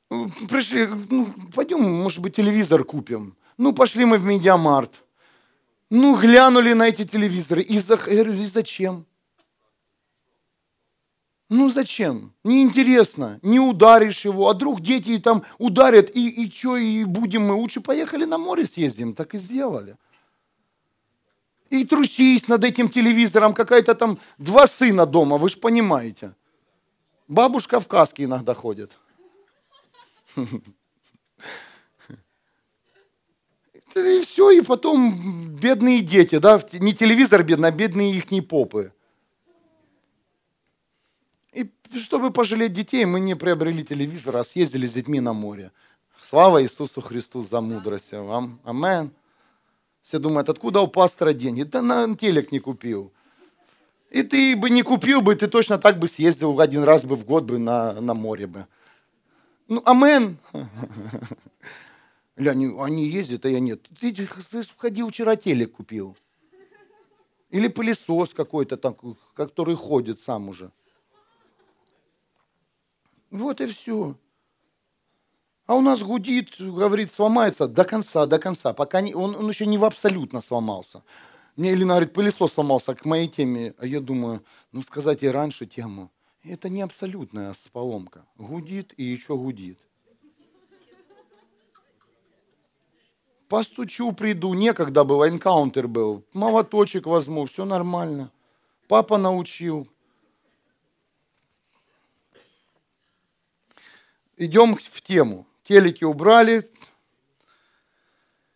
Пришли, 0.09 0.87
ну, 0.87 1.33
пойдем, 1.55 1.81
может 1.81 2.19
быть, 2.19 2.35
телевизор 2.35 2.83
купим. 2.83 3.37
Ну, 3.57 3.71
пошли 3.71 4.03
мы 4.03 4.17
в 4.17 4.25
медиамарт. 4.25 5.03
Ну, 5.89 6.17
глянули 6.17 6.73
на 6.73 6.89
эти 6.89 7.05
телевизоры. 7.05 7.61
И, 7.61 7.79
за, 7.79 7.95
и 7.95 8.45
зачем? 8.45 9.05
Ну 11.49 11.69
зачем? 11.69 12.33
Неинтересно. 12.43 13.39
Не 13.41 13.61
ударишь 13.61 14.25
его, 14.25 14.49
а 14.49 14.53
вдруг 14.53 14.81
дети 14.81 15.17
там 15.17 15.43
ударят, 15.59 16.13
и, 16.13 16.43
и 16.43 16.51
что, 16.51 16.75
и 16.75 17.05
будем 17.05 17.43
мы 17.43 17.53
лучше 17.53 17.79
поехали 17.79 18.25
на 18.25 18.37
море 18.37 18.65
съездим. 18.65 19.13
Так 19.13 19.33
и 19.33 19.37
сделали. 19.37 19.95
И 21.69 21.85
трусись 21.85 22.47
над 22.47 22.63
этим 22.63 22.89
телевизором, 22.89 23.53
какая-то 23.53 23.93
там 23.95 24.19
два 24.37 24.67
сына 24.67 25.05
дома, 25.05 25.37
вы 25.37 25.49
же 25.49 25.57
понимаете. 25.57 26.33
Бабушка 27.27 27.79
в 27.79 27.87
каске 27.87 28.23
иногда 28.23 28.53
ходит. 28.53 28.97
И 33.95 34.21
все, 34.21 34.51
и 34.51 34.61
потом 34.61 35.55
бедные 35.55 36.01
дети, 36.01 36.37
да, 36.37 36.61
не 36.73 36.93
телевизор 36.93 37.43
бедный, 37.43 37.69
а 37.69 37.71
бедные 37.71 38.15
их 38.15 38.47
попы. 38.47 38.93
И 41.53 41.69
чтобы 41.99 42.31
пожалеть 42.31 42.73
детей, 42.73 43.05
мы 43.05 43.19
не 43.19 43.35
приобрели 43.35 43.83
телевизор, 43.83 44.37
а 44.37 44.43
съездили 44.43 44.85
с 44.85 44.93
детьми 44.93 45.19
на 45.19 45.33
море. 45.33 45.71
Слава 46.21 46.61
Иисусу 46.61 47.01
Христу 47.01 47.41
за 47.41 47.61
мудрость. 47.61 48.11
Вам. 48.11 48.59
Амен. 48.63 49.11
Все 50.07 50.19
думают, 50.19 50.47
откуда 50.47 50.79
у 50.79 50.87
пастора 50.87 51.33
деньги? 51.33 51.63
Да 51.63 51.81
на 51.81 52.15
телек 52.15 52.53
не 52.53 52.59
купил. 52.59 53.11
И 54.09 54.23
ты 54.23 54.55
бы 54.55 54.69
не 54.69 54.81
купил 54.81 55.21
бы, 55.21 55.35
ты 55.35 55.49
точно 55.49 55.77
так 55.77 55.99
бы 55.99 56.07
съездил 56.07 56.61
один 56.61 56.83
раз 56.83 57.03
бы 57.03 57.17
в 57.17 57.25
год 57.25 57.43
бы 57.43 57.59
на, 57.59 57.99
на 57.99 58.13
море 58.13 58.47
бы. 58.47 58.67
Ну, 59.67 59.81
амен. 59.85 60.37
Ля, 62.37 62.51
они, 62.51 62.73
они 62.79 63.05
ездят, 63.05 63.43
а 63.43 63.49
я 63.49 63.59
нет. 63.59 63.85
Ты, 63.99 64.13
ты 64.13 64.25
ходил 64.77 65.09
вчера 65.09 65.35
телек 65.35 65.73
купил. 65.73 66.15
Или 67.49 67.67
пылесос 67.67 68.33
какой-то 68.33 68.77
там, 68.77 68.95
который 69.33 69.75
ходит 69.75 70.21
сам 70.21 70.47
уже. 70.47 70.71
Вот 73.29 73.59
и 73.59 73.65
все. 73.65 74.15
А 75.67 75.75
у 75.75 75.81
нас 75.81 76.01
гудит, 76.01 76.55
говорит, 76.59 77.13
сломается 77.13 77.67
до 77.67 77.83
конца, 77.83 78.25
до 78.25 78.39
конца, 78.39 78.71
пока 78.71 79.01
не, 79.01 79.13
он, 79.13 79.35
он 79.35 79.49
еще 79.49 79.65
не 79.65 79.77
в 79.77 79.83
абсолютно 79.83 80.39
сломался. 80.39 81.03
Мне 81.57 81.71
Елена 81.71 81.95
говорит, 81.95 82.13
пылесос 82.13 82.53
сломался 82.53 82.95
к 82.95 83.03
моей 83.03 83.27
теме. 83.27 83.75
А 83.77 83.85
я 83.85 83.99
думаю, 83.99 84.45
ну 84.71 84.81
сказать 84.81 85.23
и 85.23 85.27
раньше 85.27 85.65
тему. 85.65 86.09
Это 86.43 86.69
не 86.69 86.81
абсолютная 86.81 87.53
поломка. 87.73 88.25
Гудит 88.37 88.93
и 88.95 89.03
еще 89.03 89.35
гудит. 89.35 89.77
Постучу, 93.49 94.13
приду. 94.13 94.53
Некогда 94.53 95.03
был, 95.03 95.27
энкаунтер 95.27 95.89
был. 95.89 96.23
Молоточек 96.31 97.07
возьму, 97.07 97.45
все 97.45 97.65
нормально. 97.65 98.31
Папа 98.87 99.17
научил. 99.17 99.85
Идем 104.37 104.77
в 104.77 105.01
тему 105.01 105.45
телеки 105.67 106.05
убрали. 106.05 106.69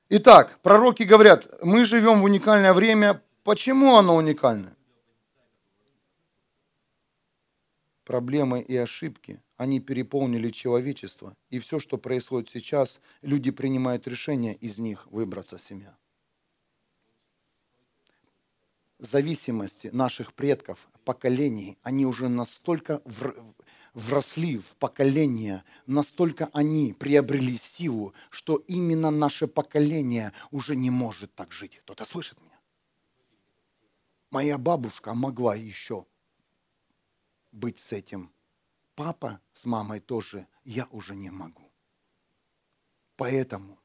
Итак, 0.10 0.60
пророки 0.62 1.04
говорят, 1.04 1.48
мы 1.64 1.86
живем 1.86 2.22
в 2.22 2.24
уникальное 2.24 2.74
время. 2.74 3.22
Почему 3.44 3.98
оно 3.98 4.16
уникальное? 4.16 4.76
Проблемы 8.04 8.62
и 8.62 8.76
ошибки, 8.76 9.42
они 9.58 9.80
переполнили 9.80 10.50
человечество. 10.50 11.36
И 11.50 11.60
все, 11.60 11.80
что 11.80 11.98
происходит 11.98 12.50
сейчас, 12.50 13.00
люди 13.22 13.52
принимают 13.52 14.08
решение 14.08 14.56
из 14.56 14.80
них 14.80 15.08
выбраться 15.08 15.58
семья. 15.58 15.96
Зависимости 19.00 19.88
наших 19.88 20.34
предков, 20.34 20.90
поколений, 21.06 21.78
они 21.82 22.06
уже 22.06 22.30
настолько 22.30 23.02
вросли 23.94 24.58
в 24.58 24.76
поколение, 24.78 25.64
настолько 25.86 26.50
они 26.54 26.94
приобрели 26.94 27.58
силу, 27.58 28.14
что 28.30 28.58
именно 28.68 29.12
наше 29.12 29.48
поколение 29.48 30.34
уже 30.52 30.76
не 30.76 30.90
может 30.90 31.34
так 31.36 31.52
жить. 31.52 31.80
Кто-то 31.80 32.06
слышит 32.06 32.40
меня? 32.42 32.60
Моя 34.30 34.58
бабушка 34.58 35.14
могла 35.14 35.56
еще 35.56 36.06
быть 37.52 37.80
с 37.80 37.92
этим. 37.92 38.32
Папа 38.96 39.42
с 39.54 39.66
мамой 39.66 40.00
тоже, 40.00 40.48
я 40.64 40.88
уже 40.92 41.16
не 41.16 41.30
могу. 41.30 41.72
Поэтому 43.18 43.78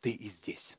ты 0.00 0.10
и 0.10 0.28
здесь. 0.28 0.76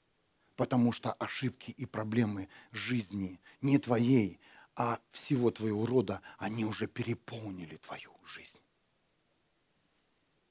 Потому 0.55 0.91
что 0.91 1.13
ошибки 1.13 1.71
и 1.71 1.85
проблемы 1.85 2.49
жизни 2.71 3.39
не 3.61 3.77
твоей, 3.77 4.39
а 4.75 4.99
всего 5.11 5.51
твоего 5.51 5.85
рода, 5.85 6.21
они 6.37 6.65
уже 6.65 6.87
переполнили 6.87 7.77
твою 7.77 8.11
жизнь. 8.25 8.59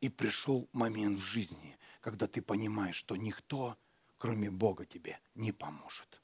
И 0.01 0.09
пришел 0.09 0.68
момент 0.72 1.20
в 1.20 1.24
жизни, 1.24 1.76
когда 2.01 2.26
ты 2.26 2.42
понимаешь, 2.42 2.97
что 2.97 3.16
никто, 3.16 3.76
кроме 4.18 4.51
Бога, 4.51 4.84
тебе 4.84 5.18
не 5.34 5.53
поможет. 5.53 6.20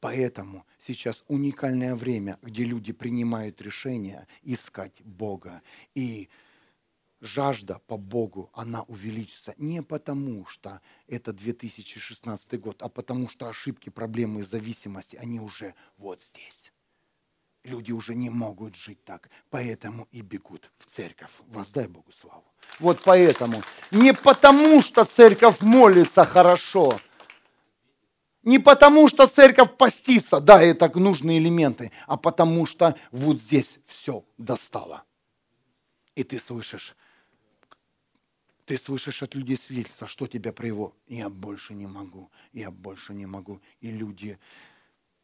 Поэтому 0.00 0.64
сейчас 0.78 1.24
уникальное 1.26 1.96
время, 1.96 2.38
где 2.42 2.64
люди 2.64 2.92
принимают 2.92 3.60
решение 3.60 4.28
искать 4.42 5.02
Бога. 5.02 5.62
И 5.94 6.28
жажда 7.20 7.80
по 7.86 7.96
Богу, 7.96 8.50
она 8.52 8.82
увеличится 8.82 9.54
не 9.56 9.82
потому, 9.82 10.46
что 10.46 10.80
это 11.08 11.32
2016 11.32 12.60
год, 12.60 12.82
а 12.82 12.88
потому 12.88 13.28
что 13.28 13.48
ошибки, 13.48 13.88
проблемы, 13.88 14.44
зависимости, 14.44 15.16
они 15.16 15.40
уже 15.40 15.74
вот 15.96 16.22
здесь 16.22 16.72
люди 17.68 17.92
уже 17.92 18.14
не 18.14 18.30
могут 18.30 18.74
жить 18.74 19.04
так, 19.04 19.28
поэтому 19.50 20.08
и 20.10 20.22
бегут 20.22 20.70
в 20.78 20.86
церковь. 20.86 21.30
Воздай 21.46 21.86
Богу 21.86 22.10
славу. 22.12 22.44
Вот 22.80 23.00
поэтому. 23.04 23.62
Не 23.90 24.12
потому, 24.12 24.82
что 24.82 25.04
церковь 25.04 25.60
молится 25.60 26.24
хорошо, 26.24 26.98
не 28.42 28.58
потому, 28.58 29.08
что 29.08 29.26
церковь 29.26 29.76
постится, 29.76 30.40
да, 30.40 30.62
это 30.62 30.88
нужные 30.98 31.38
элементы, 31.38 31.92
а 32.06 32.16
потому 32.16 32.66
что 32.66 32.96
вот 33.10 33.38
здесь 33.38 33.78
все 33.84 34.24
достало. 34.38 35.04
И 36.14 36.24
ты 36.24 36.38
слышишь, 36.38 36.96
ты 38.64 38.78
слышишь 38.78 39.22
от 39.22 39.34
людей 39.34 39.56
свидетельства, 39.56 40.08
что 40.08 40.26
тебя 40.26 40.52
привело. 40.52 40.94
Я 41.08 41.28
больше 41.28 41.74
не 41.74 41.86
могу, 41.86 42.30
я 42.52 42.70
больше 42.70 43.12
не 43.14 43.26
могу. 43.26 43.60
И 43.80 43.90
люди 43.90 44.38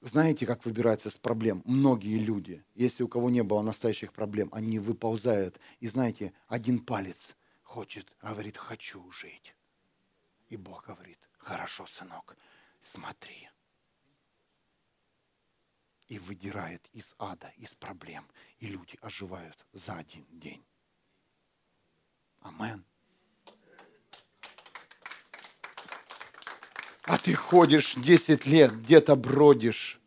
знаете, 0.09 0.45
как 0.47 0.65
выбираются 0.65 1.09
с 1.09 1.17
проблем? 1.17 1.63
Многие 1.65 2.19
люди, 2.19 2.63
если 2.75 3.03
у 3.03 3.09
кого 3.09 3.31
не 3.31 3.43
было 3.43 3.63
настоящих 3.63 4.13
проблем, 4.13 4.51
они 4.53 4.79
выползают. 4.79 5.59
И 5.81 5.89
знаете, 5.89 6.35
один 6.47 6.79
палец 6.79 7.35
хочет, 7.63 8.13
говорит, 8.21 8.59
хочу 8.59 9.11
жить. 9.13 9.55
И 10.51 10.57
Бог 10.57 10.87
говорит, 10.87 11.19
хорошо, 11.39 11.87
сынок, 11.87 12.37
смотри. 12.83 13.49
И 16.09 16.19
выдирает 16.19 16.87
из 16.93 17.15
ада, 17.19 17.51
из 17.57 17.75
проблем. 17.75 18.29
И 18.59 18.67
люди 18.67 18.99
оживают 19.01 19.67
за 19.73 19.95
один 19.95 20.27
день. 20.31 20.63
Амен. 22.41 22.85
А 27.07 27.19
ты 27.19 27.35
ходишь 27.35 27.95
10 27.97 28.47
лет, 28.47 28.73
где-то 28.73 29.15
бродишь, 29.15 30.01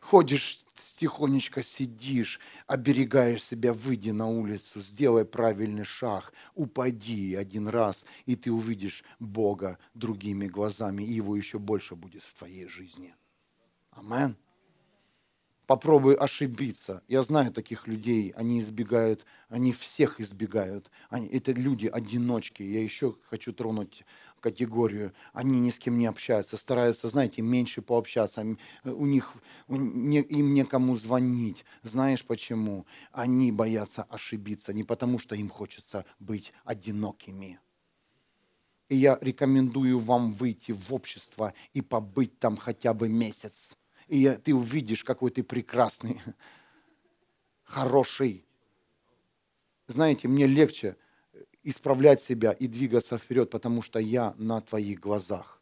ходишь 0.00 0.64
тихонечко 0.98 1.62
сидишь, 1.62 2.40
оберегаешь 2.66 3.44
себя, 3.44 3.72
выйди 3.72 4.10
на 4.10 4.28
улицу, 4.28 4.80
сделай 4.80 5.24
правильный 5.24 5.84
шаг, 5.84 6.32
упади 6.54 7.34
один 7.34 7.68
раз, 7.68 8.04
и 8.24 8.34
ты 8.34 8.50
увидишь 8.50 9.04
Бога 9.20 9.78
другими 9.94 10.46
глазами, 10.46 11.02
и 11.02 11.12
Его 11.12 11.36
еще 11.36 11.58
больше 11.58 11.94
будет 11.94 12.22
в 12.22 12.34
твоей 12.34 12.66
жизни. 12.66 13.14
Амен. 13.90 14.36
Попробуй 15.66 16.14
ошибиться. 16.14 17.02
Я 17.08 17.22
знаю 17.22 17.52
таких 17.52 17.88
людей, 17.88 18.30
они 18.36 18.60
избегают, 18.60 19.26
они 19.48 19.72
всех 19.72 20.20
избегают. 20.20 20.92
Они, 21.10 21.26
это 21.26 21.50
люди 21.50 21.88
одиночки. 21.88 22.62
Я 22.62 22.80
еще 22.82 23.16
хочу 23.28 23.52
тронуть 23.52 24.04
категорию, 24.46 25.12
они 25.32 25.58
ни 25.58 25.70
с 25.70 25.78
кем 25.80 25.98
не 25.98 26.06
общаются, 26.06 26.56
стараются, 26.56 27.08
знаете, 27.08 27.42
меньше 27.42 27.82
пообщаться, 27.82 28.46
у 28.84 29.06
них, 29.06 29.32
им 29.68 30.54
некому 30.54 30.96
звонить. 30.96 31.64
Знаешь 31.82 32.24
почему? 32.24 32.86
Они 33.10 33.50
боятся 33.50 34.04
ошибиться, 34.04 34.72
не 34.72 34.84
потому 34.84 35.18
что 35.18 35.34
им 35.34 35.48
хочется 35.48 36.04
быть 36.20 36.52
одинокими. 36.64 37.58
И 38.88 38.94
я 38.94 39.18
рекомендую 39.20 39.98
вам 39.98 40.32
выйти 40.32 40.70
в 40.70 40.94
общество 40.94 41.52
и 41.72 41.80
побыть 41.80 42.38
там 42.38 42.56
хотя 42.56 42.94
бы 42.94 43.08
месяц. 43.08 43.76
И 44.06 44.28
ты 44.44 44.54
увидишь, 44.54 45.02
какой 45.02 45.32
ты 45.32 45.42
прекрасный, 45.42 46.22
хороший. 47.64 48.46
Знаете, 49.88 50.28
мне 50.28 50.46
легче, 50.46 50.96
исправлять 51.66 52.22
себя 52.22 52.52
и 52.52 52.68
двигаться 52.68 53.18
вперед, 53.18 53.50
потому 53.50 53.82
что 53.82 53.98
я 53.98 54.34
на 54.38 54.60
твоих 54.60 55.00
глазах. 55.00 55.60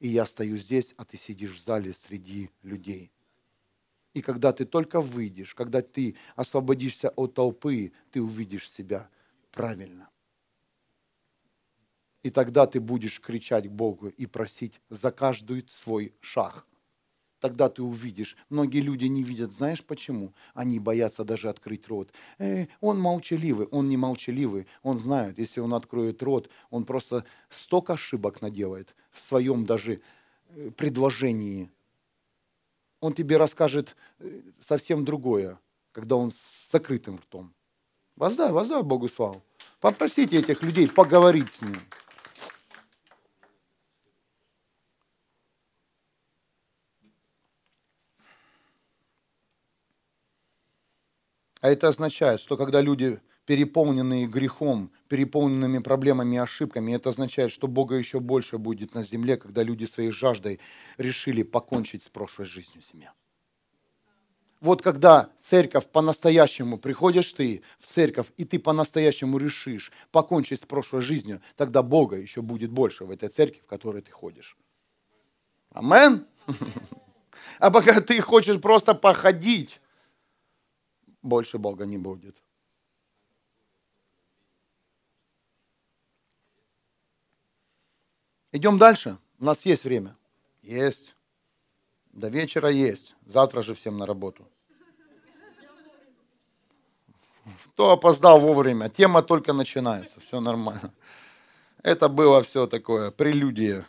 И 0.00 0.08
я 0.08 0.26
стою 0.26 0.56
здесь, 0.56 0.92
а 0.96 1.04
ты 1.04 1.16
сидишь 1.16 1.54
в 1.54 1.62
зале 1.62 1.92
среди 1.92 2.50
людей. 2.64 3.12
И 4.12 4.22
когда 4.22 4.52
ты 4.52 4.64
только 4.64 5.00
выйдешь, 5.00 5.54
когда 5.54 5.82
ты 5.82 6.16
освободишься 6.34 7.10
от 7.10 7.34
толпы, 7.34 7.92
ты 8.10 8.20
увидишь 8.20 8.68
себя 8.68 9.08
правильно. 9.52 10.10
И 12.24 12.30
тогда 12.30 12.66
ты 12.66 12.80
будешь 12.80 13.20
кричать 13.20 13.68
к 13.68 13.70
Богу 13.70 14.08
и 14.08 14.26
просить 14.26 14.80
за 14.90 15.12
каждый 15.12 15.64
свой 15.70 16.12
шаг. 16.20 16.66
Тогда 17.40 17.68
ты 17.68 17.82
увидишь. 17.82 18.36
Многие 18.48 18.80
люди 18.80 19.04
не 19.06 19.22
видят. 19.22 19.52
Знаешь 19.52 19.84
почему? 19.84 20.32
Они 20.54 20.78
боятся 20.80 21.24
даже 21.24 21.48
открыть 21.48 21.86
рот. 21.88 22.10
Э, 22.38 22.66
он 22.80 22.98
молчаливый. 22.98 23.66
Он 23.66 23.88
не 23.88 23.96
молчаливый. 23.96 24.66
Он 24.82 24.98
знает, 24.98 25.38
если 25.38 25.60
он 25.60 25.74
откроет 25.74 26.22
рот, 26.22 26.48
он 26.70 26.84
просто 26.84 27.24
столько 27.50 27.92
ошибок 27.94 28.40
наделает 28.40 28.94
в 29.12 29.20
своем 29.20 29.66
даже 29.66 30.00
э, 30.48 30.70
предложении. 30.70 31.70
Он 33.00 33.12
тебе 33.12 33.36
расскажет 33.36 33.96
э, 34.18 34.40
совсем 34.60 35.04
другое, 35.04 35.58
когда 35.92 36.16
он 36.16 36.30
с 36.30 36.70
закрытым 36.70 37.16
ртом. 37.16 37.52
Воздай, 38.16 38.50
воздай 38.50 38.82
Богу 38.82 39.08
славу. 39.08 39.42
Попросите 39.80 40.38
этих 40.38 40.62
людей 40.62 40.88
поговорить 40.88 41.50
с 41.50 41.60
ним. 41.60 41.78
А 51.60 51.70
это 51.70 51.88
означает, 51.88 52.40
что 52.40 52.56
когда 52.56 52.80
люди 52.80 53.20
переполненные 53.46 54.26
грехом, 54.26 54.90
переполненными 55.08 55.78
проблемами 55.78 56.34
и 56.34 56.38
ошибками, 56.38 56.92
это 56.92 57.10
означает, 57.10 57.52
что 57.52 57.68
Бога 57.68 57.94
еще 57.94 58.20
больше 58.20 58.58
будет 58.58 58.94
на 58.94 59.04
земле, 59.04 59.36
когда 59.36 59.62
люди 59.62 59.84
своей 59.84 60.10
жаждой 60.10 60.60
решили 60.98 61.42
покончить 61.42 62.02
с 62.02 62.08
прошлой 62.08 62.46
жизнью 62.46 62.82
семья. 62.82 63.12
Вот 64.60 64.82
когда 64.82 65.30
церковь 65.38 65.86
по-настоящему, 65.86 66.78
приходишь 66.78 67.32
ты 67.32 67.62
в 67.78 67.86
церковь, 67.86 68.26
и 68.36 68.44
ты 68.44 68.58
по-настоящему 68.58 69.38
решишь 69.38 69.92
покончить 70.10 70.62
с 70.62 70.64
прошлой 70.64 71.02
жизнью, 71.02 71.40
тогда 71.56 71.82
Бога 71.82 72.16
еще 72.16 72.42
будет 72.42 72.70
больше 72.70 73.04
в 73.04 73.10
этой 73.10 73.28
церкви, 73.28 73.60
в 73.60 73.66
которой 73.66 74.02
ты 74.02 74.10
ходишь. 74.10 74.56
Амен? 75.70 76.26
А 77.58 77.70
пока 77.70 78.00
ты 78.00 78.20
хочешь 78.20 78.60
просто 78.60 78.92
походить, 78.92 79.80
больше 81.26 81.58
Бога 81.58 81.84
не 81.84 81.98
будет. 81.98 82.36
Идем 88.52 88.78
дальше. 88.78 89.18
У 89.38 89.44
нас 89.44 89.66
есть 89.66 89.84
время. 89.84 90.16
Есть. 90.62 91.14
До 92.12 92.28
вечера 92.28 92.70
есть. 92.70 93.14
Завтра 93.26 93.62
же 93.62 93.74
всем 93.74 93.98
на 93.98 94.06
работу. 94.06 94.48
Кто 97.64 97.90
опоздал 97.90 98.40
вовремя? 98.40 98.88
Тема 98.88 99.22
только 99.22 99.52
начинается. 99.52 100.20
Все 100.20 100.40
нормально. 100.40 100.94
Это 101.82 102.08
было 102.08 102.42
все 102.42 102.66
такое, 102.66 103.10
прелюдия. 103.10 103.86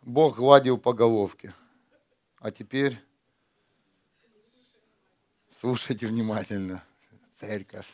Бог 0.00 0.36
гладил 0.36 0.78
по 0.78 0.92
головке. 0.92 1.54
А 2.38 2.50
теперь 2.50 2.98
Слушайте 5.62 6.08
внимательно, 6.08 6.82
церковь. 7.32 7.86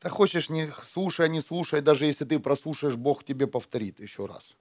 Ты 0.00 0.10
хочешь, 0.10 0.50
не 0.50 0.70
слушай, 0.84 1.30
не 1.30 1.40
слушай, 1.40 1.80
даже 1.80 2.04
если 2.04 2.26
ты 2.26 2.38
прослушаешь, 2.38 2.96
Бог 2.96 3.24
тебе 3.24 3.46
повторит 3.46 4.00
еще 4.00 4.26
раз. 4.26 4.54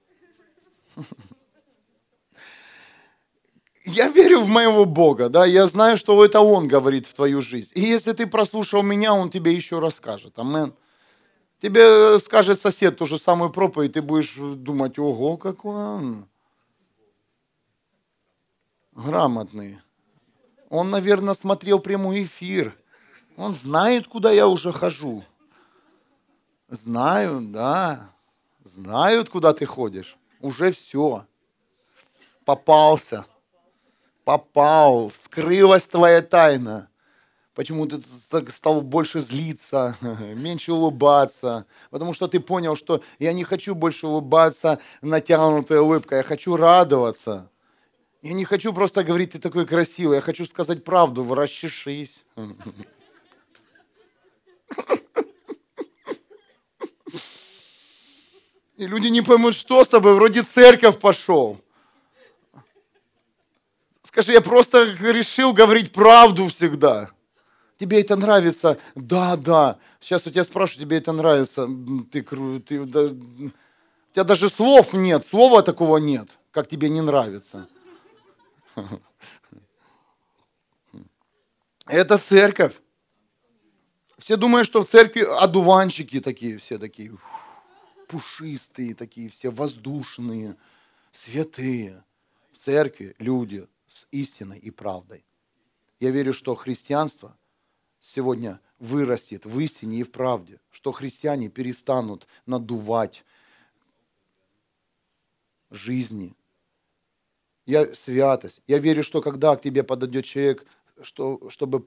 Я 3.83 4.07
верю 4.07 4.39
в 4.39 4.47
моего 4.47 4.85
Бога, 4.85 5.27
да, 5.27 5.45
я 5.45 5.67
знаю, 5.67 5.97
что 5.97 6.23
это 6.23 6.39
Он 6.39 6.69
говорит 6.69 7.05
в 7.05 7.13
твою 7.13 7.41
жизнь. 7.41 7.71
И 7.75 7.81
если 7.81 8.13
ты 8.13 8.25
прослушал 8.25 8.81
меня, 8.81 9.13
Он 9.13 9.29
тебе 9.29 9.53
еще 9.53 9.79
расскажет. 9.79 10.39
Амен. 10.39 10.73
Тебе 11.61 12.17
скажет 12.19 12.61
сосед 12.61 12.97
ту 12.97 13.05
же 13.05 13.17
самую 13.17 13.49
проповедь, 13.49 13.91
ты 13.91 14.01
будешь 14.01 14.35
думать, 14.35 14.97
ого, 14.97 15.35
какой 15.35 15.75
он 15.75 16.25
грамотный. 18.93 19.79
Он, 20.69 20.89
наверное, 20.89 21.33
смотрел 21.33 21.79
прямой 21.79 22.23
эфир. 22.23 22.77
Он 23.37 23.53
знает, 23.53 24.07
куда 24.07 24.31
я 24.31 24.47
уже 24.47 24.71
хожу. 24.71 25.23
Знаю, 26.69 27.41
да. 27.41 28.11
Знают, 28.63 29.29
куда 29.29 29.53
ты 29.53 29.65
ходишь. 29.65 30.17
Уже 30.39 30.71
все. 30.71 31.25
Попался. 32.45 33.25
Попал. 34.23 35.09
Вскрылась 35.09 35.87
твоя 35.87 36.21
тайна. 36.21 36.89
Почему 37.55 37.87
ты 37.87 37.99
стал 38.51 38.81
больше 38.81 39.19
злиться, 39.19 39.97
меньше 40.01 40.71
улыбаться? 40.71 41.65
Потому 41.89 42.13
что 42.13 42.27
ты 42.27 42.39
понял, 42.39 42.75
что 42.75 43.01
я 43.17 43.33
не 43.33 43.43
хочу 43.43 43.75
больше 43.75 44.07
улыбаться 44.07 44.79
натянутой 45.01 45.79
улыбкой, 45.79 46.19
я 46.19 46.23
хочу 46.23 46.55
радоваться. 46.55 47.49
Я 48.21 48.33
не 48.33 48.43
хочу 48.43 48.73
просто 48.73 49.03
говорить, 49.03 49.31
ты 49.31 49.39
такой 49.39 49.65
красивый, 49.65 50.17
я 50.17 50.21
хочу 50.21 50.45
сказать 50.45 50.83
правду, 50.83 51.33
расчешись. 51.33 52.23
И 58.75 58.87
люди 58.87 59.07
не 59.07 59.21
поймут, 59.21 59.55
что 59.55 59.83
с 59.83 59.87
тобой, 59.87 60.15
вроде 60.15 60.43
церковь 60.43 60.99
пошел. 60.99 61.61
Скажи, 64.03 64.33
я 64.33 64.41
просто 64.41 64.83
решил 64.83 65.53
говорить 65.53 65.91
правду 65.91 66.47
всегда. 66.47 67.11
Тебе 67.77 68.01
это 68.01 68.17
нравится? 68.17 68.77
Да, 68.95 69.37
да. 69.37 69.77
Сейчас 70.01 70.27
у 70.27 70.29
тебя 70.29 70.43
спрашивают, 70.43 70.87
тебе 70.87 70.97
это 70.97 71.13
нравится? 71.13 71.69
Ты, 72.11 72.21
ты, 72.21 72.85
да, 72.85 73.03
у 73.03 74.13
тебя 74.13 74.23
даже 74.23 74.49
слов 74.49 74.93
нет, 74.93 75.25
слова 75.25 75.61
такого 75.61 75.97
нет, 75.97 76.29
как 76.51 76.67
тебе 76.67 76.89
не 76.89 77.01
нравится. 77.01 77.67
Это 81.85 82.17
церковь. 82.17 82.79
Все 84.19 84.35
думают, 84.35 84.67
что 84.67 84.83
в 84.83 84.89
церкви 84.89 85.21
одуванчики 85.21 86.19
такие, 86.19 86.57
все 86.57 86.77
такие 86.77 87.17
пушистые, 88.07 88.93
такие 88.93 89.29
все 89.29 89.49
воздушные, 89.49 90.55
святые. 91.11 92.03
В 92.51 92.57
церкви 92.57 93.15
люди 93.17 93.67
с 93.87 94.05
истиной 94.11 94.59
и 94.59 94.71
правдой. 94.71 95.25
Я 95.99 96.11
верю, 96.11 96.33
что 96.33 96.55
христианство 96.55 97.37
сегодня 98.01 98.59
вырастет 98.79 99.45
в 99.45 99.59
истине 99.59 99.99
и 99.99 100.03
в 100.03 100.11
правде, 100.11 100.59
что 100.71 100.91
христиане 100.91 101.49
перестанут 101.49 102.27
надувать 102.45 103.23
жизни, 105.69 106.35
я 107.69 107.93
святость. 107.93 108.61
Я 108.67 108.79
верю, 108.79 109.03
что 109.03 109.21
когда 109.21 109.55
к 109.55 109.61
тебе 109.61 109.83
подойдет 109.83 110.25
человек, 110.25 110.65
что, 111.03 111.49
чтобы 111.49 111.85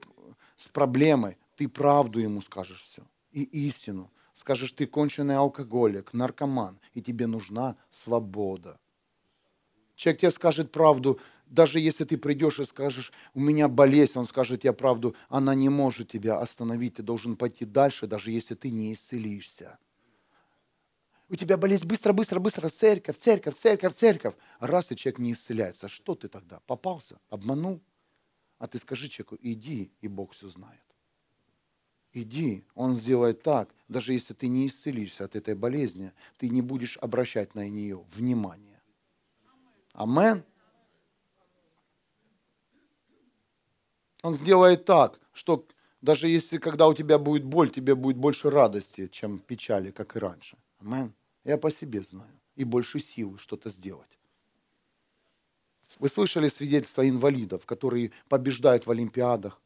с 0.55 0.69
проблемой, 0.69 1.37
ты 1.57 1.67
правду 1.67 2.19
ему 2.19 2.41
скажешь 2.41 2.81
все. 2.81 3.03
И 3.33 3.43
истину. 3.67 4.09
Скажешь, 4.33 4.71
ты 4.71 4.87
конченый 4.87 5.35
алкоголик, 5.35 6.13
наркоман, 6.13 6.79
и 6.93 7.01
тебе 7.01 7.27
нужна 7.27 7.75
свобода. 7.91 8.79
Человек 9.95 10.21
тебе 10.21 10.31
скажет 10.31 10.71
правду, 10.71 11.19
даже 11.47 11.81
если 11.81 12.05
ты 12.05 12.17
придешь 12.17 12.59
и 12.59 12.63
скажешь, 12.63 13.11
у 13.33 13.41
меня 13.41 13.67
болезнь, 13.67 14.17
он 14.17 14.25
скажет 14.25 14.61
тебе 14.61 14.71
правду, 14.73 15.15
она 15.27 15.53
не 15.53 15.67
может 15.67 16.09
тебя 16.09 16.39
остановить, 16.39 16.95
ты 16.95 17.03
должен 17.03 17.35
пойти 17.35 17.65
дальше, 17.65 18.07
даже 18.07 18.31
если 18.31 18.55
ты 18.55 18.71
не 18.71 18.93
исцелишься 18.93 19.77
у 21.33 21.35
тебя 21.35 21.57
болезнь, 21.57 21.87
быстро, 21.87 22.13
быстро, 22.13 22.39
быстро, 22.39 22.69
церковь, 22.69 23.17
церковь, 23.17 23.55
церковь, 23.55 23.95
церковь. 23.95 24.35
Раз 24.59 24.91
и 24.91 24.95
человек 24.95 25.17
не 25.17 25.33
исцеляется, 25.33 25.87
что 25.87 26.13
ты 26.13 26.27
тогда? 26.27 26.59
Попался, 26.67 27.19
обманул? 27.29 27.81
А 28.59 28.67
ты 28.67 28.77
скажи 28.77 29.09
человеку, 29.09 29.37
иди, 29.41 29.91
и 29.99 30.07
Бог 30.07 30.33
все 30.33 30.47
знает. 30.47 30.79
Иди, 32.13 32.63
Он 32.75 32.93
сделает 32.93 33.41
так, 33.41 33.73
даже 33.87 34.13
если 34.13 34.35
ты 34.35 34.47
не 34.47 34.67
исцелишься 34.67 35.25
от 35.25 35.35
этой 35.35 35.55
болезни, 35.55 36.11
ты 36.37 36.49
не 36.49 36.61
будешь 36.61 36.99
обращать 37.01 37.55
на 37.55 37.67
нее 37.67 38.05
внимание. 38.13 38.79
Амен. 39.93 40.43
Он 44.21 44.35
сделает 44.35 44.85
так, 44.85 45.19
что 45.33 45.65
даже 46.01 46.27
если 46.27 46.59
когда 46.59 46.87
у 46.87 46.93
тебя 46.93 47.17
будет 47.17 47.43
боль, 47.43 47.71
тебе 47.71 47.95
будет 47.95 48.17
больше 48.17 48.51
радости, 48.51 49.07
чем 49.07 49.39
печали, 49.39 49.89
как 49.89 50.15
и 50.15 50.19
раньше. 50.19 50.57
Амен. 50.79 51.15
Я 51.43 51.57
по 51.57 51.69
себе 51.69 52.01
знаю. 52.03 52.31
И 52.55 52.63
больше 52.63 52.99
силы 52.99 53.37
что-то 53.37 53.69
сделать. 53.69 54.19
Вы 55.99 56.07
слышали 56.07 56.47
свидетельства 56.47 57.07
инвалидов, 57.07 57.65
которые 57.65 58.11
побеждают 58.29 58.85
в 58.85 58.91
Олимпиадах, 58.91 59.61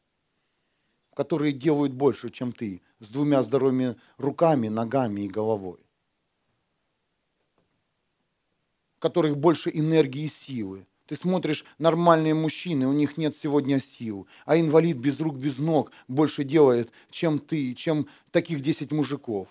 которые 1.14 1.52
делают 1.52 1.92
больше, 1.92 2.30
чем 2.30 2.52
ты, 2.52 2.82
с 3.00 3.08
двумя 3.08 3.42
здоровыми 3.42 3.96
руками, 4.18 4.68
ногами 4.68 5.22
и 5.22 5.28
головой, 5.28 5.80
у 8.96 9.00
которых 9.00 9.36
больше 9.36 9.70
энергии 9.72 10.24
и 10.24 10.28
силы. 10.28 10.86
Ты 11.06 11.14
смотришь, 11.14 11.64
нормальные 11.78 12.34
мужчины, 12.34 12.86
у 12.86 12.92
них 12.92 13.16
нет 13.16 13.34
сегодня 13.34 13.80
сил, 13.80 14.26
а 14.44 14.58
инвалид 14.58 14.98
без 14.98 15.20
рук, 15.20 15.36
без 15.36 15.58
ног 15.58 15.90
больше 16.06 16.44
делает, 16.44 16.92
чем 17.10 17.38
ты, 17.38 17.74
чем 17.74 18.06
таких 18.30 18.60
10 18.60 18.92
мужиков. 18.92 19.48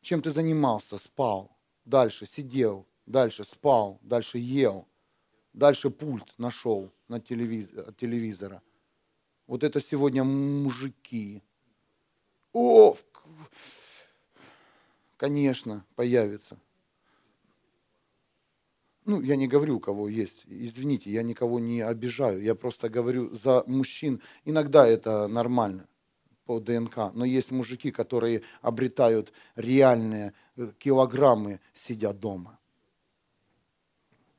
Чем 0.00 0.22
ты 0.22 0.30
занимался? 0.30 0.98
Спал, 0.98 1.56
дальше 1.84 2.26
сидел, 2.26 2.86
дальше 3.06 3.44
спал, 3.44 3.98
дальше 4.02 4.38
ел, 4.38 4.86
дальше 5.52 5.90
пульт 5.90 6.32
нашел 6.38 6.90
на 7.08 7.20
телевиз... 7.20 7.70
от 7.72 7.96
телевизора. 7.96 8.62
Вот 9.46 9.64
это 9.64 9.80
сегодня 9.80 10.24
мужики. 10.24 11.42
О, 12.52 12.96
конечно, 15.16 15.84
появится 15.94 16.58
ну, 19.08 19.22
я 19.22 19.36
не 19.36 19.48
говорю, 19.48 19.76
у 19.76 19.80
кого 19.80 20.06
есть, 20.06 20.42
извините, 20.46 21.10
я 21.10 21.22
никого 21.22 21.58
не 21.58 21.80
обижаю, 21.80 22.42
я 22.42 22.54
просто 22.54 22.90
говорю 22.90 23.34
за 23.34 23.64
мужчин. 23.66 24.20
Иногда 24.44 24.86
это 24.86 25.26
нормально 25.28 25.88
по 26.48 26.60
ДНК, 26.60 27.12
но 27.12 27.26
есть 27.26 27.50
мужики, 27.50 27.90
которые 27.90 28.42
обретают 28.62 29.34
реальные 29.54 30.32
э, 30.56 30.72
килограммы, 30.78 31.60
сидя 31.74 32.14
дома. 32.14 32.58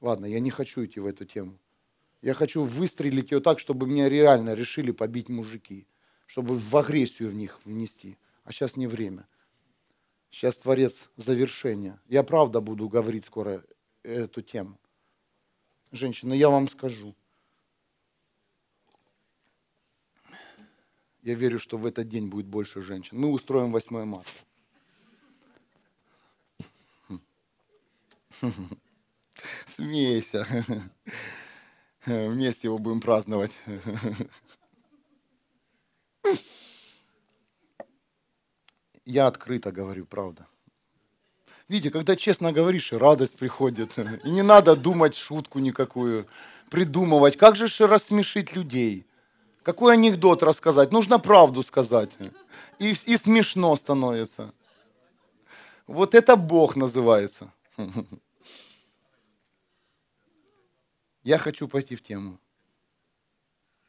Ладно, 0.02 0.26
я 0.26 0.40
не 0.40 0.50
хочу 0.50 0.84
идти 0.84 1.00
в 1.00 1.06
эту 1.06 1.26
тему. 1.26 1.60
Я 2.24 2.34
хочу 2.34 2.64
выстрелить 2.64 3.30
ее 3.30 3.42
так, 3.42 3.60
чтобы 3.60 3.86
меня 3.86 4.10
реально 4.10 4.56
решили 4.56 4.90
побить 4.90 5.30
мужики, 5.30 5.86
чтобы 6.26 6.58
в 6.58 6.76
агрессию 6.76 7.30
в 7.30 7.36
них 7.36 7.60
внести. 7.64 8.18
А 8.44 8.52
сейчас 8.52 8.76
не 8.76 8.88
время. 8.88 9.28
Сейчас 10.32 10.58
Творец 10.58 11.12
завершения. 11.16 12.02
Я 12.08 12.24
правда 12.24 12.60
буду 12.60 12.90
говорить 12.90 13.26
скоро 13.26 13.64
эту 14.02 14.42
тему. 14.42 14.80
Женщина, 15.92 16.34
я 16.34 16.50
вам 16.50 16.70
скажу. 16.70 17.14
Я 21.22 21.36
верю, 21.36 21.60
что 21.60 21.78
в 21.78 21.86
этот 21.86 22.08
день 22.08 22.28
будет 22.28 22.46
больше 22.46 22.82
женщин. 22.82 23.20
Мы 23.20 23.30
устроим 23.30 23.72
8 23.72 24.06
марта. 24.06 24.32
Смейся. 29.68 30.48
Вместе 32.06 32.68
его 32.68 32.78
будем 32.78 33.02
праздновать. 33.02 33.52
Я 39.06 39.28
открыто 39.28 39.72
говорю, 39.72 40.06
правда. 40.06 40.46
Видите, 41.68 41.92
когда 41.92 42.16
честно 42.16 42.54
говоришь, 42.54 42.94
радость 42.94 43.38
приходит. 43.38 43.98
И 44.24 44.30
не 44.30 44.44
надо 44.44 44.76
думать 44.76 45.16
шутку 45.16 45.60
никакую, 45.60 46.28
придумывать. 46.70 47.38
Как 47.38 47.56
же 47.56 47.68
рассмешить 47.88 48.56
людей? 48.56 49.08
Какой 49.64 49.94
анекдот 49.94 50.42
рассказать? 50.44 50.92
Нужно 50.92 51.20
правду 51.20 51.64
сказать. 51.64 52.12
И, 52.80 52.92
и 52.92 53.18
смешно 53.18 53.76
становится. 53.76 54.54
Вот 55.88 56.16
это 56.16 56.36
Бог 56.36 56.76
называется. 56.76 57.52
Я 61.24 61.38
хочу 61.38 61.68
пойти 61.68 61.96
в 61.96 62.02
тему. 62.02 62.40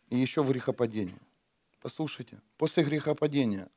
И 0.08 0.18
еще 0.18 0.42
в 0.42 0.48
грехопадение. 0.48 1.18
Послушайте, 1.80 2.40
после 2.58 2.82
грехопадения, 2.82 3.68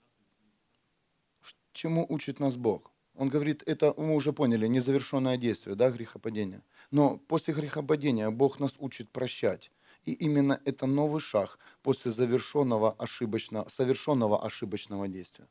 чему 1.74 2.06
учит 2.10 2.39
нас 2.39 2.58
Бог? 2.58 2.91
Он 3.16 3.30
говорит, 3.30 3.62
это 3.68 3.94
мы 3.96 4.16
уже 4.16 4.34
поняли, 4.34 4.68
незавершенное 4.68 5.38
действие, 5.38 5.76
да, 5.76 5.91
грехопадение. 5.91 6.62
Но 6.89 7.18
после 7.18 7.54
грехопадения 7.54 8.30
Бог 8.32 8.60
нас 8.60 8.74
учит 8.80 9.10
прощать. 9.10 9.72
И 10.06 10.14
именно 10.14 10.62
это 10.66 10.86
новый 10.86 11.22
шаг 11.22 11.60
после 11.82 12.12
завершенного 12.12 12.91
ошибочного, 12.93 13.68
совершенного 13.70 14.45
ошибочного 14.45 15.08
действия. 15.08 15.47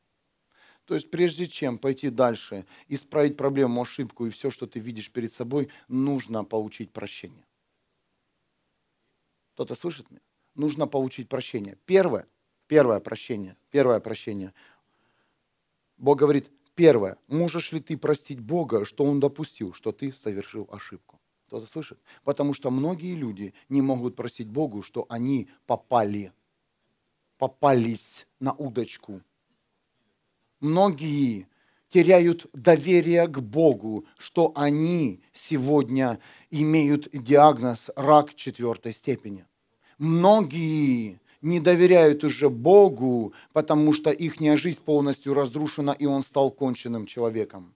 То 0.84 0.94
есть 0.94 1.10
прежде 1.10 1.46
чем 1.46 1.78
пойти 1.78 2.10
дальше, 2.10 2.66
исправить 2.88 3.36
проблему, 3.36 3.82
ошибку 3.82 4.26
и 4.26 4.30
все, 4.30 4.50
что 4.50 4.66
ты 4.66 4.80
видишь 4.80 5.10
перед 5.10 5.32
собой, 5.32 5.68
нужно 5.88 6.44
получить 6.44 6.92
прощение. 6.92 7.46
Кто-то 9.54 9.74
слышит 9.74 10.10
меня? 10.10 10.20
Нужно 10.54 10.86
получить 10.86 11.28
прощение. 11.28 11.78
Первое, 11.86 12.26
первое 12.66 13.00
прощение, 13.00 13.56
первое 13.70 14.00
прощение. 14.00 14.52
Бог 15.96 16.18
говорит, 16.18 16.50
Первое. 16.74 17.18
Можешь 17.28 17.72
ли 17.72 17.80
ты 17.80 17.98
простить 17.98 18.40
Бога, 18.40 18.84
что 18.84 19.04
Он 19.04 19.20
допустил, 19.20 19.74
что 19.74 19.92
ты 19.92 20.12
совершил 20.12 20.68
ошибку? 20.72 21.20
Кто-то 21.52 21.66
слышит? 21.66 21.98
Потому 22.24 22.54
что 22.54 22.70
многие 22.70 23.14
люди 23.14 23.52
не 23.68 23.82
могут 23.82 24.16
просить 24.16 24.48
Богу, 24.48 24.80
что 24.80 25.04
они 25.10 25.50
попали, 25.66 26.32
попались 27.36 28.26
на 28.40 28.54
удочку. 28.54 29.20
Многие 30.60 31.46
теряют 31.90 32.46
доверие 32.54 33.26
к 33.26 33.40
Богу, 33.40 34.06
что 34.16 34.52
они 34.54 35.20
сегодня 35.34 36.20
имеют 36.48 37.10
диагноз 37.12 37.90
рак 37.96 38.34
четвертой 38.34 38.94
степени. 38.94 39.44
Многие 39.98 41.20
не 41.42 41.60
доверяют 41.60 42.24
уже 42.24 42.48
Богу, 42.48 43.34
потому 43.52 43.92
что 43.92 44.10
их 44.10 44.40
жизнь 44.56 44.80
полностью 44.82 45.34
разрушена, 45.34 45.90
и 45.90 46.06
он 46.06 46.22
стал 46.22 46.50
конченным 46.50 47.04
человеком. 47.04 47.74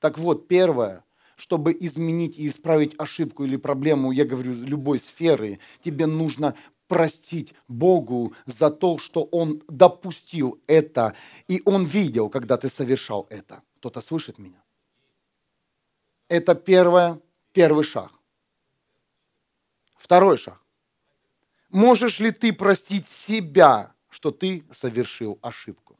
Так 0.00 0.18
вот, 0.18 0.48
первое, 0.48 1.02
чтобы 1.40 1.74
изменить 1.80 2.36
и 2.38 2.46
исправить 2.46 2.94
ошибку 2.98 3.44
или 3.44 3.56
проблему, 3.56 4.12
я 4.12 4.26
говорю, 4.26 4.52
любой 4.52 4.98
сферы, 4.98 5.58
тебе 5.82 6.06
нужно 6.06 6.54
простить 6.86 7.54
Богу 7.66 8.34
за 8.44 8.68
то, 8.68 8.98
что 8.98 9.22
Он 9.22 9.62
допустил 9.66 10.60
это, 10.66 11.14
и 11.48 11.62
Он 11.64 11.86
видел, 11.86 12.28
когда 12.28 12.58
ты 12.58 12.68
совершал 12.68 13.26
это. 13.30 13.62
Кто-то 13.78 14.02
слышит 14.02 14.38
меня? 14.38 14.62
Это 16.28 16.54
первое, 16.54 17.18
первый 17.52 17.84
шаг. 17.84 18.12
Второй 19.96 20.36
шаг. 20.36 20.60
Можешь 21.70 22.20
ли 22.20 22.32
ты 22.32 22.52
простить 22.52 23.08
себя, 23.08 23.94
что 24.10 24.30
ты 24.30 24.64
совершил 24.70 25.38
ошибку? 25.40 25.96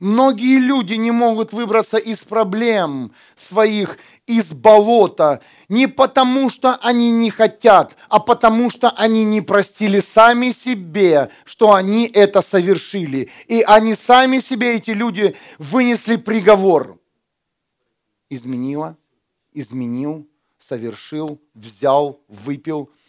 Многие 0.00 0.58
люди 0.58 0.94
не 0.94 1.12
могут 1.12 1.52
выбраться 1.52 1.98
из 1.98 2.24
проблем 2.24 3.12
своих, 3.36 3.98
из 4.26 4.52
болота, 4.52 5.40
не 5.68 5.86
потому 5.86 6.50
что 6.50 6.74
они 6.76 7.10
не 7.12 7.30
хотят, 7.30 7.96
а 8.08 8.18
потому 8.18 8.70
что 8.70 8.90
они 8.90 9.24
не 9.24 9.40
простили 9.40 10.00
сами 10.00 10.50
себе, 10.50 11.30
что 11.44 11.74
они 11.74 12.06
это 12.06 12.40
совершили. 12.40 13.30
И 13.46 13.62
они 13.62 13.94
сами 13.94 14.40
себе, 14.40 14.74
эти 14.74 14.90
люди, 14.90 15.36
вынесли 15.58 16.16
приговор. 16.16 16.98
Изменила, 18.30 18.96
изменил, 19.52 20.26
совершил, 20.58 21.40
взял, 21.54 22.20
выпил– 22.28 22.90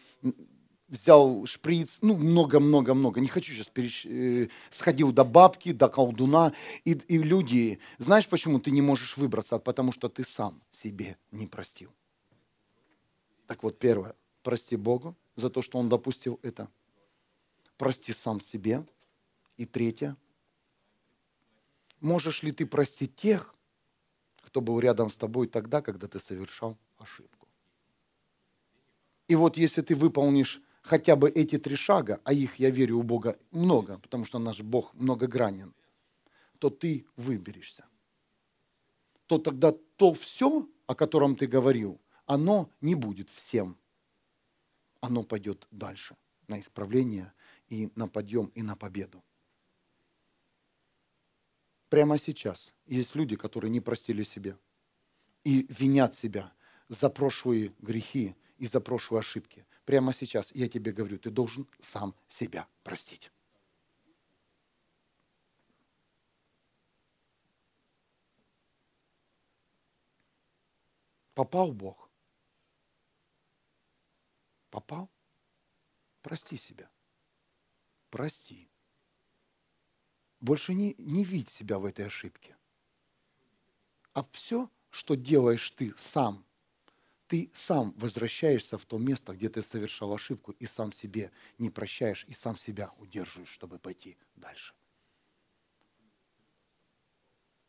взял 0.88 1.46
шприц, 1.46 2.00
ну, 2.02 2.16
много-много-много, 2.16 3.20
не 3.20 3.28
хочу 3.28 3.54
сейчас, 3.54 3.68
переч... 3.68 4.06
Э, 4.06 4.50
сходил 4.70 5.12
до 5.12 5.24
бабки, 5.24 5.72
до 5.72 5.90
колдуна, 5.90 6.54
и, 6.84 6.92
и 6.92 7.18
люди, 7.18 7.80
знаешь, 7.98 8.28
почему 8.28 8.60
ты 8.60 8.72
не 8.72 8.82
можешь 8.82 9.18
выбраться? 9.18 9.58
Потому 9.58 9.92
что 9.92 10.10
ты 10.10 10.24
сам 10.24 10.62
себе 10.72 11.18
не 11.32 11.48
простил. 11.48 11.92
Так 13.48 13.64
вот, 13.64 13.80
первое, 13.80 14.16
прости 14.44 14.76
Богу 14.76 15.16
за 15.36 15.50
то, 15.50 15.62
что 15.62 15.78
Он 15.80 15.90
допустил 15.90 16.40
это. 16.44 16.70
Прости 17.78 18.14
сам 18.14 18.40
себе. 18.40 18.86
И 19.58 19.66
третье, 19.66 20.18
можешь 22.00 22.44
ли 22.44 22.52
ты 22.52 22.66
простить 22.66 23.16
тех, 23.16 23.56
кто 24.42 24.62
был 24.62 24.80
рядом 24.80 25.10
с 25.10 25.16
тобой 25.16 25.48
тогда, 25.48 25.82
когда 25.82 26.08
ты 26.08 26.20
совершал 26.20 26.78
ошибку? 26.98 27.48
И 29.28 29.36
вот 29.36 29.58
если 29.58 29.82
ты 29.82 29.96
выполнишь 29.96 30.62
хотя 30.86 31.16
бы 31.16 31.30
эти 31.30 31.58
три 31.58 31.76
шага, 31.76 32.22
а 32.24 32.32
их, 32.32 32.60
я 32.60 32.70
верю, 32.70 33.00
у 33.00 33.04
Бога 33.04 33.40
много, 33.52 33.98
потому 33.98 34.24
что 34.26 34.40
наш 34.40 34.60
Бог 34.60 34.94
многогранен, 34.94 35.74
то 36.60 36.70
ты 36.70 37.06
выберешься. 37.16 37.86
То 39.26 39.40
тогда 39.40 39.72
то 39.72 40.14
все, 40.14 40.70
о 40.86 40.96
котором 40.96 41.36
ты 41.36 41.48
говорил, 41.48 42.00
оно 42.28 42.70
не 42.82 42.94
будет 42.94 43.30
всем. 43.32 43.78
Оно 45.02 45.24
пойдет 45.24 45.68
дальше 45.72 46.16
на 46.48 46.60
исправление 46.60 47.34
и 47.68 47.90
на 47.96 48.08
подъем 48.08 48.52
и 48.56 48.62
на 48.62 48.76
победу. 48.76 49.24
Прямо 51.90 52.18
сейчас 52.20 52.72
есть 52.86 53.16
люди, 53.16 53.36
которые 53.36 53.72
не 53.72 53.82
простили 53.82 54.24
себе 54.24 54.58
и 55.44 55.66
винят 55.70 56.16
себя 56.16 56.54
за 56.90 57.10
прошлые 57.10 57.74
грехи 57.80 58.36
и 58.58 58.68
за 58.68 58.80
прошлые 58.82 59.22
ошибки 59.22 59.66
прямо 59.86 60.14
сейчас, 60.14 60.52
я 60.54 60.68
тебе 60.68 60.92
говорю, 60.92 61.18
ты 61.18 61.30
должен 61.30 61.68
сам 61.80 62.16
себя 62.28 62.68
простить. 62.84 63.32
Попал 71.34 71.72
Бог? 71.72 72.10
Попал? 74.70 75.10
Прости 76.22 76.58
себя. 76.58 76.90
Прости. 78.10 78.70
Больше 80.40 80.74
не, 80.74 80.96
не 80.98 81.24
видь 81.24 81.50
себя 81.50 81.78
в 81.78 81.86
этой 81.86 82.06
ошибке. 82.06 82.56
А 84.14 84.24
все, 84.32 84.70
что 84.90 85.16
делаешь 85.16 85.70
ты 85.72 85.94
сам, 85.98 86.45
ты 87.28 87.50
сам 87.54 87.92
возвращаешься 87.98 88.78
в 88.78 88.86
то 88.86 88.98
место, 88.98 89.34
где 89.34 89.50
ты 89.50 89.62
совершал 89.62 90.14
ошибку, 90.14 90.52
и 90.52 90.66
сам 90.66 90.92
себе 90.92 91.32
не 91.58 91.70
прощаешь, 91.70 92.26
и 92.26 92.34
сам 92.34 92.56
себя 92.56 92.94
удерживаешь, 92.98 93.50
чтобы 93.50 93.80
пойти 93.80 94.18
дальше. 94.36 94.74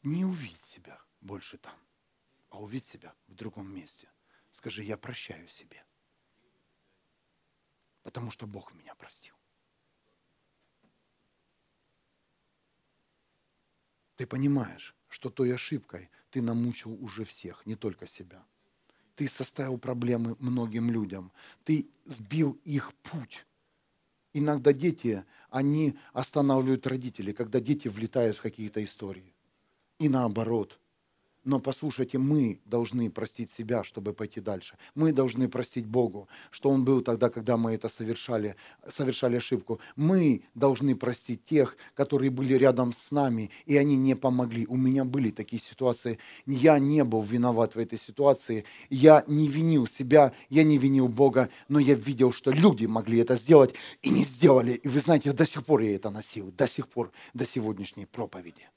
Не 0.03 0.25
увидь 0.25 0.65
себя 0.65 1.01
больше 1.21 1.59
там, 1.59 1.79
а 2.51 2.61
увидь 2.61 2.85
себя 2.85 3.15
в 3.27 3.35
другом 3.35 3.75
месте. 3.75 4.09
Скажи, 4.51 4.85
я 4.85 4.97
прощаю 4.97 5.49
себе, 5.49 5.85
потому 8.03 8.31
что 8.31 8.47
Бог 8.47 8.73
меня 8.75 8.95
простил. 8.95 9.35
Ты 14.17 14.27
понимаешь, 14.27 14.95
что 15.09 15.29
той 15.29 15.55
ошибкой 15.55 16.11
ты 16.31 16.41
намучил 16.41 16.93
уже 17.03 17.25
всех, 17.25 17.67
не 17.67 17.75
только 17.75 18.07
себя. 18.07 18.47
Ты 19.17 19.29
составил 19.29 19.79
проблемы 19.79 20.37
многим 20.39 20.91
людям. 20.91 21.33
Ты 21.65 21.89
сбил 22.05 22.59
их 22.65 22.93
путь. 23.03 23.45
Иногда 24.33 24.73
дети, 24.73 25.25
они 25.51 25.99
останавливают 26.13 26.87
родителей, 26.87 27.33
когда 27.33 27.59
дети 27.59 27.89
влетают 27.89 28.37
в 28.37 28.43
какие-то 28.43 28.85
истории. 28.85 29.35
И 29.99 30.09
наоборот– 30.09 30.79
но 31.47 31.61
послушайте, 31.61 32.19
мы 32.19 32.59
должны 32.65 33.09
простить 33.09 33.51
себя, 33.51 33.85
чтобы 33.85 34.13
пойти 34.13 34.41
дальше. 34.41 34.77
Мы 34.97 35.13
должны 35.13 35.49
простить 35.49 35.87
Богу, 35.87 36.29
что 36.51 36.71
Он 36.71 36.85
был 36.85 37.01
тогда, 37.03 37.31
когда 37.31 37.57
мы 37.57 37.73
это 37.73 37.89
совершали, 37.89 38.57
совершали 38.89 39.37
ошибку. 39.37 39.79
Мы 39.95 40.43
должны 40.57 40.97
простить 40.97 41.45
тех, 41.45 41.77
которые 41.95 42.31
были 42.31 42.55
рядом 42.55 42.93
с 42.93 43.13
нами, 43.13 43.53
и 43.65 43.77
они 43.77 43.97
не 43.97 44.17
помогли. 44.17 44.67
У 44.67 44.77
меня 44.77 45.05
были 45.05 45.31
такие 45.31 45.63
ситуации. 45.63 46.19
Я 46.47 46.81
не 46.81 47.05
был 47.05 47.23
виноват 47.23 47.77
в 47.77 47.79
этой 47.79 47.99
ситуации. 47.99 48.65
Я 48.91 49.23
не 49.29 49.47
винил 49.47 49.87
себя, 49.87 50.33
я 50.51 50.65
не 50.65 50.79
винил 50.79 51.07
Бога, 51.07 51.49
но 51.69 51.79
я 51.79 51.95
видел, 51.95 52.33
что 52.33 52.51
люди 52.51 52.87
могли 52.87 53.21
это 53.21 53.37
сделать 53.37 53.73
и 54.03 54.11
не 54.11 54.25
сделали. 54.25 54.73
И 54.73 54.89
вы 54.89 54.99
знаете, 54.99 55.33
до 55.33 55.47
сих 55.47 55.65
пор 55.65 55.83
я 55.83 55.95
это 55.95 56.11
носил, 56.11 56.51
до 56.51 56.67
сих 56.67 56.89
пор, 56.89 57.13
до 57.35 57.47
сегодняшней 57.47 58.07
проповеди. 58.07 58.69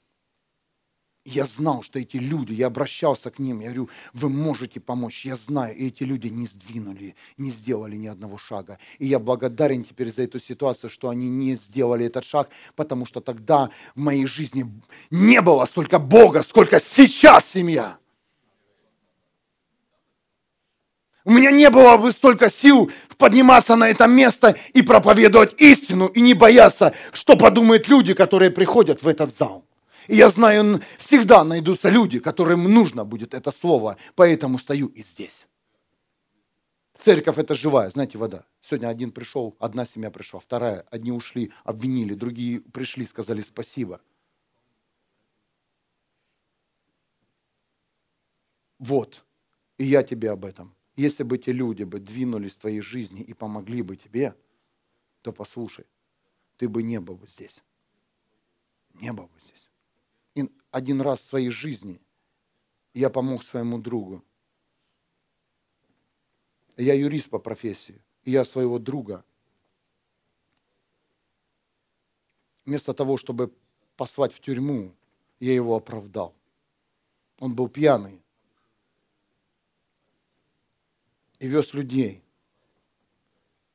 Я 1.24 1.44
знал, 1.44 1.82
что 1.82 1.98
эти 1.98 2.16
люди, 2.16 2.54
я 2.54 2.68
обращался 2.68 3.30
к 3.30 3.38
ним, 3.38 3.60
я 3.60 3.66
говорю, 3.66 3.90
вы 4.14 4.30
можете 4.30 4.80
помочь, 4.80 5.26
я 5.26 5.36
знаю, 5.36 5.76
и 5.76 5.88
эти 5.88 6.02
люди 6.02 6.28
не 6.28 6.46
сдвинули, 6.46 7.14
не 7.36 7.50
сделали 7.50 7.96
ни 7.96 8.06
одного 8.06 8.38
шага. 8.38 8.78
И 8.98 9.06
я 9.06 9.18
благодарен 9.18 9.84
теперь 9.84 10.08
за 10.08 10.22
эту 10.22 10.40
ситуацию, 10.40 10.88
что 10.88 11.10
они 11.10 11.28
не 11.28 11.56
сделали 11.56 12.06
этот 12.06 12.24
шаг, 12.24 12.48
потому 12.74 13.04
что 13.04 13.20
тогда 13.20 13.68
в 13.94 14.00
моей 14.00 14.24
жизни 14.26 14.64
не 15.10 15.42
было 15.42 15.66
столько 15.66 15.98
Бога, 15.98 16.42
сколько 16.42 16.80
сейчас 16.80 17.50
семья. 17.50 17.98
У 21.26 21.32
меня 21.32 21.50
не 21.50 21.68
было 21.68 21.98
бы 21.98 22.12
столько 22.12 22.48
сил 22.48 22.90
подниматься 23.18 23.76
на 23.76 23.90
это 23.90 24.06
место 24.06 24.56
и 24.72 24.80
проповедовать 24.80 25.54
истину, 25.60 26.06
и 26.06 26.22
не 26.22 26.32
бояться, 26.32 26.94
что 27.12 27.36
подумают 27.36 27.88
люди, 27.88 28.14
которые 28.14 28.50
приходят 28.50 29.02
в 29.02 29.06
этот 29.06 29.36
зал. 29.36 29.66
И 30.08 30.16
я 30.16 30.28
знаю, 30.28 30.80
всегда 30.98 31.44
найдутся 31.44 31.90
люди, 31.90 32.20
которым 32.20 32.64
нужно 32.64 33.04
будет 33.04 33.34
это 33.34 33.50
слово, 33.50 33.96
поэтому 34.14 34.58
стою 34.58 34.88
и 34.88 35.02
здесь. 35.02 35.46
Церковь 36.98 37.38
это 37.38 37.54
живая, 37.54 37.88
знаете, 37.90 38.18
вода. 38.18 38.44
Сегодня 38.60 38.88
один 38.88 39.10
пришел, 39.10 39.56
одна 39.58 39.84
семья 39.84 40.10
пришла, 40.10 40.40
вторая, 40.40 40.86
одни 40.90 41.12
ушли, 41.12 41.52
обвинили, 41.64 42.14
другие 42.14 42.60
пришли, 42.60 43.06
сказали 43.06 43.40
спасибо. 43.40 44.00
Вот, 48.78 49.24
и 49.78 49.84
я 49.84 50.02
тебе 50.02 50.30
об 50.30 50.44
этом. 50.44 50.74
Если 50.96 51.22
бы 51.22 51.36
эти 51.36 51.50
люди 51.50 51.84
бы 51.84 52.00
двинулись 52.00 52.56
в 52.56 52.58
твоей 52.58 52.80
жизни 52.80 53.22
и 53.22 53.32
помогли 53.32 53.82
бы 53.82 53.96
тебе, 53.96 54.34
то 55.22 55.32
послушай, 55.32 55.86
ты 56.56 56.68
бы 56.68 56.82
не 56.82 57.00
был 57.00 57.16
бы 57.16 57.26
здесь. 57.26 57.62
Не 58.94 59.12
был 59.12 59.24
бы 59.24 59.40
здесь 59.40 59.69
один 60.70 61.00
раз 61.00 61.20
в 61.20 61.24
своей 61.24 61.50
жизни 61.50 62.00
я 62.94 63.10
помог 63.10 63.44
своему 63.44 63.78
другу. 63.78 64.24
Я 66.76 66.94
юрист 66.94 67.28
по 67.28 67.38
профессии, 67.38 68.00
и 68.24 68.30
я 68.30 68.44
своего 68.44 68.78
друга, 68.78 69.24
вместо 72.64 72.94
того, 72.94 73.16
чтобы 73.16 73.52
послать 73.96 74.32
в 74.32 74.40
тюрьму, 74.40 74.94
я 75.40 75.54
его 75.54 75.76
оправдал. 75.76 76.34
Он 77.38 77.54
был 77.54 77.68
пьяный 77.68 78.22
и 81.38 81.48
вез 81.48 81.74
людей. 81.74 82.22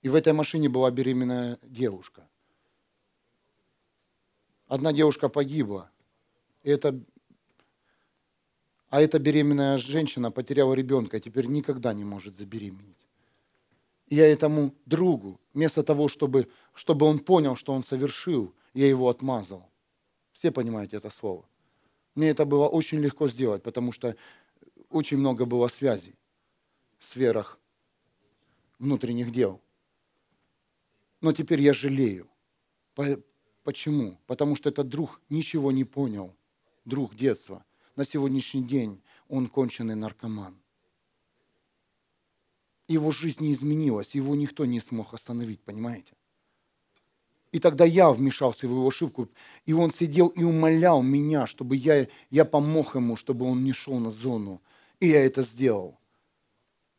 И 0.01 0.09
в 0.09 0.15
этой 0.15 0.33
машине 0.33 0.69
была 0.69 0.91
беременная 0.91 1.59
девушка. 1.63 2.27
Одна 4.67 4.93
девушка 4.93 5.29
погибла– 5.29 5.91
это, 6.65 6.99
а 8.89 9.01
эта 9.01 9.19
беременная 9.19 9.77
женщина 9.77 10.31
потеряла 10.31 10.73
ребенка, 10.73 11.19
теперь 11.19 11.45
никогда 11.45 11.93
не 11.93 12.03
может 12.03 12.35
забеременеть. 12.35 13.07
Я 14.09 14.27
этому 14.27 14.73
другу, 14.85 15.39
вместо 15.53 15.83
того, 15.83 16.07
чтобы, 16.07 16.49
чтобы 16.73 17.05
он 17.05 17.19
понял, 17.19 17.55
что 17.55 17.73
он 17.73 17.83
совершил, 17.83 18.53
я 18.73 18.87
его 18.87 19.09
отмазал. 19.09 19.69
Все 20.31 20.51
понимаете 20.51 20.97
это 20.97 21.09
слово. 21.09 21.45
Мне 22.15 22.29
это 22.29 22.45
было 22.45 22.67
очень 22.67 22.99
легко 22.99 23.27
сделать, 23.27 23.63
потому 23.63 23.91
что 23.91 24.15
очень 24.89 25.17
много 25.17 25.45
было 25.45 25.67
связей 25.67 26.15
в 26.99 27.05
сферах 27.05 27.59
внутренних 28.79 29.31
дел. 29.31 29.61
Но 31.21 31.31
теперь 31.31 31.61
я 31.61 31.73
жалею. 31.73 32.27
Почему? 33.63 34.19
Потому 34.27 34.55
что 34.55 34.69
этот 34.69 34.87
друг 34.87 35.21
ничего 35.29 35.71
не 35.71 35.83
понял 35.83 36.35
друг 36.85 37.15
детства. 37.15 37.65
На 37.95 38.05
сегодняшний 38.05 38.63
день 38.63 39.01
он 39.27 39.47
конченый 39.47 39.95
наркоман. 39.95 40.55
Его 42.87 43.11
жизнь 43.11 43.43
не 43.43 43.53
изменилась, 43.53 44.13
его 44.13 44.35
никто 44.35 44.65
не 44.65 44.79
смог 44.79 45.13
остановить, 45.13 45.59
понимаете? 45.61 46.13
И 47.51 47.59
тогда 47.59 47.85
я 47.85 48.11
вмешался 48.11 48.67
в 48.67 48.71
его 48.71 48.87
ошибку, 48.87 49.29
и 49.65 49.73
он 49.73 49.89
сидел 49.89 50.27
и 50.27 50.43
умолял 50.43 51.01
меня, 51.01 51.47
чтобы 51.47 51.77
я, 51.77 52.07
я 52.29 52.45
помог 52.45 52.95
ему, 52.95 53.15
чтобы 53.15 53.45
он 53.45 53.63
не 53.63 53.71
шел 53.71 53.97
на 53.97 54.11
зону. 54.11 54.61
И 54.99 55.07
я 55.07 55.25
это 55.25 55.41
сделал. 55.41 55.97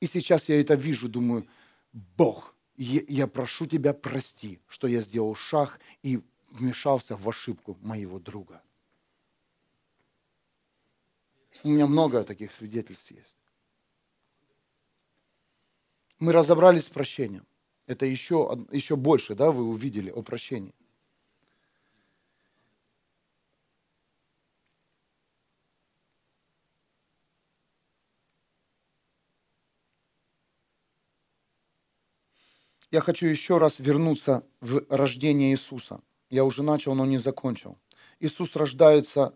И 0.00 0.06
сейчас 0.06 0.48
я 0.48 0.60
это 0.60 0.74
вижу, 0.74 1.08
думаю, 1.08 1.46
Бог, 1.92 2.54
я 2.76 3.26
прошу 3.26 3.66
тебя 3.66 3.92
прости, 3.92 4.60
что 4.66 4.86
я 4.86 5.00
сделал 5.00 5.34
шаг 5.34 5.78
и 6.02 6.20
вмешался 6.50 7.16
в 7.16 7.28
ошибку 7.28 7.76
моего 7.80 8.18
друга. 8.18 8.62
У 11.64 11.68
меня 11.68 11.86
много 11.86 12.24
таких 12.24 12.52
свидетельств 12.52 13.10
есть. 13.10 13.36
Мы 16.18 16.32
разобрались 16.32 16.86
с 16.86 16.90
прощением. 16.90 17.46
Это 17.86 18.06
еще, 18.06 18.66
еще 18.72 18.96
больше, 18.96 19.34
да, 19.34 19.50
вы 19.50 19.64
увидели 19.64 20.10
о 20.10 20.22
прощении. 20.22 20.74
Я 32.90 33.00
хочу 33.00 33.26
еще 33.26 33.58
раз 33.58 33.78
вернуться 33.78 34.46
в 34.60 34.84
рождение 34.88 35.52
Иисуса. 35.52 36.00
Я 36.30 36.44
уже 36.44 36.62
начал, 36.62 36.94
но 36.94 37.04
не 37.04 37.18
закончил. 37.18 37.78
Иисус 38.20 38.56
рождается 38.56 39.34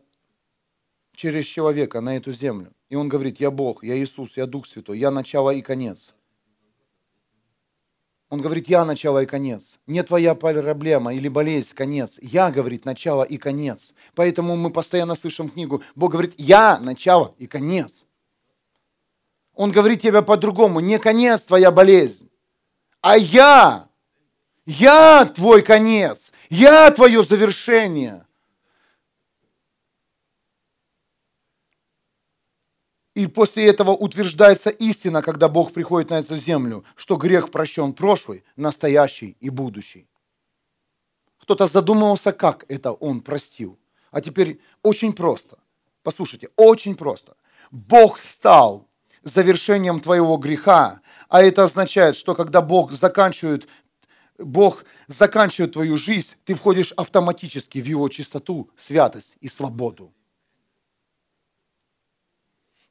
через 1.15 1.45
человека 1.47 2.01
на 2.01 2.17
эту 2.17 2.33
землю. 2.33 2.73
И 2.89 2.97
он 2.97 3.09
говорит, 3.09 3.41
я 3.41 3.51
Бог, 3.51 3.85
я 3.85 3.99
Иисус, 3.99 4.37
я 4.37 4.47
Дух 4.47 4.67
Святой, 4.67 4.99
я 4.99 5.11
начало 5.11 5.51
и 5.51 5.63
конец. 5.63 6.13
Он 8.31 8.41
говорит, 8.41 8.69
я 8.69 8.85
начало 8.85 9.23
и 9.23 9.27
конец. 9.27 9.79
Не 9.89 10.05
твоя 10.05 10.37
проблема 10.37 11.13
или 11.13 11.29
болезнь, 11.29 11.75
конец. 11.75 12.17
Я, 12.23 12.53
говорит, 12.53 12.85
начало 12.85 13.25
и 13.25 13.37
конец. 13.39 13.93
Поэтому 14.15 14.57
мы 14.57 14.71
постоянно 14.71 15.17
слышим 15.17 15.49
книгу. 15.49 15.83
Бог 15.97 16.13
говорит, 16.13 16.35
я 16.39 16.79
начало 16.79 17.35
и 17.39 17.49
конец. 17.49 18.05
Он 19.55 19.73
говорит 19.73 20.01
тебе 20.01 20.23
по-другому, 20.23 20.79
не 20.79 20.99
конец 21.01 21.43
твоя 21.43 21.73
болезнь, 21.73 22.31
а 23.01 23.17
я. 23.17 23.89
Я 24.65 25.27
твой 25.27 25.63
конец. 25.63 26.33
Я 26.49 26.91
твое 26.93 27.25
завершение. 27.25 28.25
И 33.15 33.27
после 33.27 33.67
этого 33.67 33.91
утверждается 33.91 34.71
истина, 34.71 35.23
когда 35.23 35.49
Бог 35.49 35.73
приходит 35.73 36.11
на 36.11 36.21
эту 36.21 36.37
землю, 36.37 36.85
что 36.95 37.17
грех 37.17 37.51
прощен 37.51 37.93
прошлый, 37.93 38.45
настоящий 38.57 39.37
и 39.41 39.51
будущий. 39.51 40.09
Кто-то 41.39 41.67
задумывался, 41.67 42.33
как 42.33 42.65
это 42.69 42.93
Он 42.93 43.21
простил. 43.21 43.79
А 44.13 44.21
теперь 44.21 44.61
очень 44.83 45.13
просто. 45.13 45.59
Послушайте, 46.03 46.51
очень 46.57 46.95
просто. 46.95 47.37
Бог 47.71 48.19
стал 48.19 48.87
завершением 49.23 50.01
твоего 50.01 50.37
греха, 50.37 51.01
а 51.29 51.43
это 51.43 51.65
означает, 51.65 52.17
что 52.17 52.35
когда 52.35 52.63
Бог 52.63 52.93
заканчивает 52.93 53.69
Бог 54.39 54.85
заканчивает 55.07 55.73
твою 55.73 55.99
жизнь, 55.99 56.35
ты 56.45 56.55
входишь 56.55 56.93
автоматически 56.93 57.79
в 57.79 57.85
Его 57.85 58.09
чистоту, 58.09 58.71
святость 58.77 59.35
и 59.41 59.49
свободу. 59.49 60.15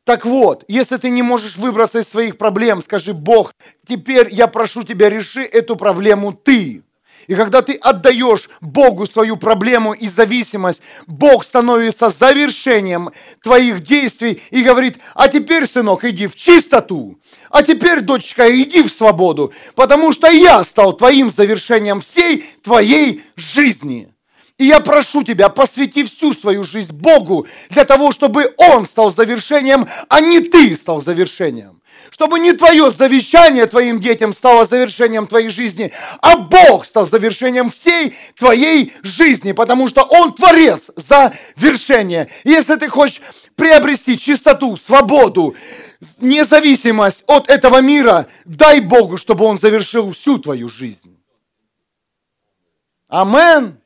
Так 0.10 0.26
вот, 0.26 0.65
если 0.68 0.98
ты 0.98 1.11
не 1.11 1.22
можешь 1.22 1.56
выбраться 1.56 1.99
из 1.99 2.07
своих 2.07 2.40
проблем, 2.40 2.81
скажи, 2.81 3.14
Бог, 3.14 3.53
теперь 3.88 4.30
я 4.31 4.48
прошу 4.48 4.81
тебя, 4.81 5.07
реши 5.07 5.44
эту 5.44 5.76
проблему 5.76 6.34
ты. 6.34 6.81
И 7.27 7.36
когда 7.36 7.61
ты 7.61 7.76
отдаешь 7.76 8.49
Богу 8.60 9.06
свою 9.06 9.38
проблему 9.38 9.94
и 9.94 10.07
зависимость, 10.07 10.81
Бог 11.06 11.45
становится 11.45 12.10
завершением 12.10 13.11
твоих 13.44 13.84
действий 13.84 14.41
и 14.49 14.64
говорит, 14.64 14.98
а 15.14 15.27
теперь, 15.27 15.68
сынок, 15.68 16.03
иди 16.03 16.26
в 16.26 16.36
чистоту, 16.36 17.19
а 17.52 17.61
теперь, 17.61 18.02
дочка, 18.02 18.49
иди 18.49 18.81
в 18.81 18.90
свободу, 18.90 19.53
потому 19.76 20.11
что 20.11 20.27
я 20.27 20.64
стал 20.64 20.94
твоим 20.94 21.30
завершением 21.30 22.02
всей 22.02 22.45
твоей 22.64 23.23
жизни. 23.36 24.11
И 24.60 24.65
я 24.65 24.81
прошу 24.81 25.23
тебя, 25.23 25.48
посвяти 25.48 26.03
всю 26.03 26.34
свою 26.34 26.65
жизнь 26.65 26.94
Богу 26.94 27.48
для 27.69 27.86
того, 27.86 28.11
чтобы 28.11 28.53
Он 28.57 28.86
стал 28.86 29.11
завершением, 29.15 29.88
а 30.10 30.19
не 30.19 30.41
ты 30.41 30.76
стал 30.76 31.02
завершением 31.02 31.80
чтобы 32.11 32.40
не 32.40 32.53
твое 32.53 32.90
завещание 32.90 33.68
твоим 33.68 33.99
детям 33.99 34.34
стало 34.34 34.65
завершением 34.65 35.27
твоей 35.27 35.49
жизни, 35.49 35.94
а 36.22 36.38
Бог 36.38 36.86
стал 36.86 37.06
завершением 37.06 37.69
всей 37.69 38.15
твоей 38.36 38.94
жизни, 39.03 39.52
потому 39.52 39.88
что 39.88 40.02
Он 40.02 40.34
творец 40.34 40.90
завершения. 40.95 42.27
Если 42.44 42.76
ты 42.77 42.90
хочешь 42.90 43.22
приобрести 43.56 44.18
чистоту, 44.18 44.76
свободу, 44.76 45.56
независимость 46.19 47.23
от 47.27 47.48
этого 47.48 47.80
мира, 47.80 48.26
дай 48.44 48.80
Богу, 48.80 49.18
чтобы 49.18 49.45
Он 49.45 49.60
завершил 49.60 50.11
всю 50.11 50.40
твою 50.40 50.68
жизнь. 50.68 51.15
Амен. 53.07 53.80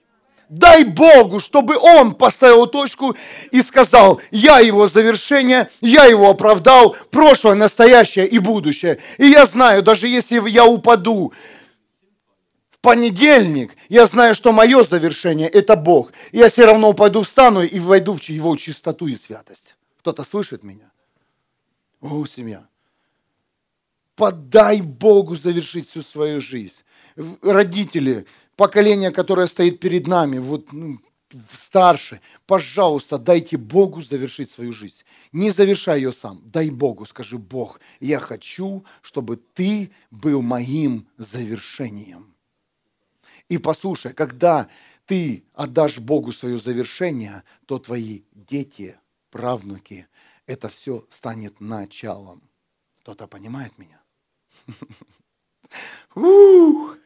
Дай 0.54 0.84
Богу, 0.84 1.40
чтобы 1.40 1.78
он 1.78 2.14
поставил 2.14 2.68
точку 2.68 3.16
и 3.50 3.64
сказал, 3.64 4.22
я 4.30 4.60
его 4.60 4.86
завершение, 4.86 5.68
я 5.82 6.06
его 6.06 6.30
оправдал, 6.30 6.96
прошлое, 7.10 7.56
настоящее 7.56 8.28
и 8.28 8.38
будущее. 8.38 9.00
И 9.18 9.26
я 9.26 9.48
знаю, 9.48 9.82
даже 9.82 10.08
если 10.08 10.48
я 10.48 10.68
упаду 10.68 11.34
в 12.70 12.78
понедельник, 12.82 13.76
я 13.90 14.06
знаю, 14.06 14.36
что 14.36 14.52
мое 14.52 14.84
завершение– 14.84 15.50
это 15.50 15.76
Бог. 15.76 16.12
Я 16.32 16.50
все 16.50 16.66
равно 16.66 16.90
упаду, 16.90 17.24
встану 17.24 17.64
и 17.64 17.80
войду 17.80 18.16
в 18.16 18.22
его 18.22 18.56
чистоту 18.56 19.08
и 19.08 19.16
святость. 19.16 19.76
Кто-то 20.02 20.24
слышит 20.24 20.62
меня? 20.62 20.92
О, 22.00 22.24
семья. 22.28 22.68
Подай 24.16 24.82
Богу 24.82 25.36
завершить 25.36 25.90
всю 25.90 26.04
свою 26.04 26.42
жизнь. 26.42 26.76
Родители, 27.42 28.28
поколение, 28.56 29.12
которое 29.12 29.48
стоит 29.48 29.80
перед 29.80 30.08
нами, 30.08 30.38
вот 30.38 30.72
ну, 30.74 31.00
старше, 31.52 32.22
пожалуйста, 32.46 33.18
дайте 33.18 33.58
Богу 33.58 34.02
завершить 34.02 34.52
свою 34.52 34.74
жизнь. 34.74 35.04
Не 35.32 35.50
завершай 35.50 36.00
ее 36.00 36.12
сам, 36.12 36.42
дай 36.46 36.70
Богу, 36.70 37.06
скажи, 37.06 37.38
Бог, 37.38 37.80
я 38.00 38.20
хочу, 38.20 38.86
чтобы 39.02 39.38
ты 39.38 39.92
был 40.12 40.42
моим 40.42 41.08
завершением. 41.18 42.36
И 43.50 43.58
послушай, 43.58 44.14
когда 44.14 44.70
ты 45.06 45.44
отдашь 45.54 46.00
Богу 46.00 46.32
свое 46.32 46.58
завершение, 46.58 47.44
то 47.66 47.80
твои 47.80 48.22
дети, 48.32 48.98
правнуки, 49.32 50.08
это 50.46 50.70
все 50.70 51.06
станет 51.10 51.60
началом. 51.60 52.42
Кто-то 53.02 53.28
понимает 53.28 53.78
меня? 53.78 54.02
Ух! 56.16 56.98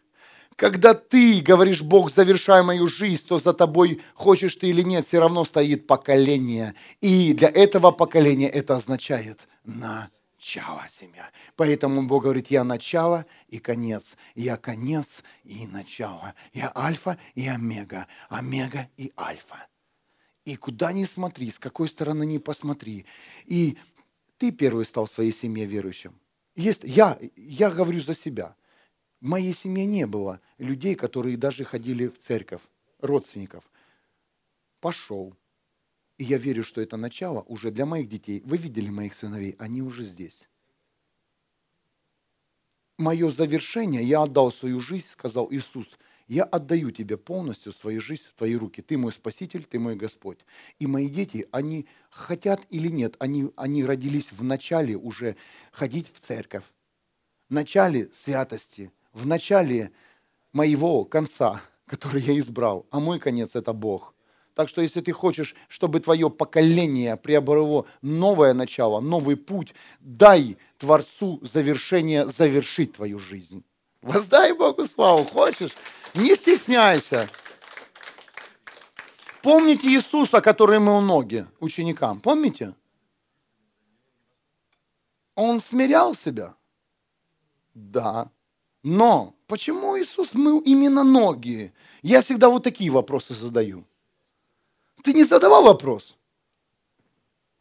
Когда 0.57 0.95
ты 0.95 1.39
говоришь, 1.39 1.83
Бог, 1.83 2.09
завершай 2.09 2.63
мою 2.63 2.87
жизнь, 2.87 3.23
то 3.27 3.37
за 3.37 3.53
тобой, 3.53 4.01
хочешь 4.15 4.55
ты 4.55 4.69
или 4.69 4.81
нет, 4.81 5.05
все 5.05 5.19
равно 5.19 5.45
стоит 5.45 5.85
поколение. 5.85 6.73
И 6.99 7.33
для 7.33 7.47
этого 7.47 7.91
поколения 7.91 8.49
это 8.49 8.75
означает 8.75 9.47
начало 9.63 10.83
семья. 10.89 11.29
Поэтому 11.55 12.07
Бог 12.07 12.23
говорит, 12.23 12.47
я 12.49 12.63
начало 12.63 13.27
и 13.49 13.59
конец. 13.59 14.17
Я 14.33 14.57
конец 14.57 15.21
и 15.43 15.67
начало. 15.67 16.33
Я 16.53 16.71
альфа 16.75 17.19
и 17.35 17.47
омега. 17.47 18.07
Омега 18.27 18.89
и 18.97 19.13
альфа. 19.15 19.67
И 20.43 20.55
куда 20.55 20.91
ни 20.91 21.03
смотри, 21.03 21.51
с 21.51 21.59
какой 21.59 21.87
стороны 21.87 22.25
ни 22.25 22.39
посмотри. 22.39 23.05
И 23.45 23.77
ты 24.39 24.51
первый 24.51 24.85
стал 24.85 25.05
в 25.05 25.11
своей 25.11 25.33
семье 25.33 25.67
верующим. 25.67 26.19
Есть, 26.55 26.81
я, 26.83 27.19
я 27.35 27.69
говорю 27.69 28.01
за 28.01 28.15
себя– 28.15 28.55
в 29.19 29.25
моей 29.25 29.53
семье 29.53 29.85
не 29.85 30.05
было 30.05 30.41
людей, 30.57 30.95
которые 30.95 31.37
даже 31.37 31.65
ходили 31.65 32.07
в 32.07 32.19
церковь, 32.19 32.61
родственников. 32.99 33.63
Пошел. 34.79 35.35
И 36.17 36.23
я 36.23 36.37
верю, 36.37 36.63
что 36.63 36.81
это 36.81 36.97
начало 36.97 37.41
уже 37.41 37.71
для 37.71 37.85
моих 37.85 38.09
детей. 38.09 38.41
Вы 38.45 38.57
видели 38.57 38.89
моих 38.89 39.13
сыновей, 39.13 39.55
они 39.59 39.81
уже 39.81 40.03
здесь. 40.03 40.47
Мое 42.97 43.29
завершение, 43.29 44.03
я 44.03 44.23
отдал 44.23 44.51
свою 44.51 44.79
жизнь, 44.79 45.07
сказал 45.07 45.47
Иисус, 45.51 45.97
я 46.27 46.43
отдаю 46.43 46.91
тебе 46.91 47.15
полностью 47.15 47.71
свою 47.71 48.01
жизнь 48.01 48.23
в 48.27 48.33
твои 48.33 48.55
руки. 48.55 48.81
Ты 48.81 48.97
мой 48.97 49.11
Спаситель, 49.11 49.63
ты 49.63 49.79
мой 49.79 49.95
Господь. 49.95 50.39
И 50.79 50.87
мои 50.87 51.07
дети, 51.07 51.47
они 51.51 51.87
хотят 52.09 52.65
или 52.69 52.89
нет, 52.89 53.15
они, 53.19 53.51
они 53.55 53.85
родились 53.85 54.31
в 54.31 54.43
начале 54.43 54.97
уже 54.97 55.37
ходить 55.71 56.11
в 56.13 56.19
церковь, 56.19 56.65
в 57.49 57.53
начале 57.53 58.09
святости, 58.11 58.91
в 59.17 59.25
начале 59.25 59.91
моего 60.53 61.03
конца, 61.03 61.61
который 61.87 62.21
я 62.21 62.37
избрал, 62.37 62.85
а 62.91 62.99
мой 62.99 63.19
конец– 63.19 63.51
это 63.55 63.73
Бог. 63.73 64.13
Так 64.53 64.69
что 64.69 64.81
если 64.81 65.01
ты 65.01 65.11
хочешь, 65.11 65.55
чтобы 65.67 65.99
твое 65.99 66.31
поколение 66.31 67.15
приобрело 67.15 67.85
новое 68.01 68.53
начало, 68.53 68.99
новый 68.99 69.35
путь, 69.35 69.75
дай 69.99 70.57
Творцу 70.79 71.39
завершение 71.43 72.27
завершить 72.27 72.93
твою 72.93 73.19
жизнь. 73.19 73.63
Воздай 74.01 74.53
Богу 74.53 74.85
славу, 74.85 75.25
хочешь? 75.25 75.75
Не 76.15 76.33
стесняйся. 76.33 77.29
Помните 79.43 79.87
Иисуса, 79.89 80.41
который 80.41 80.79
мыл 80.79 81.01
ноги 81.01 81.45
ученикам? 81.59 82.19
Помните? 82.19 82.73
Он 85.35 85.59
смирял 85.59 86.15
себя? 86.15 86.55
Да. 87.75 88.31
Но 88.83 89.35
почему 89.47 89.99
Иисус 89.99 90.33
мыл 90.33 90.59
именно 90.59 91.03
ноги? 91.03 91.73
Я 92.01 92.21
всегда 92.21 92.49
вот 92.49 92.63
такие 92.63 92.89
вопросы 92.89 93.33
задаю. 93.33 93.85
Ты 95.03 95.13
не 95.13 95.23
задавал 95.23 95.63
вопрос? 95.63 96.15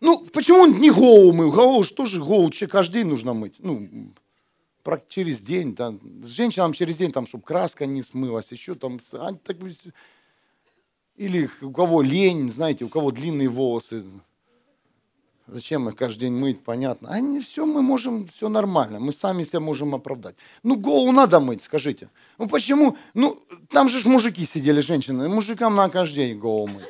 Ну, 0.01 0.26
почему 0.32 0.59
он 0.59 0.78
не 0.78 0.90
голову 0.90 1.32
мыл? 1.32 1.51
Голову 1.51 1.84
же 1.84 1.94
тоже 1.94 2.22
голову 2.22 2.51
каждый 2.68 3.02
день 3.02 3.06
нужно 3.06 3.34
мыть. 3.34 3.55
Ну, 3.59 4.12
через 5.09 5.40
день. 5.40 5.74
Да. 5.74 5.94
Женщинам 6.24 6.72
через 6.72 6.97
день, 6.97 7.12
там, 7.12 7.26
чтобы 7.26 7.44
краска 7.44 7.86
не 7.86 8.02
смылась, 8.02 8.52
еще 8.52 8.74
там. 8.74 9.01
А, 9.12 9.32
так, 9.34 9.56
или 11.16 11.51
у 11.62 11.72
кого 11.72 12.02
лень, 12.02 12.52
знаете, 12.52 12.84
у 12.84 12.88
кого 12.88 13.10
длинные 13.10 13.48
волосы. 13.48 14.05
Зачем 15.48 15.89
их 15.89 15.94
каждый 15.94 16.23
день 16.23 16.32
мыть, 16.32 16.64
понятно. 16.64 17.09
А 17.10 17.20
не 17.20 17.40
все 17.40 17.66
мы 17.66 17.81
можем, 17.81 18.27
все 18.27 18.48
нормально, 18.48 18.98
мы 18.98 19.12
сами 19.12 19.44
себя 19.44 19.60
можем 19.60 19.94
оправдать. 19.94 20.35
Ну, 20.64 20.77
голову 20.77 21.12
надо 21.12 21.39
мыть, 21.39 21.62
скажите. 21.62 22.10
Ну, 22.36 22.48
почему? 22.48 22.97
Ну, 23.14 23.40
там 23.70 23.89
же 23.89 24.06
мужики 24.09 24.44
сидели, 24.44 24.81
женщины. 24.81 25.28
Мужикам 25.28 25.77
на 25.77 25.89
каждый 25.89 26.27
день 26.27 26.39
голову 26.39 26.66
мыть. 26.66 26.85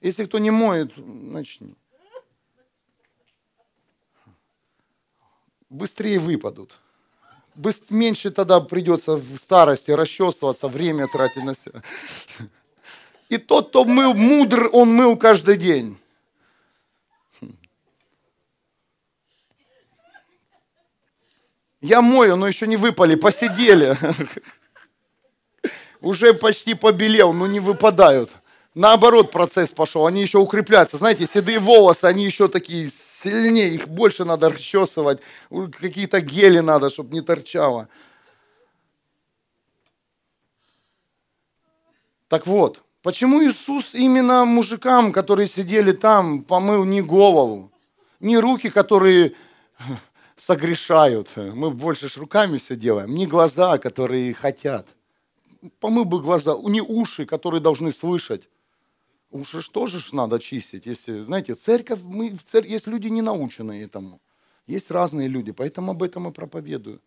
Если 0.00 0.24
кто 0.24 0.38
не 0.38 0.52
моет, 0.52 0.92
начни. 0.96 1.74
Быстрее 5.68 6.20
выпадут. 6.20 6.78
Меньше 7.90 8.30
тогда 8.30 8.60
придется 8.60 9.16
в 9.16 9.36
старости 9.38 9.90
расчесываться, 9.90 10.68
время 10.68 11.08
тратить 11.08 11.44
на 11.44 11.54
себя. 11.54 11.82
И 13.28 13.38
тот, 13.38 13.70
кто 13.70 13.84
мыл 13.84 14.14
мудр, 14.14 14.70
он 14.72 14.94
мыл 14.94 15.16
каждый 15.16 15.56
день. 15.56 15.98
Я 21.84 22.00
мою, 22.00 22.36
но 22.36 22.48
еще 22.48 22.66
не 22.66 22.78
выпали, 22.78 23.14
посидели. 23.14 23.94
Уже 26.00 26.32
почти 26.32 26.72
побелел, 26.72 27.34
но 27.34 27.46
не 27.46 27.60
выпадают. 27.60 28.30
Наоборот, 28.74 29.30
процесс 29.30 29.70
пошел, 29.70 30.06
они 30.06 30.22
еще 30.22 30.38
укрепляются. 30.38 30.96
Знаете, 30.96 31.26
седые 31.26 31.58
волосы, 31.58 32.06
они 32.06 32.24
еще 32.24 32.48
такие 32.48 32.88
сильнее, 32.88 33.74
их 33.74 33.86
больше 33.86 34.24
надо 34.24 34.48
расчесывать, 34.48 35.20
какие-то 35.78 36.22
гели 36.22 36.60
надо, 36.60 36.88
чтобы 36.88 37.12
не 37.12 37.20
торчало. 37.20 37.90
Так 42.28 42.46
вот, 42.46 42.82
почему 43.02 43.44
Иисус 43.44 43.94
именно 43.94 44.46
мужикам, 44.46 45.12
которые 45.12 45.48
сидели 45.48 45.92
там, 45.92 46.44
помыл 46.44 46.84
не 46.84 47.02
голову, 47.02 47.70
не 48.20 48.38
руки, 48.38 48.70
которые 48.70 49.34
согрешают. 50.36 51.30
Мы 51.36 51.70
больше 51.70 52.08
ж 52.08 52.16
руками 52.16 52.58
все 52.58 52.76
делаем. 52.76 53.14
Не 53.14 53.26
глаза, 53.26 53.78
которые 53.78 54.34
хотят. 54.34 54.88
Помыл 55.80 56.04
бы 56.04 56.20
глаза, 56.20 56.56
не 56.64 56.80
уши, 56.80 57.24
которые 57.26 57.60
должны 57.60 57.90
слышать. 57.90 58.48
Уши 59.30 59.62
же 59.62 59.70
тоже 59.70 59.98
ж 59.98 60.12
надо 60.12 60.38
чистить. 60.38 60.86
Если, 60.86 61.22
знаете, 61.22 61.54
церковь, 61.54 62.00
мы, 62.02 62.30
в 62.30 62.42
церковь, 62.42 62.70
есть 62.70 62.86
люди 62.86 63.08
не 63.08 63.22
наученные 63.22 63.84
этому. 63.84 64.20
Есть 64.66 64.90
разные 64.90 65.28
люди, 65.28 65.52
поэтому 65.52 65.92
об 65.92 66.02
этом 66.02 66.28
и 66.28 66.32
проповедую. 66.32 67.00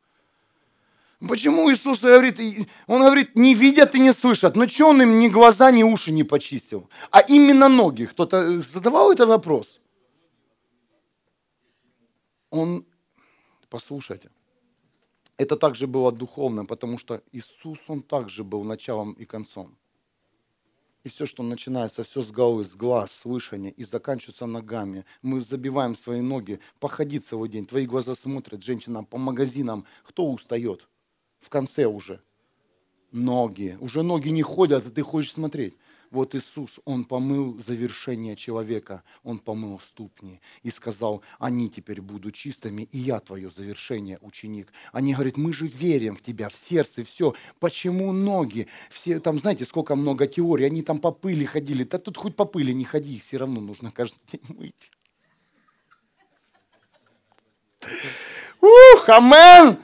Почему 1.27 1.71
Иисус 1.71 2.01
говорит, 2.01 2.39
он 2.85 3.01
говорит, 3.01 3.35
не 3.35 3.55
видят 3.55 3.95
и 3.95 3.99
не 3.99 4.13
слышат. 4.13 4.55
Но 4.55 4.67
что 4.67 4.89
он 4.89 5.01
им 5.01 5.17
ни 5.17 5.29
глаза, 5.29 5.71
ни 5.71 5.81
уши 5.81 6.11
не 6.11 6.23
почистил? 6.23 6.89
А 7.09 7.21
именно 7.21 7.67
ноги. 7.67 8.05
Кто-то 8.05 8.61
задавал 8.61 9.11
этот 9.11 9.27
вопрос? 9.27 9.79
Он, 12.51 12.85
послушайте, 13.69 14.29
это 15.37 15.55
также 15.55 15.87
было 15.87 16.11
духовно, 16.11 16.65
потому 16.65 16.97
что 16.97 17.21
Иисус, 17.31 17.79
Он 17.87 18.01
также 18.01 18.43
был 18.43 18.63
началом 18.63 19.13
и 19.13 19.25
концом. 19.25 19.77
И 21.03 21.09
все, 21.09 21.25
что 21.25 21.43
начинается, 21.43 22.03
все 22.03 22.21
с 22.21 22.31
головы, 22.31 22.65
с 22.65 22.75
глаз, 22.75 23.11
слышания 23.11 23.69
и 23.69 23.83
заканчивается 23.83 24.45
ногами. 24.45 25.05
Мы 25.21 25.39
забиваем 25.39 25.95
свои 25.95 26.21
ноги, 26.21 26.59
походи 26.79 27.19
целый 27.19 27.49
день, 27.49 27.65
твои 27.65 27.85
глаза 27.85 28.15
смотрят, 28.15 28.63
женщинам 28.63 29.05
по 29.05 29.17
магазинам. 29.17 29.85
Кто 30.03 30.29
устает? 30.29 30.87
в 31.39 31.49
конце 31.49 31.85
уже. 31.85 32.21
Ноги. 33.11 33.77
Уже 33.79 34.03
ноги 34.03 34.29
не 34.29 34.43
ходят, 34.43 34.85
а 34.85 34.91
ты 34.91 35.01
хочешь 35.01 35.33
смотреть. 35.33 35.75
Вот 36.09 36.35
Иисус, 36.35 36.79
Он 36.85 37.03
помыл 37.03 37.59
завершение 37.59 38.35
человека, 38.35 39.03
Он 39.23 39.39
помыл 39.39 39.79
ступни 39.79 40.41
и 40.63 40.69
сказал, 40.69 41.21
они 41.39 41.69
теперь 41.69 42.01
будут 42.01 42.35
чистыми, 42.35 42.83
и 42.91 42.97
я 42.97 43.19
твое 43.19 43.49
завершение, 43.49 44.17
ученик. 44.21 44.71
Они 44.93 45.13
говорят, 45.13 45.37
мы 45.37 45.53
же 45.53 45.67
верим 45.67 46.15
в 46.15 46.21
тебя, 46.21 46.49
в 46.49 46.55
сердце, 46.55 47.03
все. 47.03 47.33
Почему 47.59 48.11
ноги? 48.11 48.67
Все, 48.89 49.19
там 49.19 49.37
знаете, 49.37 49.65
сколько 49.65 49.95
много 49.95 50.27
теорий, 50.27 50.65
они 50.65 50.81
там 50.81 50.99
по 50.99 51.11
пыли 51.11 51.45
ходили. 51.45 51.83
Да 51.83 51.97
тут 51.97 52.17
хоть 52.17 52.35
по 52.35 52.45
пыли 52.45 52.73
не 52.73 52.85
ходи, 52.85 53.15
их 53.15 53.23
все 53.23 53.37
равно 53.37 53.59
нужно 53.59 53.91
каждый 53.91 54.21
день 54.31 54.41
мыть. 54.49 54.91
Ух, 58.61 59.09
амен! 59.09 59.77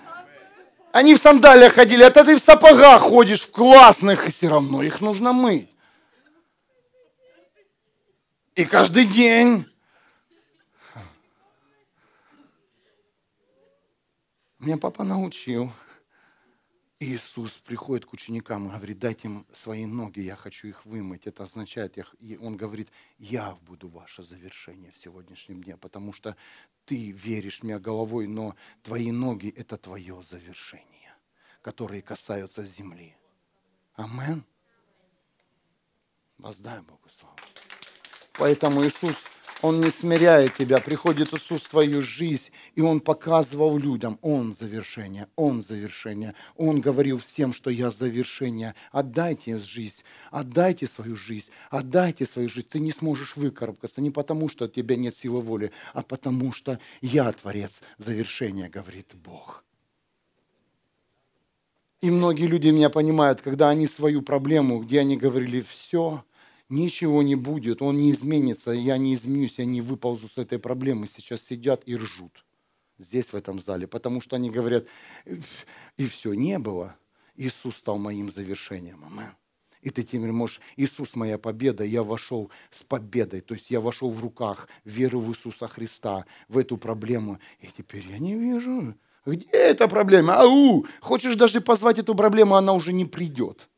Они 0.94 1.16
в 1.16 1.18
сандалиях 1.18 1.74
ходили, 1.74 2.04
а 2.04 2.12
ты 2.12 2.38
в 2.38 2.40
сапогах 2.40 3.02
ходишь, 3.02 3.42
в 3.42 3.52
классных, 3.52 4.28
и 4.28 4.32
все 4.32 4.48
равно 4.48 4.84
их 4.84 5.02
нужно 5.02 5.34
мыть. 5.34 5.73
И 8.56 8.66
каждый 8.66 9.06
день. 9.06 9.66
Меня 14.60 14.78
папа 14.78 15.04
научил. 15.04 15.72
Иисус 17.00 17.58
приходит 17.58 18.06
к 18.06 18.14
ученикам 18.14 18.68
и 18.68 18.70
говорит, 18.70 19.00
дайте 19.00 19.28
им 19.28 19.48
свои 19.52 19.88
ноги, 19.88 20.20
я 20.20 20.36
хочу 20.36 20.68
их 20.68 20.86
вымыть. 20.86 21.26
Это 21.26 21.44
означает, 21.44 21.98
он 22.40 22.56
говорит, 22.56 22.90
я 23.18 23.56
буду 23.64 23.90
ваше 23.90 24.22
завершение 24.22 24.92
в 24.92 24.98
сегодняшнем 24.98 25.64
дне, 25.64 25.76
потому 25.76 26.14
что 26.14 26.38
ты 26.86 27.12
веришь 27.12 27.64
мне 27.64 27.80
головой, 27.80 28.28
но 28.28 28.56
твои 28.84 29.12
ноги– 29.12 29.50
это 29.58 29.78
твое 29.78 30.22
завершение, 30.22 31.14
которые 31.62 32.04
касаются 32.04 32.64
земли. 32.64 33.18
Амен. 33.96 34.46
Воздай 36.38 36.82
Богу 36.82 37.10
славу. 37.10 37.36
Поэтому 38.34 38.86
Иисус 38.86 39.16
он 39.64 39.80
не 39.80 39.90
смиряет 39.90 40.56
тебя. 40.56 40.80
Приходит 40.80 41.34
Иисус 41.34 41.62
в 41.62 41.70
твою 41.70 42.02
жизнь, 42.02 42.50
и 42.76 42.82
Он 42.82 43.00
показывал 43.00 43.78
людям, 43.78 44.20
Он 44.22 44.54
завершение, 44.54 45.30
Он 45.38 45.62
завершение. 45.62 46.36
Он 46.58 46.82
говорил 46.82 47.18
всем, 47.18 47.54
что 47.54 47.70
я 47.70 47.90
завершение. 47.90 48.76
Отдайте 48.92 49.60
жизнь, 49.60 50.04
отдайте 50.32 50.86
свою 50.86 51.16
жизнь, 51.16 51.50
отдайте 51.70 52.26
свою 52.26 52.50
жизнь. 52.50 52.68
Ты 52.70 52.82
не 52.82 52.92
сможешь 52.92 53.38
выкарабкаться 53.38 54.02
не 54.02 54.12
потому, 54.12 54.50
что 54.50 54.66
от 54.66 54.74
тебя 54.74 54.98
нет 54.98 55.16
силы 55.16 55.40
воли, 55.40 55.72
а 55.94 56.04
потому 56.04 56.52
что 56.52 56.78
я 57.00 57.32
Творец 57.32 57.82
завершения, 57.98 58.68
говорит 58.68 59.14
Бог. 59.14 59.64
И 62.02 62.12
многие 62.12 62.48
люди 62.48 62.68
меня 62.68 62.90
понимают, 62.90 63.42
когда 63.42 63.70
они 63.70 63.88
свою 63.88 64.24
проблему, 64.24 64.82
где 64.82 65.00
они 65.00 65.16
говорили, 65.16 65.62
все, 65.62 66.26
ничего 66.74 67.24
не 67.24 67.36
будет, 67.36 67.82
он 67.82 67.98
не 67.98 68.12
изменится, 68.12 68.72
я 68.72 68.98
не 68.98 69.14
изменюсь, 69.14 69.60
я 69.60 69.66
не 69.66 69.82
выползу 69.82 70.28
с 70.28 70.38
этой 70.38 70.60
проблемы. 70.60 71.08
Сейчас 71.08 71.42
сидят 71.42 71.84
и 71.86 71.96
ржут 71.96 72.46
здесь, 72.98 73.32
в 73.32 73.36
этом 73.36 73.60
зале, 73.60 73.88
потому 73.88 74.22
что 74.22 74.36
они 74.36 74.50
говорят, 74.50 74.88
и 75.98 76.06
все, 76.06 76.34
не 76.34 76.60
было. 76.60 76.96
Иисус 77.36 77.78
стал 77.78 77.98
моим 77.98 78.30
завершением. 78.30 79.04
Амен. 79.06 79.32
И 79.82 79.90
ты 79.90 80.04
теперь 80.04 80.32
можешь, 80.32 80.62
Иисус 80.78 81.16
моя 81.16 81.38
победа, 81.38 81.84
я 81.84 82.04
вошел 82.04 82.50
с 82.70 82.84
победой, 82.84 83.42
то 83.42 83.54
есть 83.54 83.70
я 83.70 83.82
вошел 83.82 84.10
в 84.12 84.22
руках 84.22 84.70
веры 84.86 85.18
в 85.18 85.30
Иисуса 85.30 85.68
Христа, 85.68 86.26
в 86.48 86.58
эту 86.58 86.78
проблему, 86.78 87.40
и 87.60 87.68
теперь 87.68 88.08
я 88.08 88.18
не 88.18 88.36
вижу, 88.36 88.96
где 89.26 89.48
эта 89.52 89.88
проблема? 89.88 90.42
Ау! 90.42 90.86
Хочешь 91.02 91.36
даже 91.36 91.62
позвать 91.62 92.00
эту 92.00 92.16
проблему, 92.16 92.56
она 92.56 92.74
уже 92.74 92.94
не 92.94 93.06
придет 93.06 93.70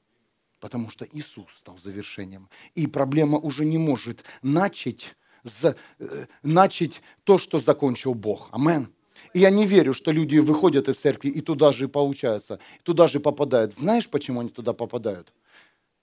потому 0.66 0.90
что 0.90 1.06
Иисус 1.06 1.46
стал 1.56 1.78
завершением. 1.78 2.50
И 2.74 2.88
проблема 2.88 3.38
уже 3.38 3.66
не 3.66 3.78
может 3.78 4.24
начать, 4.42 5.16
за, 5.44 5.76
э, 6.00 6.26
начать 6.42 7.04
то, 7.24 7.38
что 7.38 7.60
закончил 7.60 8.16
Бог. 8.16 8.50
Амен. 8.52 8.88
И 9.36 9.42
я 9.42 9.52
не 9.52 9.68
верю, 9.68 9.94
что 9.94 10.10
люди 10.10 10.40
выходят 10.40 10.90
из 10.90 10.98
церкви 10.98 11.30
и 11.30 11.42
туда 11.42 11.72
же 11.72 11.88
получаются, 11.88 12.58
туда 12.82 13.08
же 13.08 13.20
попадают. 13.20 13.76
Знаешь, 13.76 14.10
почему 14.10 14.40
они 14.40 14.50
туда 14.50 14.74
попадают? 14.74 15.32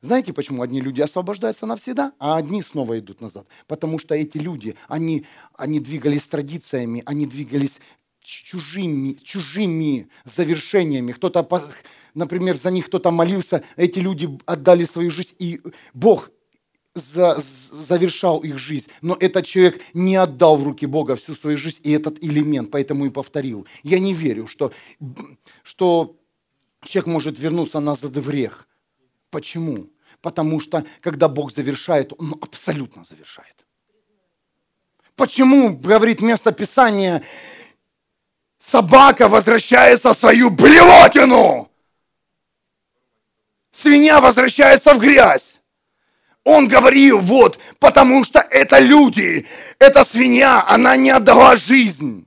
Знаете, 0.01 0.33
почему 0.33 0.63
одни 0.63 0.81
люди 0.81 1.01
освобождаются 1.01 1.67
навсегда, 1.67 2.13
а 2.21 2.37
одни 2.37 2.63
снова 2.63 3.01
идут 3.01 3.21
назад? 3.21 3.49
Потому 3.67 3.99
что 3.99 4.15
эти 4.15 4.39
люди, 4.39 4.77
они, 4.87 5.27
они 5.55 5.81
двигались 5.81 6.29
традициями, 6.29 7.03
они 7.05 7.27
двигались 7.27 7.81
чужими, 8.23 9.15
чужими 9.15 10.09
завершениями. 10.25 11.13
Кто-то 11.13 11.47
например, 12.15 12.57
за 12.57 12.71
них 12.71 12.87
кто-то 12.87 13.11
молился, 13.11 13.63
эти 13.77 13.99
люди 13.99 14.29
отдали 14.47 14.85
свою 14.85 15.11
жизнь, 15.11 15.35
и 15.39 15.61
Бог 15.95 16.31
за, 16.95 17.37
завершал 17.39 18.41
их 18.41 18.59
жизнь. 18.59 18.89
Но 19.01 19.17
этот 19.19 19.47
человек 19.47 19.81
не 19.95 20.17
отдал 20.17 20.57
в 20.57 20.65
руки 20.65 20.87
Бога 20.87 21.17
всю 21.17 21.35
свою 21.35 21.57
жизнь 21.57 21.81
и 21.83 21.93
этот 21.93 22.23
элемент, 22.23 22.71
поэтому 22.71 23.07
и 23.07 23.11
повторил. 23.11 23.67
Я 23.83 23.99
не 23.99 24.15
верю, 24.15 24.47
что, 24.47 24.73
что 25.63 26.17
человек 26.85 27.07
может 27.07 27.39
вернуться 27.39 27.81
назад 27.81 28.13
в 28.13 28.29
грех. 28.29 28.69
Почему? 29.31 29.89
Потому 30.21 30.61
что, 30.61 30.85
когда 31.01 31.29
Бог 31.29 31.53
завершает, 31.53 32.13
Он 32.19 32.37
абсолютно 32.41 33.05
завершает. 33.05 33.55
Почему, 35.17 35.77
говорит 35.77 36.21
место 36.21 36.53
Писания, 36.53 37.23
собака 38.73 39.29
возвращается 39.29 40.13
в 40.13 40.17
свою 40.17 40.51
блевотину? 40.51 41.69
свинья 43.73 44.21
возвращается 44.21 44.95
в 44.95 44.99
грязь. 44.99 45.61
Он 46.45 46.69
говорил, 46.69 47.19
вот, 47.19 47.59
потому 47.79 48.25
что 48.25 48.41
это 48.41 48.79
люди, 48.79 49.47
эта 49.79 50.05
свинья, 50.05 50.65
она 50.67 50.97
не 50.97 51.11
отдала 51.11 51.57
жизнь. 51.57 52.27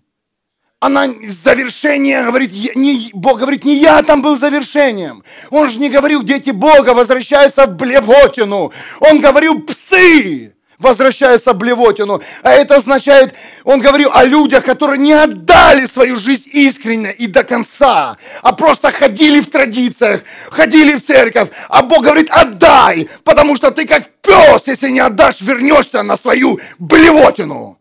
Она 0.80 1.08
завершение, 1.28 2.24
говорит, 2.24 2.52
не, 2.76 3.10
Бог 3.14 3.40
говорит, 3.40 3.66
не 3.66 3.76
я 3.76 4.04
там 4.04 4.22
был 4.22 4.38
завершением. 4.38 5.24
Он 5.50 5.70
же 5.70 5.80
не 5.80 5.90
говорил, 5.90 6.24
дети 6.24 6.52
Бога 6.52 6.94
возвращаются 6.94 7.66
в 7.66 7.76
блевотину. 7.76 8.72
Он 9.00 9.20
говорил, 9.20 9.62
псы 9.64 10.55
возвращаются 10.80 11.54
в 11.54 11.58
блевотину. 11.58 12.22
А 12.44 12.52
это 12.52 12.76
означает, 12.76 13.34
он 13.64 13.80
говорил 13.80 14.10
о 14.14 14.24
людях, 14.24 14.66
которые 14.66 14.98
не 14.98 15.14
отдали 15.14 15.86
свою 15.86 16.16
жизнь 16.16 16.50
искренне 16.52 17.12
и 17.14 17.28
до 17.28 17.44
конца, 17.44 18.18
а 18.42 18.54
просто 18.54 18.92
ходили 18.92 19.42
в 19.42 19.50
традициях, 19.50 20.22
ходили 20.50 20.96
в 20.96 21.04
церковь. 21.04 21.50
А 21.70 21.82
Бог 21.82 22.04
говорит, 22.04 22.30
отдай, 22.30 23.10
потому 23.24 23.56
что 23.56 23.72
ты 23.72 23.88
как 23.88 24.10
пес, 24.22 24.64
если 24.66 24.90
не 24.90 25.00
отдашь, 25.00 25.42
вернешься 25.42 26.04
на 26.04 26.18
свою 26.18 26.60
блевотину. 26.80 27.80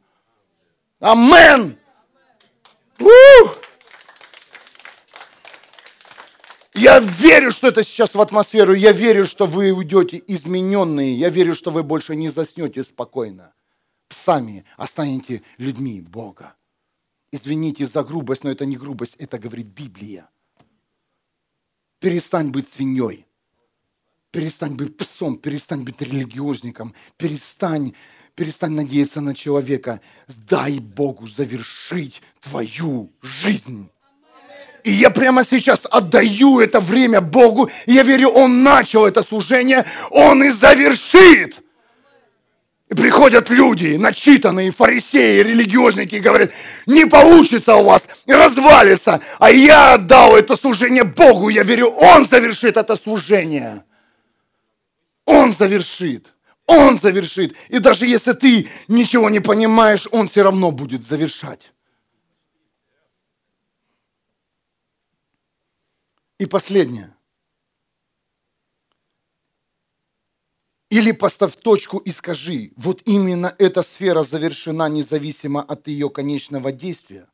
Амен. 1.00 1.76
Ух! 3.00 3.56
Я 6.74 6.98
верю, 6.98 7.52
что 7.52 7.68
это 7.68 7.84
сейчас 7.84 8.14
в 8.14 8.20
атмосферу. 8.20 8.74
Я 8.74 8.90
верю, 8.90 9.26
что 9.26 9.46
вы 9.46 9.70
уйдете 9.70 10.20
измененные. 10.26 11.16
Я 11.16 11.28
верю, 11.28 11.55
что 11.55 11.70
вы 11.70 11.84
больше 11.84 12.16
не 12.16 12.28
заснете 12.28 12.82
спокойно. 12.82 13.52
псами, 14.09 14.64
а 14.76 14.86
станете 14.86 15.42
людьми 15.56 16.01
Бога. 16.01 16.55
Извините 17.32 17.86
за 17.86 18.05
грубость, 18.05 18.44
но 18.44 18.51
это 18.51 18.64
не 18.66 18.76
грубость, 18.76 19.16
это 19.18 19.38
говорит 19.38 19.66
Библия. 19.66 20.28
Перестань 21.98 22.51
быть 22.51 22.68
свиньей. 22.70 23.26
Перестань 24.30 24.74
быть 24.74 24.96
псом, 24.96 25.38
перестань 25.38 25.84
быть 25.84 26.01
религиозником, 26.01 26.92
перестань, 27.16 27.94
перестань 28.34 28.72
надеяться 28.72 29.20
на 29.20 29.34
человека. 29.34 30.01
Дай 30.28 30.80
Богу 30.80 31.26
завершить 31.26 32.20
твою 32.40 33.12
жизнь. 33.22 33.90
И 34.85 34.90
я 34.93 35.09
прямо 35.09 35.44
сейчас 35.44 35.86
отдаю 35.90 36.61
это 36.61 36.78
время 36.78 37.23
Богу. 37.23 37.70
я 37.86 38.02
верю, 38.02 38.28
Он 38.28 38.62
начал 38.62 39.06
это 39.06 39.23
служение, 39.23 39.86
Он 40.11 40.44
и 40.44 40.51
завершит. 40.51 41.56
И 42.90 42.94
приходят 42.94 43.48
люди, 43.48 43.97
начитанные 43.97 44.73
фарисеи, 44.73 45.40
религиозники, 45.40 46.16
и 46.16 46.20
говорят, 46.20 46.51
не 46.85 47.06
получится 47.06 47.77
у 47.77 47.85
вас, 47.85 48.06
развалится. 48.27 49.23
А 49.39 49.51
я 49.51 49.94
отдал 49.94 50.36
это 50.36 50.55
служение 50.55 51.05
Богу, 51.05 51.48
я 51.48 51.62
верю, 51.62 51.86
Он 51.89 52.27
завершит 52.27 52.77
это 52.77 52.94
служение. 52.94 53.85
Он 55.24 55.55
завершит. 55.55 56.35
Он 56.66 57.01
завершит. 57.01 57.55
И 57.70 57.78
даже 57.78 58.06
если 58.06 58.35
ты 58.35 58.69
ничего 58.89 59.31
не 59.31 59.40
понимаешь, 59.40 60.06
Он 60.11 60.28
все 60.28 60.43
равно 60.43 60.70
будет 60.73 61.06
завершать. 61.06 61.73
И 66.39 66.47
последнее. 66.47 67.16
Или 70.90 71.12
поставь 71.12 71.56
точку 71.56 71.98
и 71.98 72.11
скажи, 72.11 72.73
вот 72.77 73.02
именно 73.05 73.55
эта 73.59 73.82
сфера 73.82 74.23
завершена 74.23 74.89
независимо 74.89 75.62
от 75.62 75.89
ее 75.89 76.11
конечного 76.11 76.70
действия. 76.73 77.28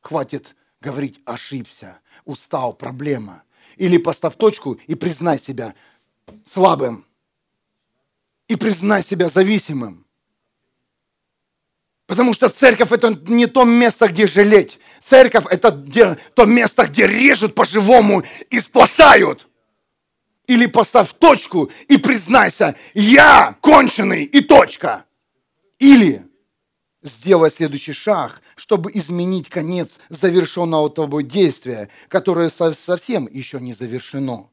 Хватит 0.00 0.54
говорить 0.80 1.20
ошибся, 1.24 2.00
устал, 2.24 2.74
проблема. 2.74 3.44
Или 3.76 3.98
поставь 3.98 4.36
точку 4.36 4.74
и 4.86 4.94
признай 4.94 5.38
себя 5.38 5.74
слабым. 6.44 7.06
И 8.48 8.56
признай 8.56 9.02
себя 9.02 9.28
зависимым. 9.28 10.01
Потому 12.12 12.34
что 12.34 12.50
церковь 12.50 12.92
это 12.92 13.18
не 13.26 13.46
то 13.46 13.64
место, 13.64 14.06
где 14.06 14.26
жалеть. 14.26 14.78
Церковь 15.00 15.46
это 15.48 15.70
где, 15.70 16.18
то 16.34 16.44
место, 16.44 16.86
где 16.86 17.06
режут 17.06 17.54
по-живому 17.54 18.22
и 18.50 18.60
спасают. 18.60 19.48
Или 20.46 20.66
поставь 20.66 21.14
точку 21.14 21.70
и 21.88 21.96
признайся, 21.96 22.76
я 22.92 23.56
конченый 23.62 24.24
и 24.24 24.42
точка. 24.42 25.06
Или 25.78 26.26
сделай 27.02 27.50
следующий 27.50 27.94
шаг, 27.94 28.42
чтобы 28.56 28.90
изменить 28.92 29.48
конец 29.48 29.98
завершенного 30.10 30.90
тобой 30.90 31.24
действия, 31.24 31.88
которое 32.08 32.50
совсем 32.50 33.26
еще 33.26 33.58
не 33.58 33.72
завершено. 33.72 34.50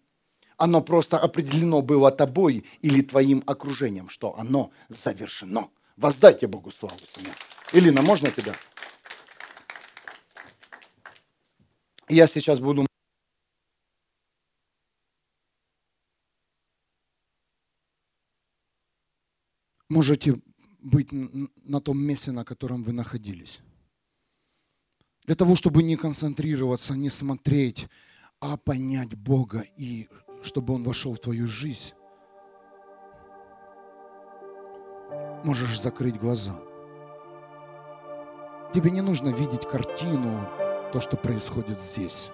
Оно 0.55 0.79
просто 0.79 1.17
определено 1.17 1.81
было 1.81 2.09
тобой 2.09 2.63
или 2.79 3.01
твоим 3.01 3.43
окружением, 3.45 4.07
что 4.07 4.39
оно 4.39 4.71
завершено. 4.87 5.67
Воздайте 5.99 6.47
Богу 6.47 6.71
славу, 6.71 6.97
Сыня. 7.05 7.33
Илина, 7.73 8.01
можно 8.01 8.31
тебя? 8.31 8.55
Я 12.07 12.25
сейчас 12.25 12.61
буду... 12.61 12.87
Можете 19.89 20.41
быть 20.79 21.09
на 21.11 21.81
том 21.81 22.01
месте, 22.01 22.31
на 22.31 22.45
котором 22.45 22.83
вы 22.83 22.93
находились. 22.93 23.59
Для 25.25 25.35
того, 25.35 25.57
чтобы 25.57 25.83
не 25.83 25.97
концентрироваться, 25.97 26.95
не 26.95 27.09
смотреть, 27.09 27.89
а 28.39 28.55
понять 28.55 29.15
Бога 29.15 29.65
и 29.75 30.07
чтобы 30.43 30.75
Он 30.75 30.83
вошел 30.85 31.13
в 31.15 31.19
твою 31.19 31.49
жизнь, 31.49 31.91
можешь 35.43 35.79
закрыть 35.79 36.19
глаза. 36.19 36.53
Тебе 38.73 38.91
не 38.91 39.01
нужно 39.01 39.29
видеть 39.29 39.67
картину, 39.67 40.47
то, 40.91 41.01
что 41.01 41.17
происходит 41.17 41.81
здесь. 41.81 42.29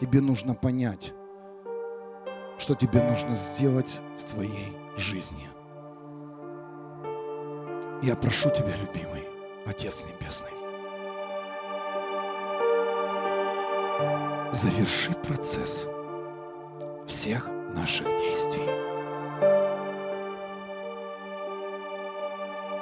Тебе 0.00 0.20
нужно 0.20 0.54
понять, 0.54 1.12
что 2.58 2.74
тебе 2.74 3.02
нужно 3.02 3.34
сделать 3.34 4.00
с 4.16 4.24
твоей 4.24 4.76
жизнью. 4.96 5.48
Я 8.02 8.14
прошу 8.14 8.50
тебя, 8.50 8.76
любимый 8.76 9.24
Отец 9.66 10.06
Небесный, 10.06 10.50
заверши 14.52 15.12
процесс 15.12 15.86
всех 17.06 17.48
наших 17.74 18.06
действий. 18.18 18.87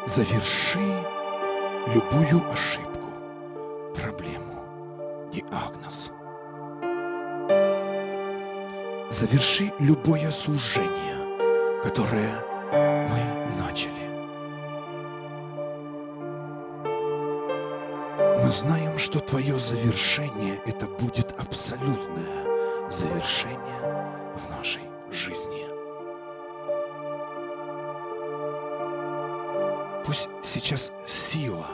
Заверши 0.07 1.05
любую 1.89 2.49
ошибку, 2.49 3.11
проблему, 3.93 4.63
диагноз. 5.33 6.13
Заверши 9.11 9.73
любое 9.81 10.31
служение, 10.31 11.83
которое 11.83 12.41
мы 12.71 13.59
начали. 13.61 14.07
Мы 18.45 18.51
знаем, 18.53 18.99
что 18.99 19.19
Твое 19.19 19.59
завершение– 19.59 20.61
это 20.67 20.87
будет 20.87 21.35
абсолютное 21.37 22.91
завершение 22.91 24.37
в 24.37 24.57
нашей 24.57 24.83
жизни. 25.11 25.76
Пусть 30.07 30.29
сейчас 30.41 30.93
сила, 31.05 31.67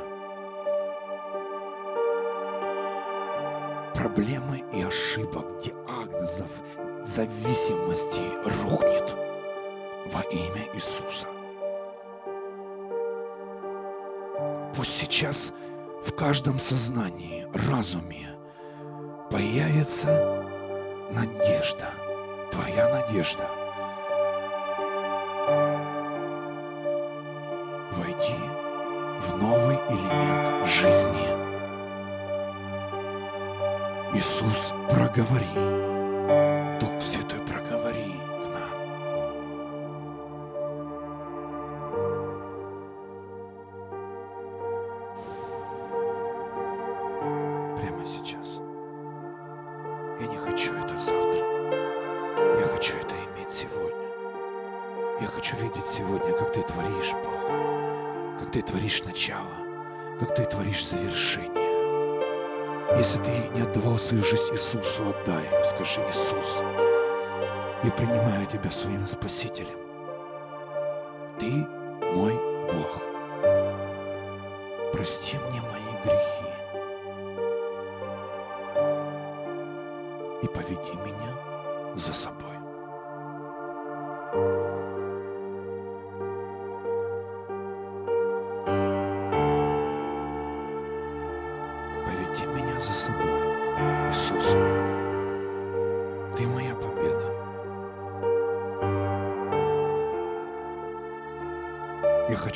проблемы 3.95 4.65
и 4.73 4.81
ошибок, 4.81 5.45
диагнозов, 5.63 6.49
зависимости 7.05 8.23
рухнет 8.63 9.15
во 10.11 10.23
имя 10.23 10.67
Иисуса. 10.73 11.27
Пусть 14.75 14.97
сейчас 14.97 15.53
в 16.03 16.15
каждом 16.15 16.59
сознании, 16.59 17.47
разуме 17.69 18.31
появится 19.31 20.43
надежда, 21.11 21.91
твоя 22.51 22.89
надежда– 22.89 23.47
жизнь 64.21 64.53
Иисусу, 64.53 65.09
отдай. 65.09 65.49
Скажи, 65.65 66.01
Иисус, 66.11 66.61
я 67.83 67.91
принимаю 67.93 68.47
Тебя 68.47 68.71
своим 68.71 69.07
Спасителем. 69.07 69.79
Ты 71.39 71.67
мой 72.15 72.35
Бог. 72.73 73.03
Прости 74.93 75.39
мне 75.39 75.61
мои 75.61 75.93
грехи. 76.05 76.53
И 80.43 80.49
поведи 80.49 80.93
меня 81.05 81.95
за 81.95 82.13
собой. 82.13 82.42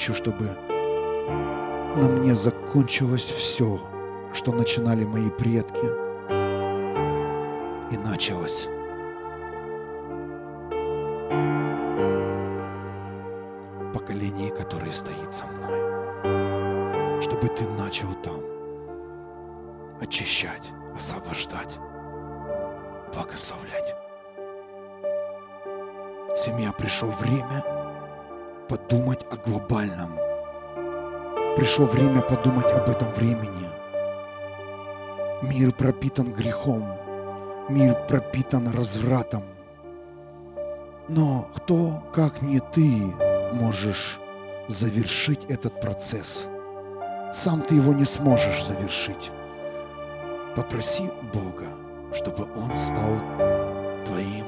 Хочу, 0.07 0.15
чтобы 0.15 0.57
на 1.97 2.09
мне 2.09 2.35
закончилось 2.35 3.33
все, 3.33 3.81
что 4.33 4.53
начинали 4.53 5.05
мои 5.05 5.31
предки. 5.31 5.87
И 7.93 7.99
началось. 7.99 8.69
Пропитан 38.07 38.69
развратом. 38.69 39.43
Но 41.09 41.49
кто, 41.55 42.03
как 42.15 42.43
не 42.43 42.61
ты, 42.61 42.89
можешь 43.53 44.19
завершить 44.69 45.45
этот 45.49 45.81
процесс? 45.81 46.49
Сам 47.33 47.63
ты 47.63 47.77
его 47.77 47.93
не 47.93 48.05
сможешь 48.05 48.65
завершить. 48.65 49.31
Попроси 50.55 51.11
Бога, 51.33 51.69
чтобы 52.13 52.45
Он 52.57 52.75
стал 52.77 53.19
твоим 54.05 54.47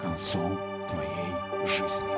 концом 0.00 0.58
твоей 0.88 1.66
жизни. 1.66 2.08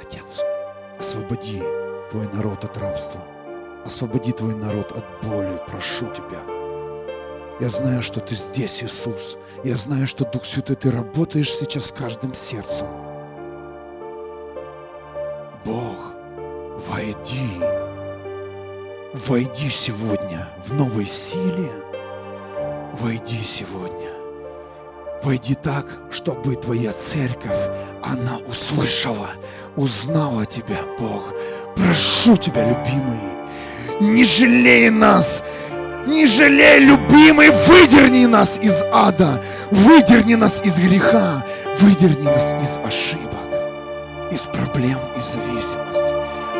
Отец, 0.00 0.42
освободи 0.98 1.62
твой 2.10 2.26
народ 2.28 2.64
от 2.64 2.76
рабства. 2.78 3.20
Освободи 3.84 4.32
твой 4.32 4.54
народ 4.54 4.92
от 4.92 5.04
боли, 5.26 5.60
прошу 5.66 6.06
тебя. 6.12 6.40
Я 7.60 7.68
знаю, 7.68 8.02
что 8.02 8.20
ты 8.20 8.34
здесь, 8.34 8.82
Иисус. 8.82 9.36
Я 9.64 9.74
знаю, 9.74 10.06
что 10.06 10.24
Дух 10.24 10.44
Святой, 10.44 10.76
ты 10.76 10.90
работаешь 10.90 11.52
сейчас 11.52 11.86
с 11.86 11.92
каждым 11.92 12.34
сердцем. 12.34 12.86
Бог, 15.64 16.14
войди, 16.88 17.60
войди 19.26 19.68
сегодня 19.70 20.48
в 20.64 20.72
новой 20.72 21.06
силе, 21.06 21.70
войди 23.00 23.42
сегодня. 23.42 24.18
Войди 25.22 25.56
так, 25.56 25.84
чтобы 26.12 26.54
твоя 26.54 26.92
церковь, 26.92 27.58
она 28.04 28.38
услышала, 28.46 29.30
узнала 29.74 30.46
тебя, 30.46 30.78
Бог. 30.98 31.34
Прошу 31.78 32.36
тебя, 32.36 32.64
любимый, 32.64 33.20
не 34.00 34.24
жалей 34.24 34.90
нас, 34.90 35.44
не 36.06 36.26
жалей, 36.26 36.80
любимый, 36.80 37.50
выдерни 37.50 38.26
нас 38.26 38.58
из 38.60 38.82
ада, 38.92 39.40
выдерни 39.70 40.34
нас 40.34 40.60
из 40.64 40.78
греха, 40.78 41.44
выдерни 41.80 42.24
нас 42.24 42.52
из 42.60 42.78
ошибок, 42.84 43.38
из 44.32 44.40
проблем 44.40 44.98
и 45.16 45.20
зависимости. 45.20 46.12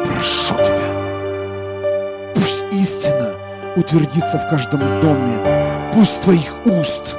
Прошу 0.07 0.55
тебя, 0.55 2.33
пусть 2.35 2.65
истина 2.71 3.35
утвердится 3.75 4.39
в 4.39 4.49
каждом 4.49 5.01
доме, 5.01 5.91
пусть 5.93 6.23
твоих 6.23 6.55
уст, 6.65 7.17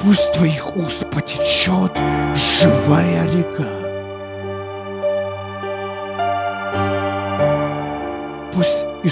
пусть 0.00 0.32
твоих 0.34 0.76
уст 0.76 1.10
потечет 1.10 1.92
живая 2.36 3.24
река. 3.24 3.81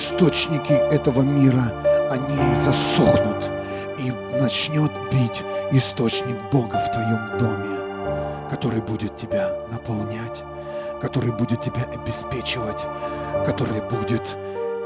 Источники 0.01 0.73
этого 0.73 1.21
мира, 1.21 1.75
они 2.11 2.55
засохнут 2.55 3.51
и 3.99 4.11
начнет 4.41 4.91
бить 5.13 5.43
источник 5.73 6.37
Бога 6.51 6.79
в 6.79 6.91
твоем 6.91 7.39
доме, 7.39 8.49
который 8.51 8.81
будет 8.81 9.19
тебя 9.19 9.51
наполнять, 9.71 10.43
который 11.03 11.33
будет 11.33 11.61
тебя 11.61 11.83
обеспечивать, 11.95 12.83
который 13.45 13.83
будет 13.83 14.39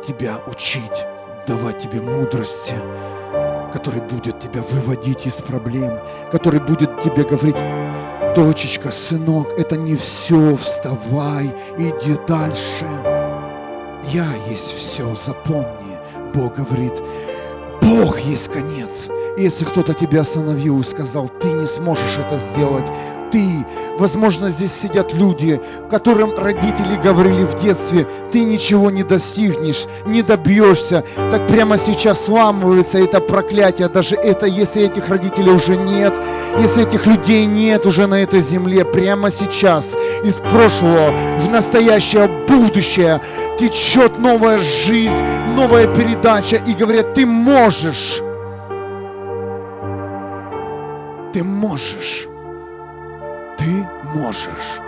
тебя 0.05 0.41
учить, 0.49 1.07
давать 1.47 1.79
тебе 1.79 2.01
мудрости, 2.01 2.75
который 3.73 4.03
будет 4.03 4.41
тебя 4.41 4.63
выводить 4.63 5.27
из 5.27 5.41
проблем, 5.41 6.01
который 6.33 6.59
будет 6.59 7.01
тебе 7.01 7.23
говорить, 7.23 7.63
дочечка, 8.35 8.91
сынок, 8.91 9.53
это 9.57 9.77
не 9.77 9.95
все, 9.95 10.57
вставай, 10.57 11.55
иди 11.79 12.17
дальше. 12.27 13.14
Я 14.13 14.27
есть 14.49 14.73
все, 14.73 15.15
запомни. 15.15 15.99
Бог 16.35 16.57
говорит, 16.57 16.95
Бог 17.81 18.21
есть 18.21 18.49
конец. 18.53 19.09
Если 19.37 19.65
кто-то 19.65 19.95
тебя 19.95 20.21
остановил 20.21 20.81
и 20.81 20.85
сказал, 20.85 21.29
ты 21.29 21.49
не 21.49 21.67
сможешь 21.67 22.19
это 22.19 22.39
сделать, 22.39 22.87
ты, 23.33 23.67
возможно, 23.99 24.49
здесь 24.49 24.73
сидят 24.73 25.13
люди, 25.13 25.61
которым 25.91 26.37
родители 26.37 26.95
говорили 27.03 27.43
в 27.43 27.57
детстве, 27.57 28.07
ты 28.31 28.45
ничего 28.45 28.93
не 28.93 29.03
достигнешь, 29.03 29.87
не 30.07 30.23
добьешься, 30.23 31.03
так 31.17 31.49
прямо 31.49 31.79
сейчас 31.79 32.27
сламывается 32.27 32.99
это 32.99 33.21
проклятие, 33.21 33.89
даже 33.89 34.15
это, 34.15 34.47
если 34.47 34.83
этих 34.83 35.09
родителей 35.09 35.51
уже 35.51 35.77
нет, 35.77 36.15
если 36.61 36.87
этих 36.87 37.07
людей 37.07 37.47
нет 37.47 37.87
уже 37.87 38.07
на 38.07 38.23
этой 38.23 38.39
земле, 38.39 38.85
прямо 38.85 39.33
сейчас 39.33 39.97
из 40.23 40.37
прошлого 40.39 41.13
в 41.39 41.49
настоящее 41.49 42.29
будущее 42.49 43.21
течет 43.59 44.17
новая 44.21 44.59
жизнь, 44.59 45.25
новая 45.57 45.93
передача, 45.93 46.57
и 46.57 46.73
говорят, 46.73 47.15
ты 47.15 47.27
можешь. 47.27 48.23
Ты 51.35 51.43
можешь. 51.43 52.29
Ты 53.59 53.89
можешь. 54.15 54.79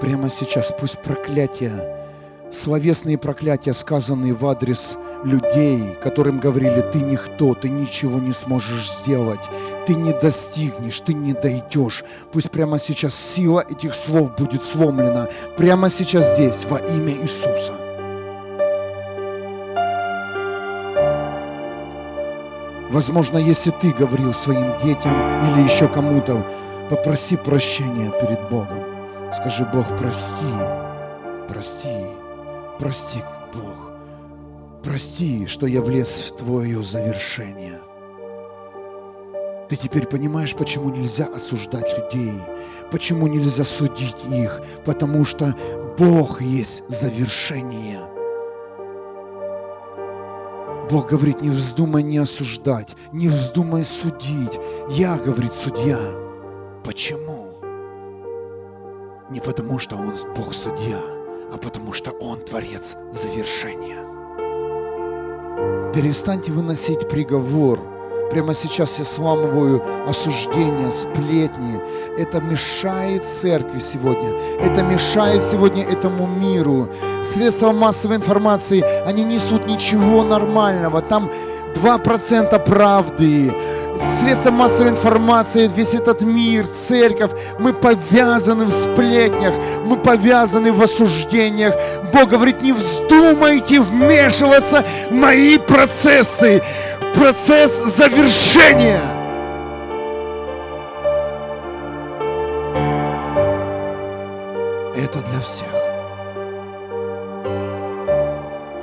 Прямо 0.00 0.30
сейчас 0.30 0.72
пусть 0.78 1.02
проклятия, 1.02 2.06
словесные 2.52 3.18
проклятия, 3.18 3.72
сказанные 3.72 4.32
в 4.32 4.46
адрес 4.46 4.96
людей, 5.24 5.96
которым 6.00 6.38
говорили, 6.38 6.88
ты 6.92 7.00
никто, 7.00 7.54
ты 7.54 7.68
ничего 7.68 8.20
не 8.20 8.32
сможешь 8.32 8.92
сделать, 8.92 9.44
ты 9.88 9.96
не 9.96 10.12
достигнешь, 10.12 11.00
ты 11.00 11.14
не 11.14 11.32
дойдешь. 11.32 12.04
Пусть 12.30 12.52
прямо 12.52 12.78
сейчас 12.78 13.16
сила 13.16 13.66
этих 13.68 13.92
слов 13.92 14.36
будет 14.36 14.62
сломлена, 14.62 15.28
прямо 15.56 15.90
сейчас 15.90 16.36
здесь, 16.36 16.64
во 16.66 16.78
имя 16.78 17.12
Иисуса. 17.22 17.81
Возможно, 22.92 23.38
если 23.38 23.70
ты 23.70 23.90
говорил 23.90 24.34
своим 24.34 24.78
детям 24.84 25.14
или 25.48 25.62
еще 25.62 25.88
кому-то, 25.88 26.46
попроси 26.90 27.38
прощения 27.38 28.12
перед 28.20 28.50
Богом. 28.50 28.84
Скажи, 29.32 29.64
Бог, 29.72 29.86
прости, 29.96 30.44
прости, 31.48 31.88
прости, 32.78 33.20
Бог. 33.54 33.92
Прости, 34.84 35.46
что 35.46 35.66
я 35.66 35.80
влез 35.80 36.20
в 36.20 36.36
Твое 36.36 36.82
завершение. 36.82 37.80
Ты 39.70 39.76
теперь 39.76 40.06
понимаешь, 40.06 40.54
почему 40.54 40.90
нельзя 40.90 41.24
осуждать 41.34 41.96
людей, 41.96 42.42
почему 42.90 43.26
нельзя 43.26 43.64
судить 43.64 44.22
их, 44.30 44.60
потому 44.84 45.24
что 45.24 45.56
Бог 45.96 46.42
есть 46.42 46.82
завершение– 46.90 48.00
Бог 50.92 51.08
говорит, 51.08 51.40
не 51.40 51.48
вздумай 51.48 52.02
не 52.02 52.18
осуждать, 52.18 52.94
не 53.12 53.28
вздумай 53.28 53.82
судить. 53.82 54.60
Я, 54.90 55.16
говорит 55.16 55.54
судья. 55.54 55.98
Почему? 56.84 57.48
Не 59.30 59.40
потому, 59.40 59.78
что 59.78 59.96
Он 59.96 60.14
Бог 60.36 60.52
судья, 60.52 61.00
а 61.50 61.56
потому, 61.56 61.94
что 61.94 62.10
Он 62.10 62.44
творец 62.44 62.94
завершения. 63.10 64.02
Перестаньте 65.94 66.52
выносить 66.52 67.08
приговор– 67.08 67.80
Прямо 68.32 68.54
сейчас 68.54 68.98
я 68.98 69.04
сламываю 69.04 69.82
осуждение, 70.08 70.90
сплетни. 70.90 71.82
Это 72.16 72.40
мешает 72.40 73.26
церкви 73.26 73.78
сегодня. 73.78 74.32
Это 74.58 74.82
мешает 74.82 75.42
сегодня 75.42 75.84
этому 75.84 76.26
миру. 76.26 76.88
Средства 77.22 77.72
массовой 77.72 78.16
информации, 78.16 78.82
они 79.06 79.24
несут 79.24 79.66
ничего 79.66 80.24
нормального. 80.24 81.02
Там 81.02 81.30
2% 81.74 82.58
правды. 82.64 83.54
Средства 83.98 84.50
массовой 84.50 84.92
информации, 84.92 85.68
весь 85.68 85.94
этот 85.94 86.22
мир, 86.22 86.66
церковь, 86.66 87.32
мы 87.58 87.74
повязаны 87.74 88.64
в 88.64 88.70
сплетнях, 88.70 89.52
мы 89.84 89.98
повязаны 89.98 90.72
в 90.72 90.80
осуждениях. 90.80 91.74
Бог 92.14 92.30
говорит, 92.30 92.62
не 92.62 92.72
вздумайте 92.72 93.82
вмешиваться 93.82 94.86
в 95.10 95.12
мои 95.12 95.58
процессы 95.58 96.62
процесс 97.14 97.78
завершения. 97.84 99.02
Это 104.96 105.20
для 105.22 105.40
всех. 105.40 105.72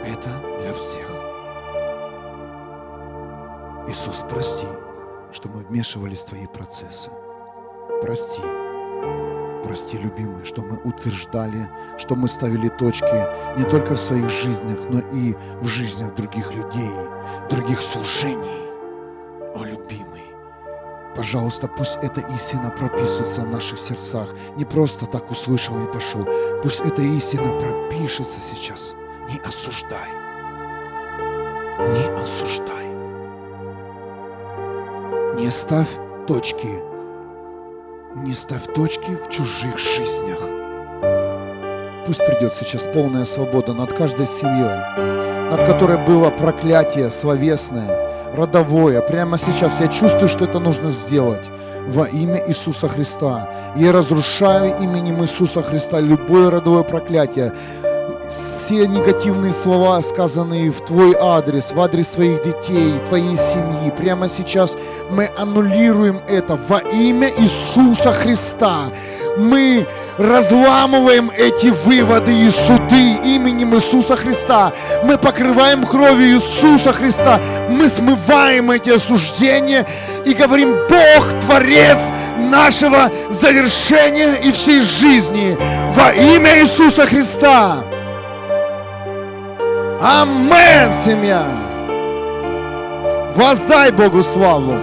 Это 0.05 0.29
для 0.61 0.73
всех. 0.73 1.07
Иисус, 3.87 4.25
прости, 4.29 4.67
что 5.31 5.49
мы 5.49 5.61
вмешивались 5.61 6.19
в 6.19 6.29
Твои 6.29 6.47
процессы. 6.47 7.09
Прости. 8.01 8.41
Прости, 9.63 9.97
любимый, 9.97 10.45
что 10.45 10.61
мы 10.61 10.77
утверждали, 10.77 11.69
что 11.97 12.15
мы 12.15 12.27
ставили 12.29 12.69
точки 12.69 13.27
не 13.57 13.65
только 13.65 13.93
в 13.93 13.99
своих 13.99 14.29
жизнях, 14.29 14.79
но 14.89 14.99
и 14.99 15.35
в 15.61 15.67
жизнях 15.67 16.15
других 16.15 16.53
людей, 16.55 16.91
других 17.49 17.81
служений. 17.81 18.69
О, 19.55 19.63
любимый, 19.63 20.23
пожалуйста, 21.15 21.67
пусть 21.67 21.97
эта 22.01 22.21
истина 22.21 22.69
прописывается 22.71 23.41
в 23.41 23.49
наших 23.49 23.79
сердцах. 23.79 24.29
Не 24.55 24.65
просто 24.65 25.05
так 25.05 25.29
услышал 25.29 25.75
и 25.83 25.91
пошел. 25.91 26.25
Пусть 26.63 26.79
эта 26.79 27.01
истина 27.01 27.59
пропишется 27.59 28.39
сейчас. 28.39 28.95
Не 29.29 29.39
осуждай. 29.39 30.09
Не 31.79 32.21
осуждай. 32.21 32.87
Не 35.35 35.51
ставь 35.51 35.89
точки 36.27 36.88
не 38.15 38.33
ставь 38.33 38.65
точки 38.73 39.15
в 39.15 39.29
чужих 39.29 39.77
жизнях. 39.77 40.39
Пусть 42.05 42.25
придет 42.25 42.53
сейчас 42.55 42.87
полная 42.87 43.25
свобода 43.25 43.73
над 43.73 43.93
каждой 43.93 44.25
семьей, 44.25 45.51
над 45.51 45.63
которой 45.63 45.97
было 45.97 46.31
проклятие 46.31 47.11
словесное, 47.11 48.33
родовое. 48.35 49.01
Прямо 49.01 49.37
сейчас 49.37 49.79
я 49.79 49.87
чувствую, 49.87 50.27
что 50.27 50.45
это 50.45 50.59
нужно 50.59 50.89
сделать 50.89 51.45
во 51.87 52.05
имя 52.05 52.43
Иисуса 52.47 52.89
Христа. 52.89 53.49
Я 53.75 53.91
разрушаю 53.91 54.75
именем 54.81 55.21
Иисуса 55.21 55.61
Христа 55.61 55.99
любое 55.99 56.49
родовое 56.49 56.83
проклятие, 56.83 57.53
все 58.29 58.85
негативные 58.85 59.51
слова, 59.51 60.01
сказанные 60.01 60.71
в 60.71 60.81
твой 60.81 61.15
адрес, 61.19 61.71
в 61.71 61.81
адрес 61.81 62.09
твоих 62.09 62.43
детей, 62.43 62.93
твоей 63.07 63.35
семьи, 63.35 63.91
прямо 63.97 64.29
сейчас 64.29 64.77
мы 65.09 65.31
аннулируем 65.37 66.21
это 66.27 66.55
во 66.55 66.79
имя 66.79 67.31
Иисуса 67.37 68.13
Христа. 68.13 68.91
Мы 69.37 69.87
разламываем 70.17 71.31
эти 71.35 71.67
выводы 71.67 72.33
и 72.33 72.49
суды 72.49 73.13
именем 73.23 73.73
Иисуса 73.75 74.15
Христа. 74.15 74.73
Мы 75.03 75.17
покрываем 75.17 75.85
кровью 75.85 76.35
Иисуса 76.35 76.93
Христа. 76.93 77.39
Мы 77.69 77.87
смываем 77.87 78.69
эти 78.69 78.89
осуждения 78.89 79.87
и 80.25 80.33
говорим, 80.33 80.75
Бог, 80.89 81.39
Творец 81.39 82.11
нашего 82.37 83.09
завершения 83.29 84.35
и 84.43 84.51
всей 84.51 84.81
жизни 84.81 85.57
во 85.93 86.11
имя 86.11 86.59
Иисуса 86.59 87.05
Христа. 87.05 87.83
Амен, 90.01 90.93
семья! 90.93 91.43
Воздай 93.35 93.91
Богу 93.91 94.23
славу. 94.23 94.73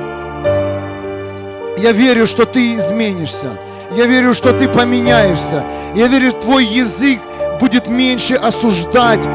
Я 1.78 1.92
верю, 1.92 2.26
что 2.26 2.44
ты 2.44 2.74
изменишься. 2.74 3.52
Я 3.96 4.04
верю, 4.04 4.34
что 4.34 4.52
ты 4.52 4.68
поменяешься. 4.68 5.64
Я 5.94 6.08
верю, 6.08 6.32
твой 6.32 6.66
язык 6.66 7.18
будет 7.58 7.86
меньше 7.86 8.34
осуждать 8.34 9.26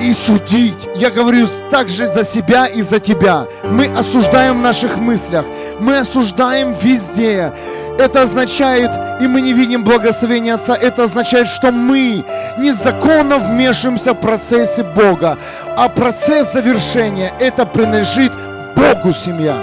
и 0.00 0.12
судить. 0.14 0.88
Я 0.96 1.10
говорю 1.10 1.46
также 1.70 2.08
за 2.08 2.24
себя 2.24 2.66
и 2.66 2.82
за 2.82 2.98
тебя. 2.98 3.46
Мы 3.62 3.86
осуждаем 3.86 4.58
в 4.58 4.62
наших 4.62 4.96
мыслях. 4.96 5.44
Мы 5.78 5.98
осуждаем 5.98 6.72
везде. 6.72 7.52
Это 7.98 8.22
означает, 8.22 8.90
и 9.20 9.28
мы 9.28 9.40
не 9.40 9.52
видим 9.52 9.84
благословения 9.84 10.54
Отца, 10.54 10.74
это 10.74 11.04
означает, 11.04 11.46
что 11.46 11.70
мы 11.70 12.24
незаконно 12.58 13.38
вмешиваемся 13.38 14.14
в 14.14 14.20
процессе 14.20 14.82
Бога. 14.82 15.38
А 15.76 15.88
процесс 15.88 16.52
завершения, 16.52 17.32
это 17.38 17.66
принадлежит 17.66 18.32
Богу, 18.74 19.12
семья. 19.12 19.54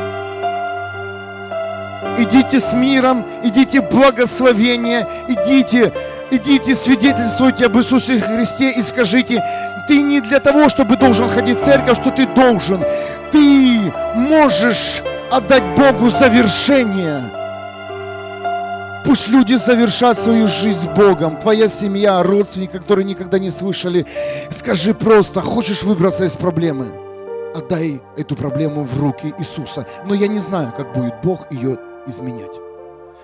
Идите 2.18 2.60
с 2.60 2.74
миром, 2.74 3.26
идите 3.44 3.82
благословение, 3.82 5.08
идите, 5.28 5.91
идите 6.30 6.74
свидетельствуйте 6.74 7.66
об 7.66 7.78
Иисусе 7.78 8.20
Христе 8.20 8.72
и 8.72 8.82
скажите, 8.82 9.44
ты 9.88 10.02
не 10.02 10.22
для 10.22 10.40
того, 10.40 10.70
чтобы 10.70 10.95
должен 10.95 11.28
ходить 11.28 11.58
в 11.58 11.64
церковь, 11.64 11.98
что 11.98 12.12
ты 12.12 12.26
должен. 12.28 12.84
Ты 13.32 13.91
можешь 14.14 15.02
отдать 15.30 15.64
Богу 15.76 16.10
завершение 16.10 17.40
Пусть 19.03 19.30
люди 19.30 19.56
завершат 19.56 20.19
свою 20.19 20.48
жизнь 20.48 20.90
Богом. 20.94 21.38
Твоя 21.38 21.68
семья, 21.68 22.22
родственники, 22.22 22.78
которые 22.78 23.03
никогда 23.06 23.40
не 23.40 23.49
слышали. 23.49 24.06
Скажи 24.52 24.94
просто, 24.94 25.41
хочешь 25.41 25.84
выбраться 25.84 26.26
из 26.26 26.36
проблемы? 26.36 26.94
Отдай 27.56 28.02
эту 28.15 28.36
проблему 28.36 28.84
в 28.84 28.99
руки 28.99 29.34
Иисуса. 29.40 29.88
Но 30.06 30.14
я 30.14 30.28
не 30.28 30.40
знаю, 30.40 30.73
как 30.78 30.94
будет 30.94 31.15
Бог 31.23 31.52
ее 31.52 31.80
изменять. 32.06 32.56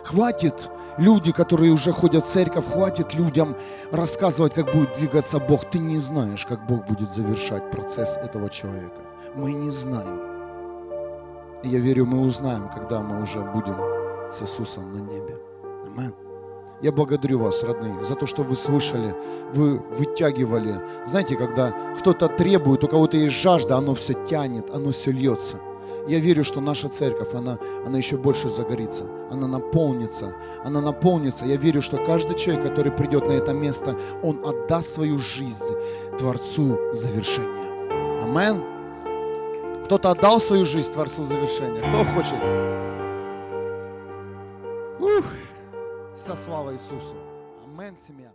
Хватит 0.03 0.69
люди, 0.97 1.31
которые 1.31 1.71
уже 1.71 1.91
ходят 1.91 2.25
в 2.25 2.29
церковь, 2.29 2.65
хватит 2.65 3.13
людям 3.13 3.55
рассказывать, 3.91 4.55
как 4.55 4.73
будет 4.73 4.93
двигаться 4.97 5.37
Бог. 5.39 5.69
Ты 5.69 5.77
не 5.77 5.99
знаешь, 5.99 6.45
как 6.45 6.65
Бог 6.65 6.85
будет 6.87 7.11
завершать 7.13 7.69
процесс 7.71 8.17
этого 8.17 8.49
человека. 8.49 9.01
Мы 9.35 9.53
не 9.53 9.69
знаем. 9.69 10.21
Я 11.63 11.79
верю, 11.79 12.05
мы 12.05 12.21
узнаем, 12.21 12.69
когда 12.73 13.01
мы 13.01 13.21
уже 13.21 13.39
будем 13.39 13.77
с 14.31 14.41
Иисусом 14.41 14.91
на 14.91 14.97
небе. 14.97 15.46
Амен. 15.97 16.13
Я 16.81 16.91
благодарю 16.91 17.39
вас, 17.39 17.63
родные, 17.63 18.03
за 18.03 18.13
то, 18.13 18.27
что 18.27 18.43
вы 18.43 18.55
слышали, 18.55 19.15
вы 19.53 19.79
вытягивали. 19.79 20.79
Знаете, 21.07 21.35
когда 21.35 21.73
кто-то 21.97 22.27
требует, 22.27 22.83
у 22.83 22.87
кого-то 22.87 23.17
есть 23.17 23.35
жажда, 23.35 23.77
оно 23.77 23.95
все 23.95 24.13
тянет, 24.13 24.69
оно 24.69 24.91
все 24.91 25.11
льется. 25.11 25.57
Я 26.07 26.19
верю, 26.19 26.43
что 26.43 26.61
наша 26.61 26.87
церковь, 26.87 27.33
она, 27.33 27.57
она 27.85 27.97
еще 27.97 28.15
больше 28.15 28.49
загорится, 28.49 29.05
она 29.31 29.47
наполнится, 29.47 30.35
она 30.63 30.79
наполнится. 30.79 31.45
Я 31.45 31.57
верю, 31.57 31.81
что 31.81 31.97
каждый 31.97 32.37
человек, 32.37 32.67
который 32.67 32.91
придет 32.91 33.27
на 33.27 33.31
это 33.31 33.53
место, 33.53 33.97
он 34.21 34.39
отдаст 34.45 34.93
свою 34.93 35.17
жизнь 35.17 35.73
Творцу 36.17 36.77
завершения. 36.93 38.23
Амен. 38.23 38.63
Кто-то 39.85 40.11
отдал 40.11 40.39
свою 40.39 40.63
жизнь 40.63 40.93
Творцу 40.93 41.23
завершения. 41.23 41.79
Кто 41.79 42.05
хочет? 42.13 42.39
Ух 44.99 45.25
со 46.17 46.35
славой 46.35 46.73
Иисусу. 46.73 47.15
Амен, 47.63 47.95
семья. 47.95 48.33